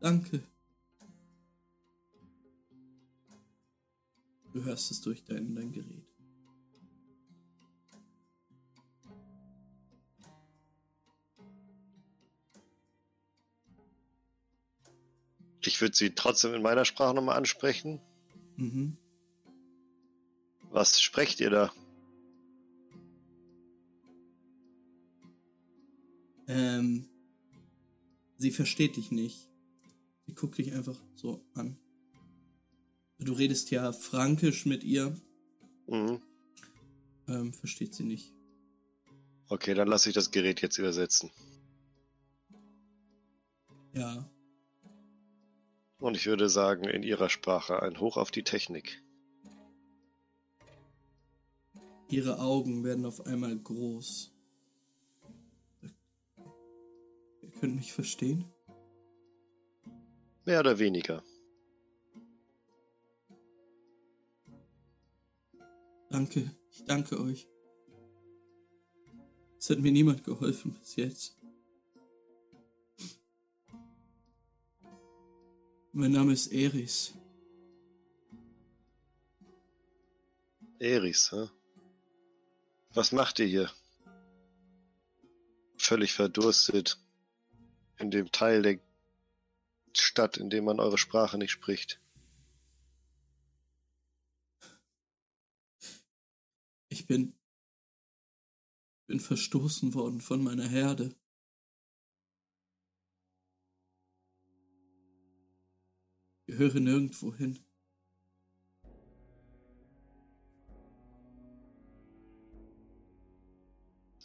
[0.01, 0.43] Danke.
[4.51, 6.12] Du hörst es durch dein, dein Gerät.
[15.67, 17.99] Ich würde sie trotzdem in meiner Sprache nochmal ansprechen.
[18.57, 18.97] Mhm.
[20.71, 21.71] Was sprecht ihr da?
[26.47, 27.05] Ähm,
[28.37, 29.47] sie versteht dich nicht.
[30.25, 31.77] Sie guckt dich einfach so an.
[33.19, 35.15] Du redest ja Fränkisch mit ihr,
[35.87, 36.21] Mhm.
[37.27, 38.33] ähm, versteht sie nicht.
[39.47, 41.29] Okay, dann lasse ich das Gerät jetzt übersetzen.
[43.93, 44.27] Ja,
[46.03, 49.01] Und ich würde sagen, in ihrer Sprache ein Hoch auf die Technik.
[52.13, 54.31] ihre Augen werden auf einmal groß.
[57.41, 58.45] Ihr könnt mich verstehen?
[60.45, 61.23] Mehr oder weniger.
[66.09, 67.47] Danke, ich danke euch.
[69.57, 71.42] Es hat mir niemand geholfen bis jetzt.
[75.95, 77.13] Mein Name ist Eris.
[80.79, 81.49] Eris, hä?
[82.95, 83.71] Was macht ihr hier?
[85.77, 86.97] Völlig verdurstet.
[87.99, 88.79] In dem Teil der
[89.95, 92.01] Stadt, in dem man eure Sprache nicht spricht.
[96.89, 97.35] Ich bin
[99.05, 101.15] bin verstoßen worden von meiner Herde.
[106.53, 107.57] Gehöre nirgendwo hin.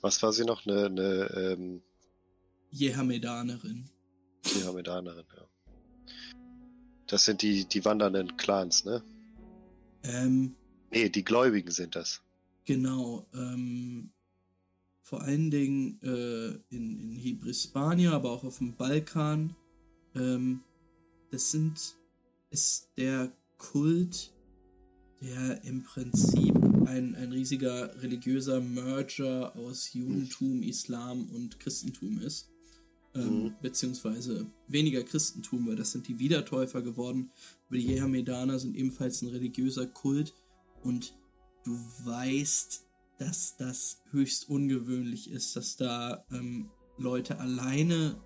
[0.02, 0.66] Was war sie noch?
[0.66, 1.82] Eine, eine ähm,
[2.70, 3.88] Jehamedanerin.
[4.55, 5.48] Mohammedanerin, ja.
[7.06, 9.02] Das sind die, die wandernden Clans, ne?
[10.05, 10.55] Ähm,
[10.90, 12.22] Nee, die Gläubigen sind das.
[12.66, 13.26] genau.
[13.34, 14.12] Ähm,
[15.02, 19.56] vor allen Dingen äh, in, in Hibrispania, aber auch auf dem Balkan.
[20.14, 20.60] Ähm,
[21.30, 21.97] das sind
[22.50, 24.32] ist der Kult,
[25.20, 26.54] der im Prinzip
[26.86, 32.50] ein, ein riesiger religiöser Merger aus Judentum, Islam und Christentum ist.
[33.14, 33.54] Ähm, Mhm.
[33.62, 37.30] Beziehungsweise weniger Christentum, weil das sind die Wiedertäufer geworden.
[37.68, 40.34] Aber die Jehamedaner sind ebenfalls ein religiöser Kult.
[40.82, 41.16] Und
[41.64, 41.72] du
[42.04, 42.86] weißt,
[43.18, 48.20] dass das höchst ungewöhnlich ist, dass da ähm, Leute alleine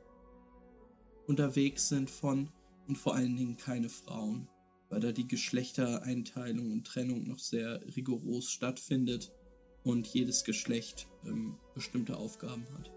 [1.27, 2.51] unterwegs sind von
[2.93, 4.51] und vor allen Dingen keine Frauen,
[4.91, 9.33] weil da die Geschlechtereinteilung und Trennung noch sehr rigoros stattfindet
[9.83, 12.93] und jedes Geschlecht ähm, bestimmte Aufgaben hat.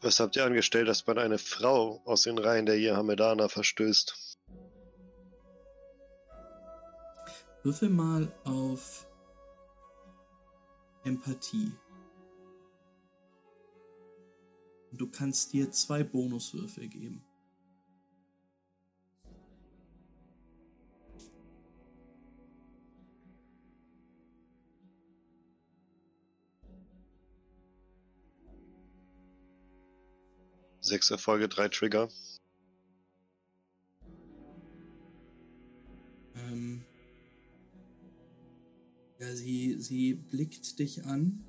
[0.00, 4.36] Was habt ihr angestellt, dass man eine Frau aus den Reihen der Jehamedaner verstößt?
[7.62, 9.06] Würfel mal auf
[11.04, 11.70] Empathie.
[14.92, 17.24] Und du kannst dir zwei Bonuswürfel geben.
[30.82, 32.10] Sechs Erfolge, drei Trigger.
[36.34, 36.84] Ähm,
[39.18, 41.46] ja, sie, sie blickt dich an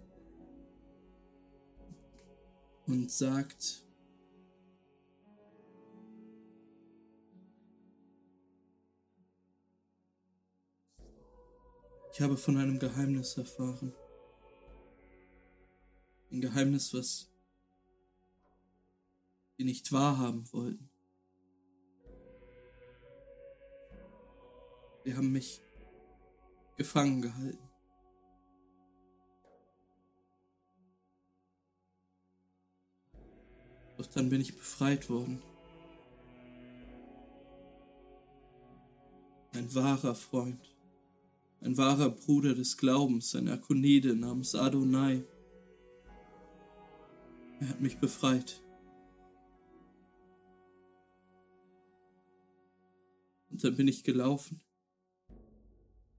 [2.88, 3.86] und sagt,
[12.14, 13.94] ich habe von einem Geheimnis erfahren.
[16.32, 17.30] Ein Geheimnis, was
[19.56, 20.90] wir nicht wahrhaben wollten.
[25.06, 25.62] Sie haben mich
[26.78, 27.63] gefangen gehalten.
[33.98, 35.42] Doch dann bin ich befreit worden.
[39.54, 40.76] Ein wahrer Freund,
[41.62, 45.24] ein wahrer Bruder des Glaubens, ein Akonede namens Adonai.
[47.60, 48.62] Er hat mich befreit.
[53.52, 54.64] Und dann bin ich gelaufen.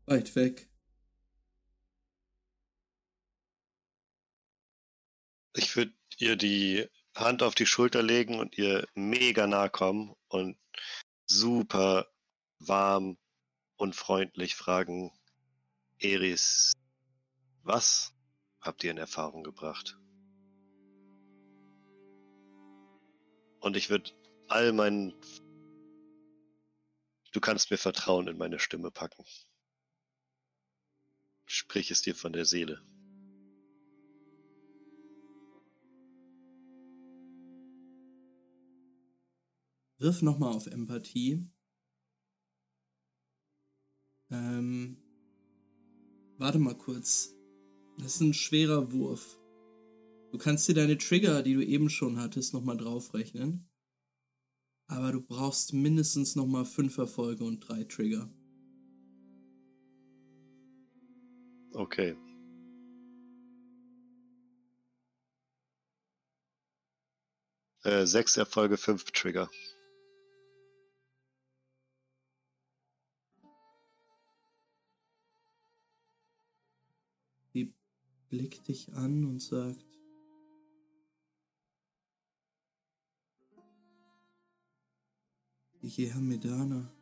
[0.07, 0.71] Weit weg.
[5.57, 10.59] Ich würde ihr die Hand auf die Schulter legen und ihr mega nah kommen und
[11.27, 12.09] super
[12.59, 13.17] warm
[13.77, 15.13] und freundlich fragen,
[15.99, 16.73] Eris,
[17.63, 18.13] was
[18.61, 19.99] habt ihr in Erfahrung gebracht?
[23.61, 24.11] Und ich würde
[24.49, 25.15] all meinen,
[27.33, 29.25] du kannst mir vertrauen, in meine Stimme packen.
[31.47, 32.83] Sprich es dir von der Seele.
[39.99, 41.47] Wirf nochmal auf Empathie.
[44.31, 44.97] Ähm,
[46.39, 47.35] warte mal kurz.
[47.99, 49.39] Das ist ein schwerer Wurf.
[50.33, 53.71] Du kannst dir deine Trigger, die du eben schon hattest, nochmal draufrechnen.
[54.89, 58.29] Aber du brauchst mindestens nochmal fünf Erfolge und drei Trigger.
[61.73, 62.17] Okay.
[67.85, 69.51] Äh, sechs Erfolge, fünf Trigger.
[78.35, 79.87] Blickt dich an und sagt,
[85.81, 86.93] Jeha Medana.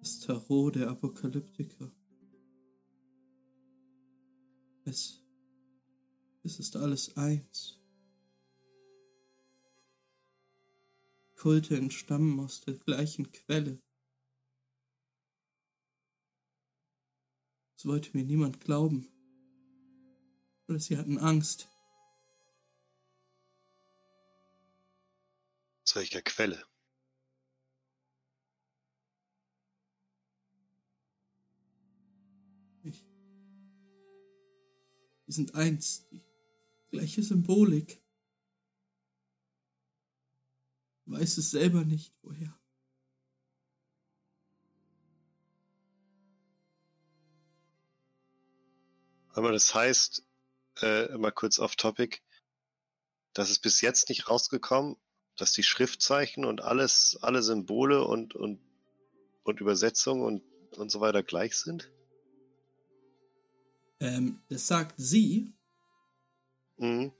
[0.00, 1.92] Das Tarot der Apokalyptiker.
[4.86, 5.22] Es,
[6.44, 7.78] es ist alles eins.
[11.34, 13.82] Kulte entstammen aus der gleichen Quelle.
[17.86, 19.08] Wollte mir niemand glauben.
[20.66, 21.68] Oder sie hatten Angst.
[25.84, 26.66] Aus welcher Quelle?
[32.82, 36.24] Die sind eins, die
[36.88, 38.02] gleiche Symbolik.
[41.04, 42.58] Weiß es selber nicht, woher.
[49.36, 50.24] Aber das heißt,
[50.80, 52.20] äh, mal kurz off topic,
[53.34, 54.96] dass es bis jetzt nicht rausgekommen,
[55.36, 58.58] dass die Schriftzeichen und alles, alle Symbole und, und,
[59.44, 60.42] und Übersetzungen und,
[60.78, 61.92] und so weiter gleich sind?
[64.00, 65.52] Ähm, das sagt sie.
[66.78, 67.12] Mhm.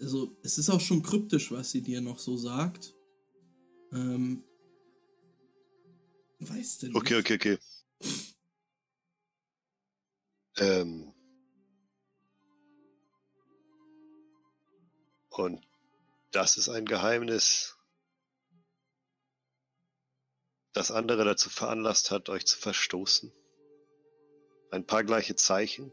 [0.00, 2.92] Also, es ist auch schon kryptisch, was sie dir noch so sagt.
[3.92, 4.42] Ähm,
[6.40, 6.96] weißt du nicht.
[6.96, 7.58] Okay, okay, okay.
[10.60, 11.14] Ähm.
[15.30, 15.66] Und
[16.32, 17.76] das ist ein Geheimnis,
[20.72, 23.32] das andere dazu veranlasst hat, euch zu verstoßen.
[24.70, 25.92] Ein paar gleiche Zeichen,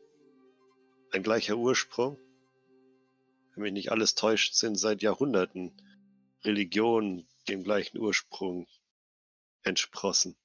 [1.11, 2.19] ein gleicher Ursprung.
[3.53, 5.75] Wenn mich nicht alles täuscht, sind seit Jahrhunderten
[6.43, 8.67] Religionen dem gleichen Ursprung
[9.63, 10.37] entsprossen.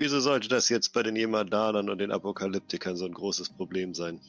[0.00, 4.20] Wieso sollte das jetzt bei den Jemadanern und den Apokalyptikern so ein großes Problem sein?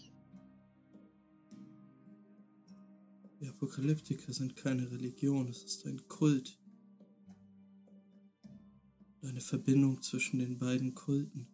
[3.39, 6.57] Die Apokalyptiker sind keine Religion, es ist ein Kult.
[9.21, 11.47] Eine Verbindung zwischen den beiden Kulten.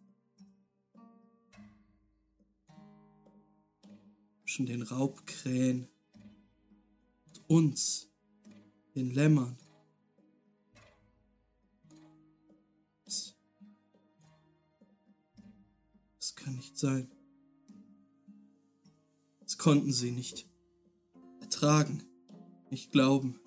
[4.44, 5.88] Zwischen den Raubkrähen
[7.26, 8.08] und uns,
[8.94, 9.58] den Lämmern.
[16.46, 17.10] Kann nicht sein.
[19.40, 20.48] Das konnten sie nicht
[21.40, 22.04] ertragen,
[22.70, 23.40] nicht glauben.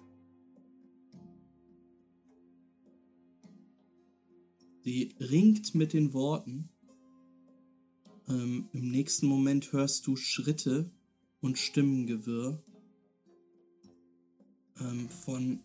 [4.83, 6.67] Sie ringt mit den Worten.
[8.27, 10.91] Ähm, Im nächsten Moment hörst du Schritte
[11.39, 12.61] und Stimmengewirr
[14.81, 15.63] ähm, von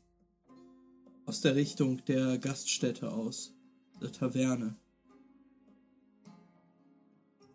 [1.27, 3.53] aus der Richtung der Gaststätte aus,
[4.01, 4.77] der Taverne.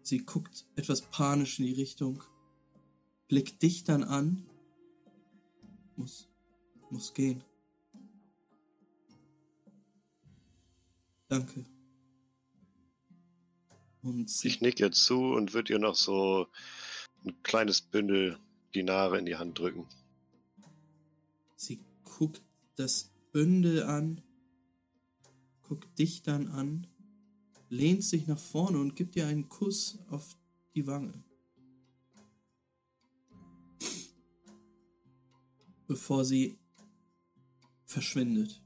[0.09, 2.23] Sie guckt etwas panisch in die Richtung,
[3.27, 4.43] blickt dich dann an
[5.95, 6.27] muss,
[6.89, 7.43] muss gehen.
[11.27, 11.63] Danke.
[14.01, 16.47] Und Ich nick ihr zu und würde ihr noch so
[17.23, 18.39] ein kleines Bündel
[18.73, 19.87] Dinare in die Hand drücken.
[21.55, 22.41] sie guckt
[22.77, 24.23] das Bündel an,
[25.61, 26.87] guckt dich dann an,
[27.69, 30.35] lehnt sich nach vorne und gibt dir einen Kuss auf
[30.75, 31.23] die Wange.
[35.87, 36.59] Bevor sie
[37.85, 38.61] verschwindet.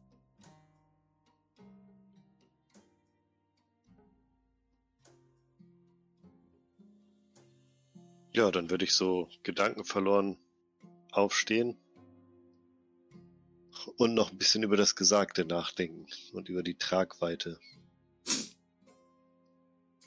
[8.34, 10.38] Ja, dann würde ich so gedankenverloren
[11.12, 11.78] aufstehen
[13.98, 17.60] und noch ein bisschen über das Gesagte nachdenken und über die Tragweite,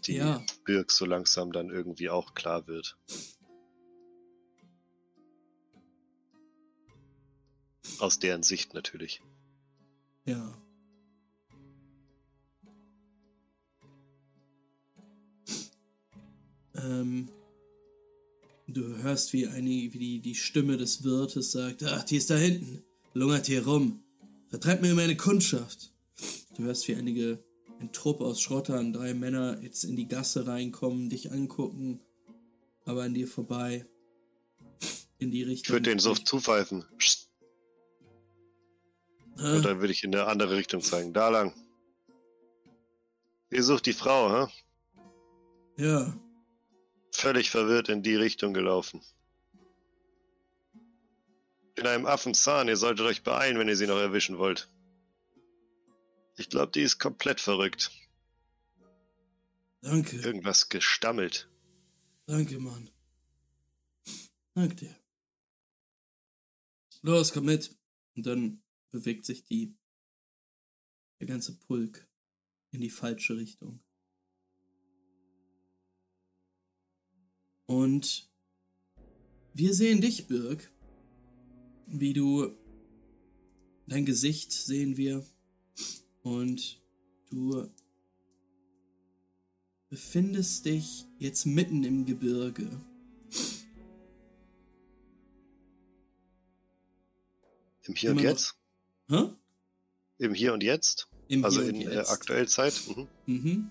[0.07, 0.45] die Ja.
[0.65, 2.97] Birk so langsam dann irgendwie auch klar wird.
[7.99, 9.23] Aus deren Sicht natürlich.
[10.27, 10.61] Ja.
[16.74, 17.28] Ähm,
[18.66, 22.37] du hörst, wie, eine, wie die, die Stimme des Wirtes sagt, ach, die ist da
[22.37, 22.85] hinten,
[23.15, 24.03] lungert hier rum,
[24.49, 25.93] vertreibt mir meine Kundschaft.
[26.57, 27.43] Du hörst, wie einige,
[27.81, 32.01] ein Trupp aus Schrottern, drei Männer jetzt in die Gasse reinkommen, dich angucken,
[32.85, 33.86] aber an dir vorbei,
[35.19, 35.74] in die Ich Richtung.
[35.74, 36.85] würde den so zupfeifen.
[39.39, 41.12] Ah, Und dann würde ich in eine andere Richtung zeigen.
[41.12, 41.53] Da lang.
[43.51, 44.53] Ihr sucht die Frau, hä?
[45.77, 46.16] ja,
[47.12, 49.01] Völlig verwirrt in die Richtung gelaufen.
[51.77, 54.69] In einem Affenzahn, ihr solltet euch beeilen, wenn ihr sie noch erwischen wollt.
[56.37, 57.91] Ich glaube, die ist komplett verrückt.
[59.81, 60.17] danke.
[60.17, 61.49] Irgendwas gestammelt.
[62.27, 62.91] Danke, Mann.
[64.55, 64.97] Danke dir.
[67.03, 67.77] Los, komm mit.
[68.15, 69.77] Und dann bewegt sich die,
[71.21, 72.07] der ganze Pulk
[72.73, 73.81] in die falsche Richtung.
[77.67, 78.31] Und
[79.55, 80.71] wir sehen dich, Birg,
[81.87, 82.57] wie du
[83.87, 85.25] dein Gesicht sehen wir
[86.27, 86.82] und
[87.31, 87.70] du
[89.89, 92.69] befindest dich jetzt mitten im Gebirge.
[97.85, 98.57] Im Hier und Immer noch- Jetzt?
[99.09, 99.28] Hä?
[100.19, 101.09] Im Hier und Jetzt?
[101.28, 102.11] Im Also und in äh, Jetzt.
[102.11, 102.74] aktuell Zeit?
[102.89, 103.09] Mhm.
[103.27, 103.70] Mhm.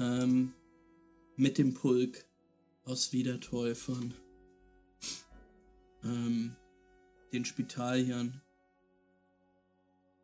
[0.00, 0.52] Ähm,
[1.36, 2.24] mit dem Pulk
[2.84, 4.12] aus Wiedertäufern.
[6.02, 6.56] Ähm,
[7.32, 8.40] den Spitaliern.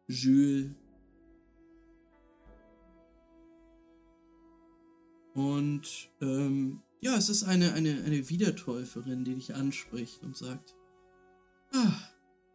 [0.08, 0.70] Jules.
[5.38, 10.74] Und ähm, ja, es ist eine, eine, eine Wiedertäuferin, die dich anspricht und sagt,
[11.72, 11.92] ah,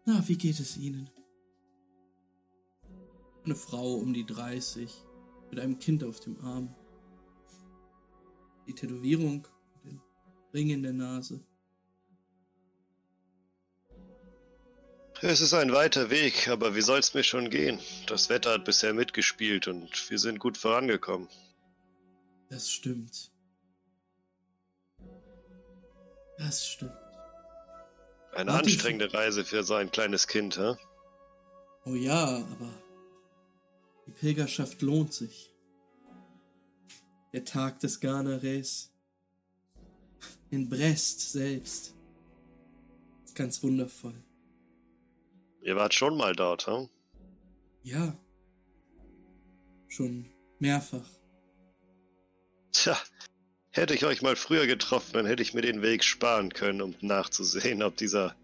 [0.06, 1.10] na, wie geht es Ihnen?
[3.46, 4.92] Eine Frau um die 30
[5.50, 6.76] mit einem Kind auf dem Arm.
[8.68, 9.48] Die Tätowierung,
[9.86, 10.02] den
[10.54, 11.40] Ring in der Nase.
[15.22, 17.80] Es ist ein weiter Weg, aber wie soll's mir schon gehen?
[18.08, 21.30] Das Wetter hat bisher mitgespielt und wir sind gut vorangekommen.
[22.50, 23.32] Das stimmt.
[26.38, 26.92] Das stimmt.
[28.34, 30.76] Eine Warte, ich- anstrengende Reise für so ein kleines Kind, hä?
[31.86, 32.74] Oh ja, aber
[34.08, 35.54] die Pilgerschaft lohnt sich.
[37.34, 38.92] Der Tag des Garnares
[40.50, 41.94] in Brest selbst.
[43.26, 44.14] Ist ganz wundervoll.
[45.62, 46.88] Ihr wart schon mal dort, hä?
[47.84, 48.18] Ja.
[49.88, 50.30] Schon
[50.60, 51.10] mehrfach.
[52.74, 52.98] Tja,
[53.72, 56.96] hätte ich euch mal früher getroffen, dann hätte ich mir den Weg sparen können, um
[57.02, 58.36] nachzusehen, ob dieser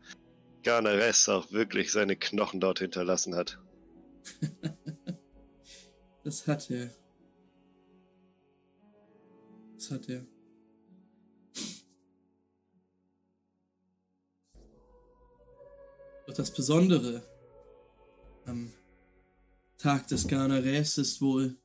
[0.64, 3.60] Garnares auch wirklich seine Knochen dort hinterlassen hat.
[6.24, 6.92] Das hat er.
[9.74, 10.28] Das hat er.
[16.28, 17.24] Doch das Besondere
[18.46, 18.72] am
[19.78, 21.58] Tag des Garnares ist wohl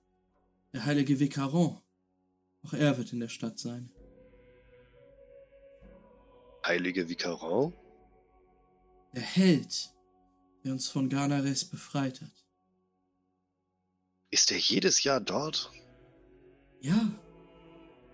[0.73, 1.84] der heilige Vicaron.
[2.65, 3.91] Auch er wird in der Stadt sein.
[6.66, 7.74] Heilige Vicaron?
[9.15, 9.93] Der Held,
[10.65, 12.45] der uns von Garnares befreit hat.
[14.31, 15.70] Ist er jedes Jahr dort?
[16.81, 17.11] Ja.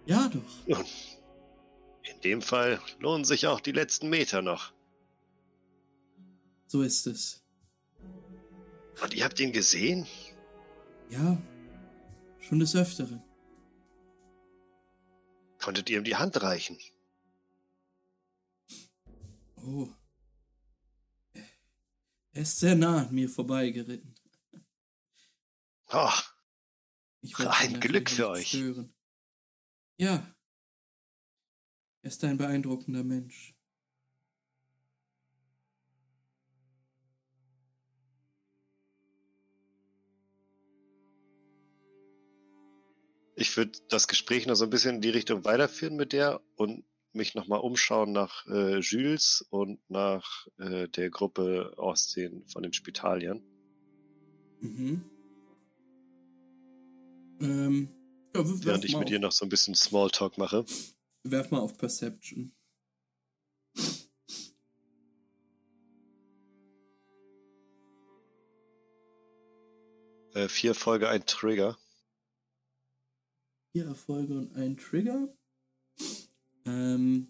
[0.05, 0.67] Ja doch.
[0.67, 0.85] Nun,
[2.03, 4.73] in dem Fall lohnen sich auch die letzten Meter noch.
[6.67, 7.43] So ist es.
[9.03, 10.07] Und ihr habt ihn gesehen?
[11.09, 11.41] Ja.
[12.41, 13.23] Schon des Öfteren.
[15.61, 16.79] Konntet ihr ihm die Hand reichen?
[19.57, 19.89] Oh.
[22.33, 24.15] Er ist sehr nah an mir vorbeigeritten.
[25.93, 26.11] Oh,
[27.21, 28.49] Ich Ein Glück für euch.
[28.49, 28.95] Stören.
[29.99, 30.35] Ja.
[32.03, 33.55] Er ist ein beeindruckender Mensch.
[43.41, 46.85] Ich würde das Gespräch noch so ein bisschen in die Richtung weiterführen mit der und
[47.15, 52.75] mich nochmal umschauen nach äh, Jules und nach äh, der Gruppe aus den, von den
[52.75, 53.43] Spitaliern.
[54.61, 55.03] Mhm.
[57.41, 57.89] Ähm,
[58.37, 60.67] ja, Während ich mit auf, ihr noch so ein bisschen Smalltalk mache.
[61.23, 62.53] werf mal auf Perception.
[70.35, 71.79] Äh, vier Folge, ein Trigger.
[73.73, 75.33] Vier Erfolge und ein Trigger.
[76.65, 77.29] Ähm.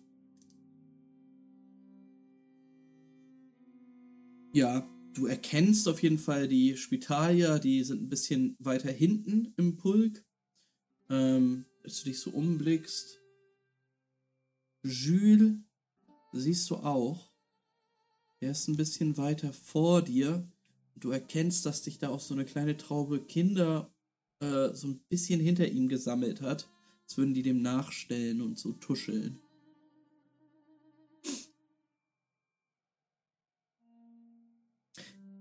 [4.54, 9.76] Ja, du erkennst auf jeden Fall die Spitalier, die sind ein bisschen weiter hinten im
[9.76, 10.24] Pulk.
[11.10, 13.20] Ähm, als du dich so umblickst.
[14.82, 15.58] Jules
[16.32, 17.30] siehst du auch.
[18.40, 20.50] Der ist ein bisschen weiter vor dir.
[20.96, 23.92] Du erkennst, dass dich da auch so eine kleine Traube Kinder
[24.40, 26.68] äh, so ein bisschen hinter ihm gesammelt hat.
[27.04, 29.38] Als würden die dem nachstellen und so tuscheln.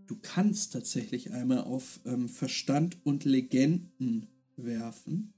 [0.07, 4.27] Du kannst tatsächlich einmal auf ähm, Verstand und Legenden
[4.57, 5.33] werfen.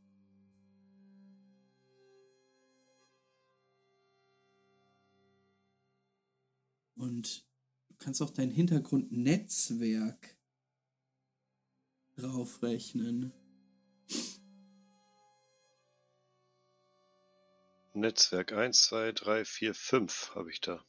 [6.95, 7.45] Und
[7.89, 10.37] du kannst auch dein Hintergrundnetzwerk
[12.15, 13.33] draufrechnen.
[17.93, 20.83] Netzwerk 1, 2, 3, 4, 5 habe ich da.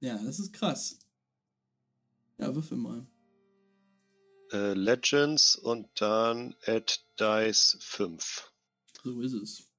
[0.00, 0.98] Ja, das ist krass.
[2.38, 3.06] Ja, würfel mal.
[4.52, 8.52] Äh, Legends und dann Add Dice 5.
[9.02, 9.72] So ist es.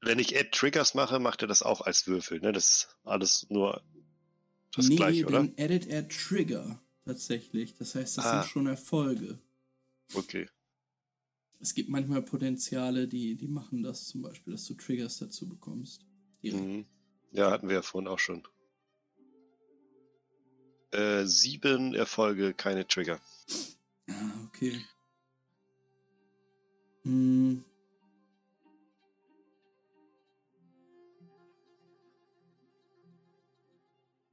[0.00, 2.40] Wenn ich Add Triggers mache, macht er das auch als Würfel.
[2.40, 2.52] Ne?
[2.52, 3.82] Das ist alles nur
[4.74, 5.42] das nee, gleiche, oder?
[5.42, 7.74] den Edit Add Trigger tatsächlich.
[7.74, 8.42] Das heißt, das Ah.
[8.42, 9.38] sind schon Erfolge.
[10.14, 10.48] Okay.
[11.60, 16.06] Es gibt manchmal Potenziale, die, die machen das zum Beispiel, dass du Triggers dazu bekommst.
[16.42, 16.86] Mhm.
[17.32, 18.46] Ja, hatten wir ja vorhin auch schon.
[20.92, 23.20] Äh, sieben Erfolge, keine Trigger.
[24.08, 24.80] Ah, okay.
[27.02, 27.64] Hm.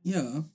[0.04, 0.50] Ja.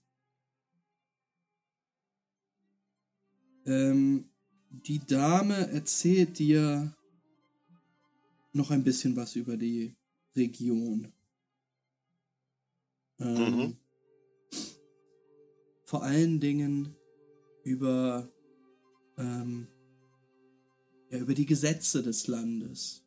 [3.67, 4.30] Ähm,
[4.71, 6.95] die Dame erzählt dir
[8.53, 9.95] noch ein bisschen was über die
[10.37, 11.13] Region.
[13.19, 13.77] Ähm, Mhm.
[15.85, 16.95] Vor allen Dingen
[17.65, 18.29] über,
[19.19, 19.67] ähm,
[21.11, 23.03] ja, über die Gesetze des Landes.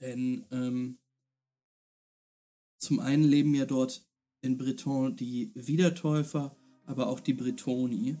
[0.00, 0.98] Denn ähm,
[2.78, 4.06] zum einen leben ja dort
[4.40, 8.16] in Breton die Wiedertäufer, aber auch die Bretoni.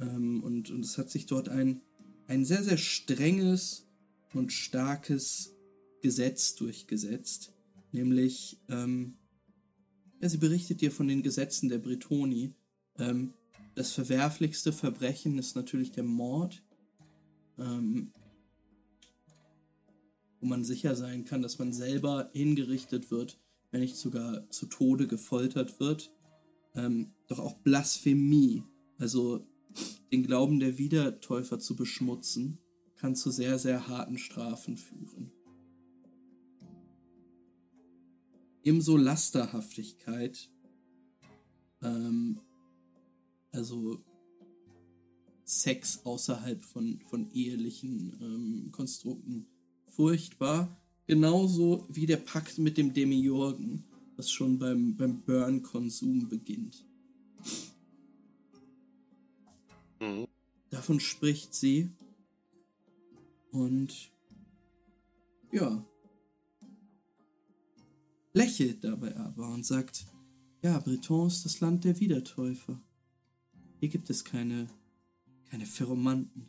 [0.00, 1.82] Ähm, und, und es hat sich dort ein,
[2.26, 3.86] ein sehr, sehr strenges
[4.34, 5.56] und starkes
[6.02, 7.52] Gesetz durchgesetzt.
[7.92, 9.16] Nämlich, ähm,
[10.20, 12.54] ja, sie berichtet dir von den Gesetzen der Bretoni.
[12.98, 13.34] Ähm,
[13.74, 16.62] das verwerflichste Verbrechen ist natürlich der Mord.
[17.58, 18.12] Ähm,
[20.40, 23.38] wo man sicher sein kann, dass man selber hingerichtet wird,
[23.70, 26.12] wenn nicht sogar zu Tode gefoltert wird.
[26.74, 28.64] Ähm, doch auch Blasphemie,
[28.98, 29.46] also
[30.12, 32.58] den Glauben der Wiedertäufer zu beschmutzen,
[32.96, 35.32] kann zu sehr, sehr harten Strafen führen.
[38.62, 40.50] Ebenso Lasterhaftigkeit,
[41.82, 42.40] ähm,
[43.52, 44.04] also
[45.44, 49.46] Sex außerhalb von, von ehelichen ähm, Konstrukten,
[49.86, 50.76] furchtbar.
[51.06, 53.84] Genauso wie der Pakt mit dem Demiurgen,
[54.16, 56.86] was schon beim, beim Burn-Konsum beginnt.
[60.00, 60.26] Mhm.
[60.70, 61.90] Davon spricht sie.
[63.52, 64.10] Und
[65.52, 65.84] ja.
[68.32, 70.06] Lächelt dabei aber und sagt,
[70.62, 72.80] ja, Breton ist das Land der Wiedertäufer.
[73.80, 74.68] Hier gibt es keine,
[75.50, 76.48] keine Pheromanten.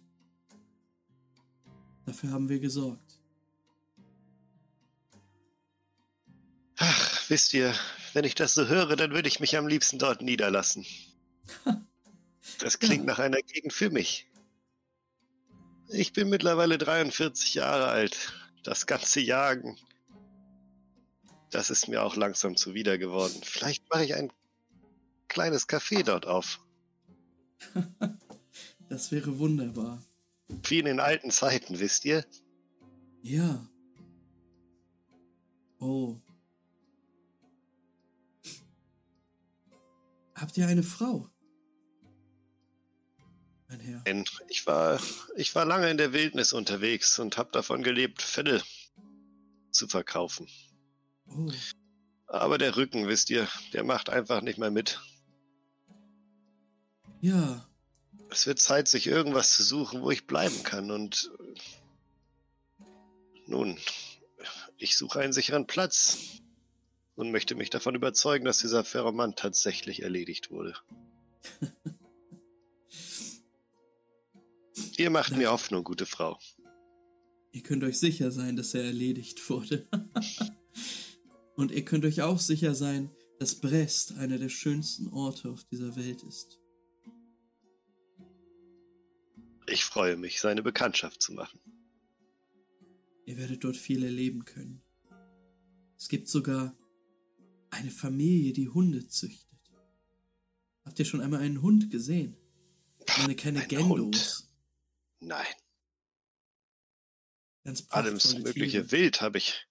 [2.06, 3.20] Dafür haben wir gesorgt.
[6.78, 7.74] Ach, wisst ihr,
[8.14, 10.86] wenn ich das so höre, dann würde ich mich am liebsten dort niederlassen.
[12.62, 14.30] Das klingt nach einer Gegend für mich.
[15.90, 18.34] Ich bin mittlerweile 43 Jahre alt.
[18.64, 19.78] Das ganze Jagen,
[21.50, 23.42] das ist mir auch langsam zuwider geworden.
[23.44, 24.32] Vielleicht mache ich ein
[25.28, 26.60] kleines Café dort auf.
[28.90, 30.04] Das wäre wunderbar.
[30.64, 32.26] Wie in den alten Zeiten, wisst ihr?
[33.22, 33.66] Ja.
[35.80, 36.18] Oh.
[40.36, 41.31] Habt ihr eine Frau?
[43.72, 44.24] Mein Herr.
[44.50, 45.00] Ich war,
[45.38, 48.62] ich war lange in der Wildnis unterwegs und habe davon gelebt, Felle
[49.72, 50.50] zu verkaufen.
[51.30, 51.50] Oh.
[52.28, 55.00] Aber der Rücken, wisst ihr, der macht einfach nicht mehr mit.
[57.22, 57.66] Ja.
[58.30, 60.92] Es wird Zeit, sich irgendwas zu suchen, wo ich bleiben kann.
[60.92, 62.84] Und äh,
[63.46, 63.78] nun,
[64.78, 66.42] ich suche einen sicheren Platz
[67.16, 70.76] und möchte mich davon überzeugen, dass dieser Pheromant tatsächlich erledigt wurde.
[74.98, 76.38] Ihr macht mir Hoffnung, gute Frau.
[77.52, 79.88] Ihr könnt euch sicher sein, dass er erledigt wurde.
[81.56, 85.96] Und ihr könnt euch auch sicher sein, dass Brest einer der schönsten Orte auf dieser
[85.96, 86.60] Welt ist.
[89.68, 91.60] Ich freue mich, seine Bekanntschaft zu machen.
[93.26, 94.82] Ihr werdet dort viel erleben können.
[95.98, 96.76] Es gibt sogar
[97.70, 99.48] eine Familie, die Hunde züchtet.
[100.84, 102.36] Habt ihr schon einmal einen Hund gesehen?
[103.08, 104.40] Ich meine, keine Ein Gendos.
[104.42, 104.51] Hund?
[105.22, 105.46] Nein,
[107.64, 108.92] Ganz alles mögliche Tiere.
[108.92, 109.68] Wild habe ich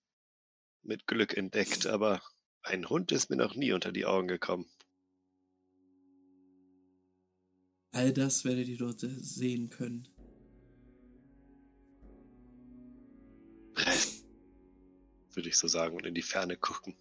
[0.83, 2.23] mit Glück entdeckt, aber
[2.63, 4.67] ein Hund ist mir noch nie unter die Augen gekommen.
[7.93, 10.07] All das werdet ihr dort äh, sehen können.
[15.33, 16.95] Würde ich so sagen und in die Ferne gucken.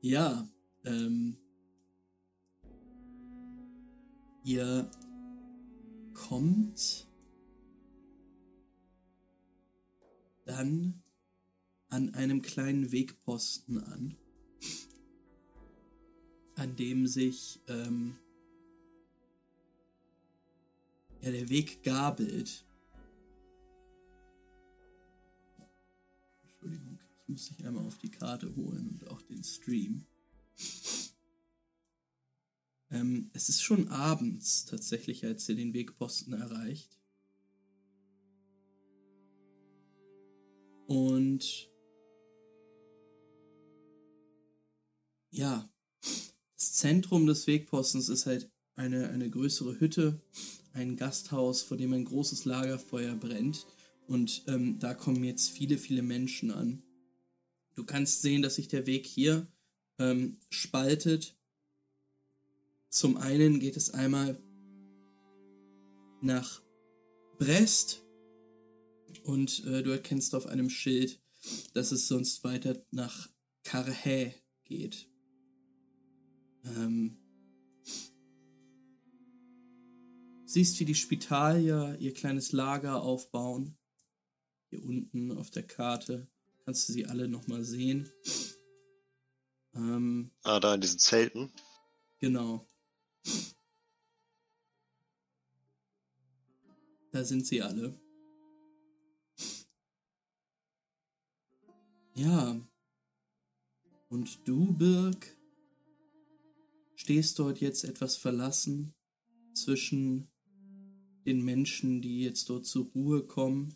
[0.00, 0.48] Ja,
[0.84, 1.36] ähm.
[4.44, 4.90] Ihr
[6.18, 7.06] kommt
[10.44, 11.02] dann
[11.88, 14.16] an einem kleinen Wegposten an,
[16.56, 18.16] an dem sich ähm,
[21.22, 22.66] ja, der Weg gabelt.
[26.42, 30.04] Entschuldigung, ich muss dich einmal auf die Karte holen und auch den Stream.
[32.90, 36.98] Ähm, es ist schon abends tatsächlich, als ihr den Wegposten erreicht.
[40.86, 41.70] Und
[45.30, 45.70] ja,
[46.56, 50.22] das Zentrum des Wegpostens ist halt eine, eine größere Hütte,
[50.72, 53.66] ein Gasthaus, vor dem ein großes Lagerfeuer brennt.
[54.06, 56.82] Und ähm, da kommen jetzt viele, viele Menschen an.
[57.74, 59.46] Du kannst sehen, dass sich der Weg hier
[59.98, 61.37] ähm, spaltet.
[62.90, 64.42] Zum einen geht es einmal
[66.20, 66.62] nach
[67.38, 68.04] Brest
[69.24, 71.20] und äh, du erkennst auf einem Schild,
[71.74, 73.28] dass es sonst weiter nach
[73.62, 74.34] Carhaix
[74.64, 75.08] geht.
[76.64, 77.18] Ähm,
[80.46, 83.76] siehst, wie die Spitalier ihr kleines Lager aufbauen.
[84.70, 86.28] Hier unten auf der Karte
[86.64, 88.10] kannst du sie alle nochmal sehen.
[89.74, 91.52] Ähm, Ah, da in diesen Zelten.
[92.18, 92.66] Genau.
[97.10, 97.98] Da sind sie alle.
[102.14, 102.60] Ja.
[104.08, 105.36] Und du, Birg,
[106.96, 108.94] stehst dort jetzt etwas verlassen
[109.54, 110.28] zwischen
[111.26, 113.74] den Menschen, die jetzt dort zur Ruhe kommen,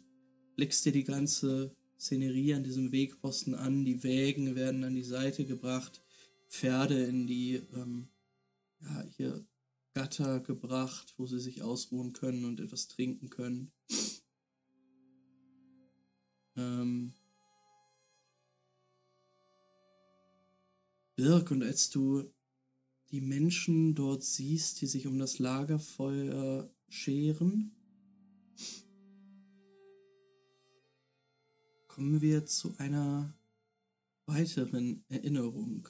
[0.56, 5.44] blickst dir die ganze Szenerie an diesem Wegposten an, die Wägen werden an die Seite
[5.44, 6.02] gebracht,
[6.48, 8.08] Pferde in die ähm,
[8.82, 9.46] ja, hier
[9.94, 13.72] Gatter gebracht, wo sie sich ausruhen können und etwas trinken können.
[16.56, 17.14] Ähm,
[21.16, 22.32] Birk, und als du
[23.10, 27.76] die Menschen dort siehst, die sich um das Lagerfeuer scheren,
[31.86, 33.38] kommen wir zu einer
[34.24, 35.88] weiteren Erinnerung.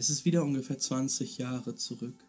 [0.00, 2.24] Es ist wieder ungefähr 20 Jahre zurück.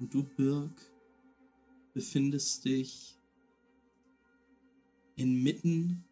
[0.00, 0.92] Und du, Birk,
[1.94, 3.20] befindest dich
[5.14, 6.04] inmitten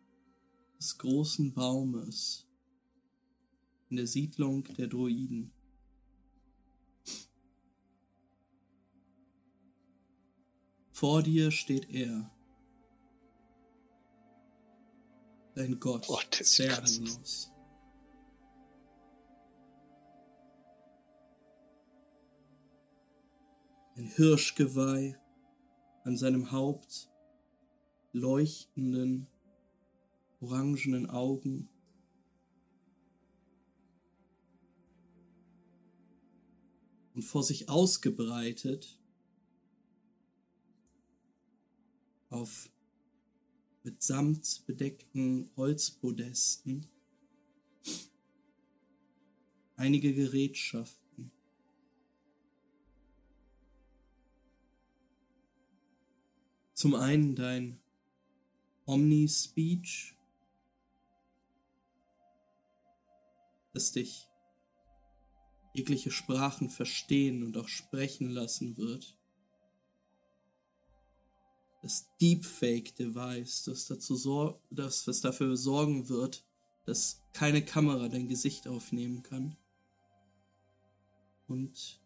[0.78, 2.47] des großen Baumes
[3.91, 5.51] in der Siedlung der Druiden.
[10.93, 12.31] Vor dir steht er,
[15.57, 17.51] dein Gott, Oh, des
[23.97, 25.16] ein Hirschgeweih
[26.03, 27.11] an seinem Haupt,
[28.12, 29.29] leuchtenden,
[30.41, 31.69] orangenen Augen.
[37.15, 38.99] Und vor sich ausgebreitet
[42.31, 42.69] auf
[43.85, 46.89] mit Samt bedeckten Holzpodesten
[49.77, 51.03] einige Gerätschaften.
[56.75, 57.81] Zum einen dein
[58.87, 60.15] Omni-Speech,
[63.73, 64.29] das dich
[65.73, 69.19] jegliche Sprachen verstehen und auch sprechen lassen wird.
[71.83, 76.45] Das Deepfake-Device, das dazu sor das, was dafür sorgen wird,
[76.87, 79.57] dass keine Kamera dein Gesicht aufnehmen kann.
[81.47, 82.01] Und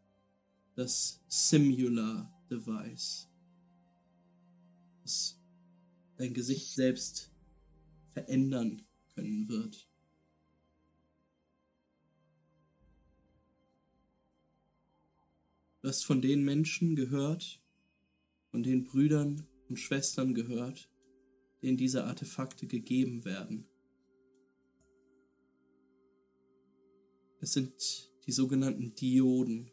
[0.74, 3.27] das Simular-Device,
[5.08, 5.40] das
[6.18, 7.32] dein Gesicht selbst
[8.08, 8.82] verändern
[9.14, 9.88] können wird.
[15.80, 17.62] Du hast von den Menschen gehört,
[18.50, 20.90] von den Brüdern und Schwestern gehört,
[21.62, 23.66] denen diese Artefakte gegeben werden.
[27.40, 29.70] Es sind die sogenannten Dioden.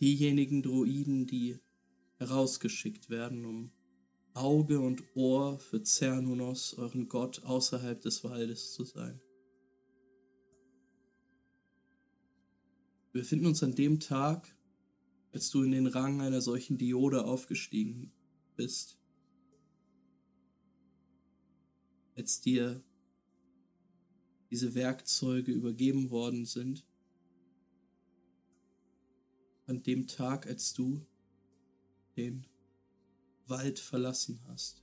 [0.00, 1.58] Diejenigen Droiden, die
[2.20, 3.72] herausgeschickt werden, um
[4.34, 9.20] Auge und Ohr für Cernunos, euren Gott, außerhalb des Waldes zu sein.
[13.12, 14.54] Wir befinden uns an dem Tag,
[15.32, 18.12] als du in den Rang einer solchen Diode aufgestiegen
[18.54, 18.98] bist.
[22.14, 22.84] Als dir
[24.50, 26.86] diese Werkzeuge übergeben worden sind.
[29.66, 31.06] An dem Tag, als du
[32.20, 32.46] den
[33.46, 34.82] Wald verlassen hast.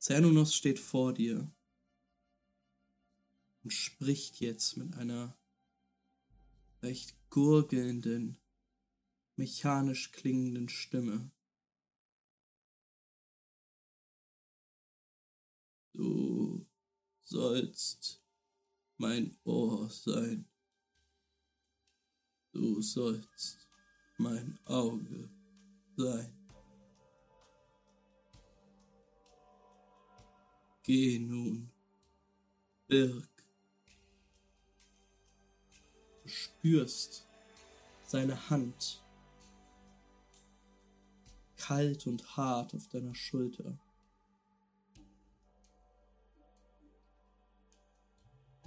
[0.00, 1.52] Cernunos steht vor dir
[3.62, 5.36] und spricht jetzt mit einer
[6.80, 8.38] leicht gurgelnden,
[9.36, 11.30] mechanisch klingenden Stimme.
[15.92, 16.66] Du
[17.20, 18.22] sollst
[18.96, 20.49] mein Ohr sein.
[22.52, 23.68] Du sollst
[24.18, 25.30] mein Auge
[25.96, 26.36] sein.
[30.82, 31.70] Geh nun,
[32.88, 33.28] Birg.
[36.22, 37.26] Du spürst
[38.06, 39.04] seine Hand,
[41.56, 43.78] kalt und hart auf deiner Schulter.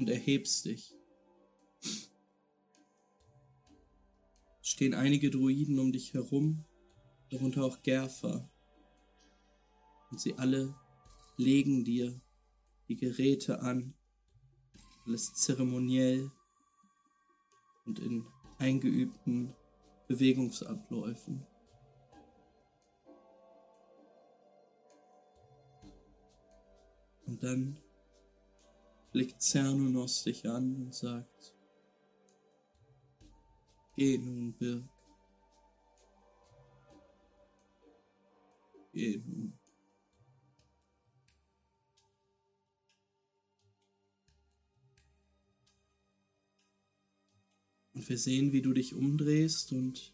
[0.04, 0.94] und erhebst dich.
[4.66, 6.64] Stehen einige Druiden um dich herum,
[7.30, 8.50] darunter auch Gerfa.
[10.10, 10.74] Und sie alle
[11.36, 12.22] legen dir
[12.88, 13.94] die Geräte an,
[15.06, 16.32] alles zeremoniell
[17.86, 18.26] und in
[18.58, 19.54] eingeübten
[20.08, 21.46] Bewegungsabläufen.
[27.26, 27.80] Und dann
[29.12, 31.53] blickt Cernunos dich an und sagt,
[33.96, 34.84] Geh nun, Birk.
[38.92, 39.60] Geh nun.
[47.94, 50.14] Und wir sehen, wie du dich umdrehst und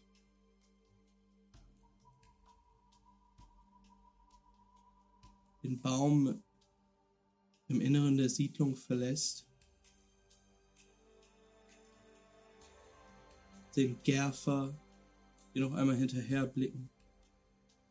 [5.62, 6.42] den Baum
[7.68, 9.49] im Inneren der Siedlung verlässt,
[13.76, 14.74] den Gerfer,
[15.54, 16.90] die noch einmal hinterher blicken.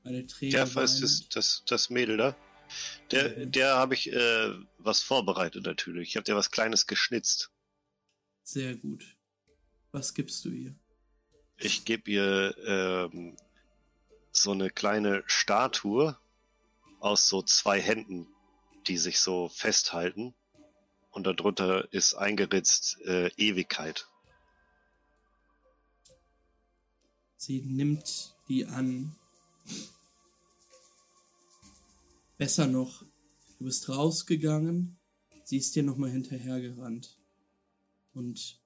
[0.03, 0.51] Eine Träne.
[0.51, 2.35] Gerfer ist das, das, das Mädel da.
[3.11, 3.51] Der, mhm.
[3.51, 6.09] der habe ich äh, was vorbereitet natürlich.
[6.09, 7.51] Ich habe dir was Kleines geschnitzt.
[8.43, 9.17] Sehr gut.
[9.91, 10.75] Was gibst du ihr?
[11.57, 13.35] Ich gebe ihr ähm,
[14.31, 16.17] so eine kleine Statue
[16.99, 18.27] aus so zwei Händen
[18.89, 20.33] die sich so festhalten.
[21.11, 24.07] Und darunter ist eingeritzt äh, Ewigkeit.
[27.41, 29.15] Sie nimmt die an.
[32.37, 33.05] Besser noch,
[33.57, 34.97] du bist rausgegangen,
[35.45, 37.17] sie ist dir nochmal hinterhergerannt.
[38.13, 38.61] Und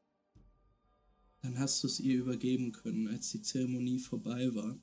[1.44, 4.76] dann hast du es ihr übergeben können, als die Zeremonie vorbei war.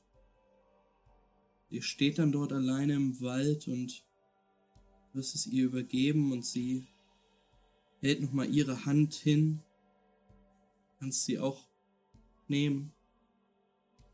[1.69, 4.05] Ihr steht dann dort alleine im Wald und
[5.15, 6.87] wirst es ihr übergeben und sie
[7.99, 9.65] hält nochmal ihre Hand hin.
[11.01, 11.67] Kannst sie auch
[12.47, 12.93] nehmen.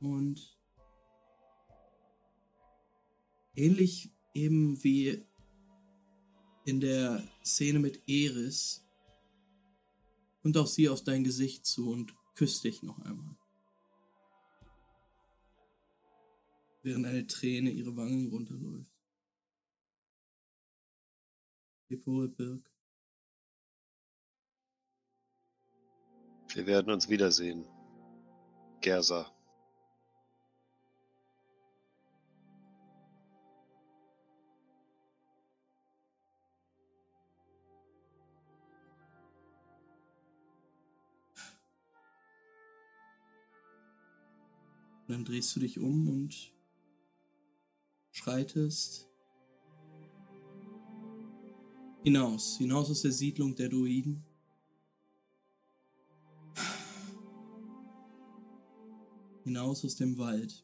[0.01, 0.59] Und
[3.55, 5.25] ähnlich eben wie
[6.65, 8.85] in der Szene mit Eris
[10.43, 13.37] kommt auch sie auf dein Gesicht zu und küsst dich noch einmal.
[16.83, 18.93] Während eine Träne ihre Wangen runterläuft.
[22.05, 22.71] Wohl, Birk.
[26.55, 27.67] Wir werden uns wiedersehen.
[28.81, 29.36] Gersa.
[45.17, 46.53] Dann drehst du dich um und
[48.11, 49.09] schreitest
[52.03, 54.23] hinaus, hinaus aus der Siedlung der Druiden.
[59.45, 60.63] Hinaus aus dem Wald.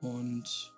[0.00, 0.73] Und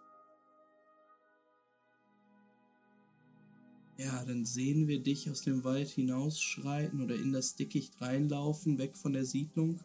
[3.99, 8.97] Ja, dann sehen wir dich aus dem Wald hinausschreiten oder in das Dickicht reinlaufen, weg
[8.97, 9.81] von der Siedlung.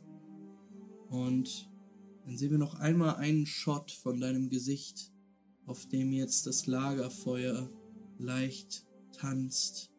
[1.10, 1.70] Und
[2.26, 5.12] dann sehen wir noch einmal einen Shot von deinem Gesicht,
[5.66, 7.70] auf dem jetzt das Lagerfeuer
[8.18, 9.90] leicht tanzt.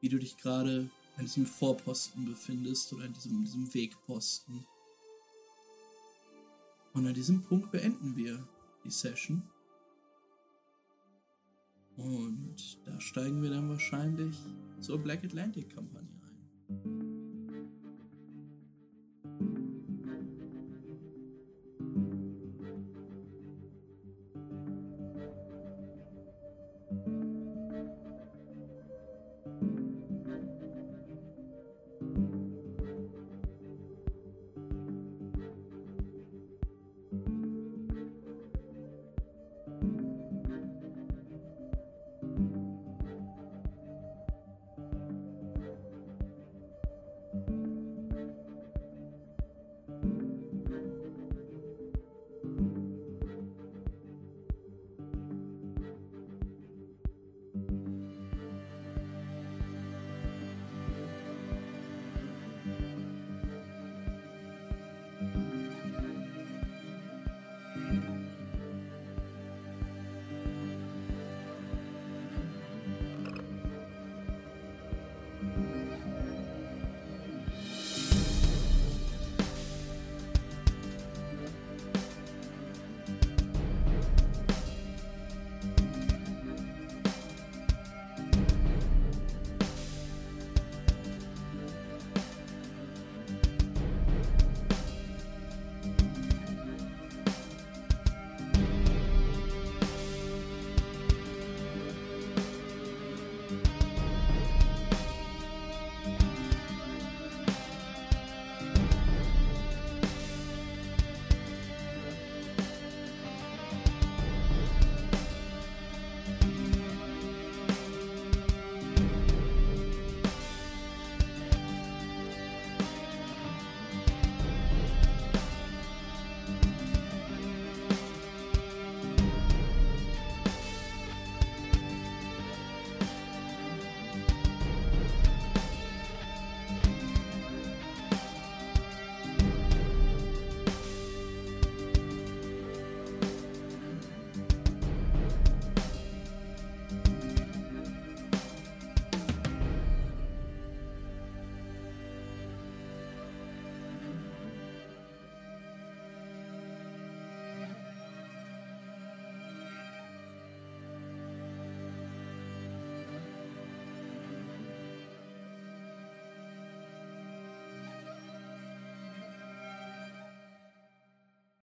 [0.00, 4.66] Wie du dich gerade an diesem Vorposten befindest oder an diesem, diesem Wegposten.
[6.92, 8.46] Und an diesem Punkt beenden wir
[8.84, 9.42] die Session.
[11.96, 14.36] Und da steigen wir dann wahrscheinlich
[14.80, 17.13] zur Black Atlantic Kampagne ein.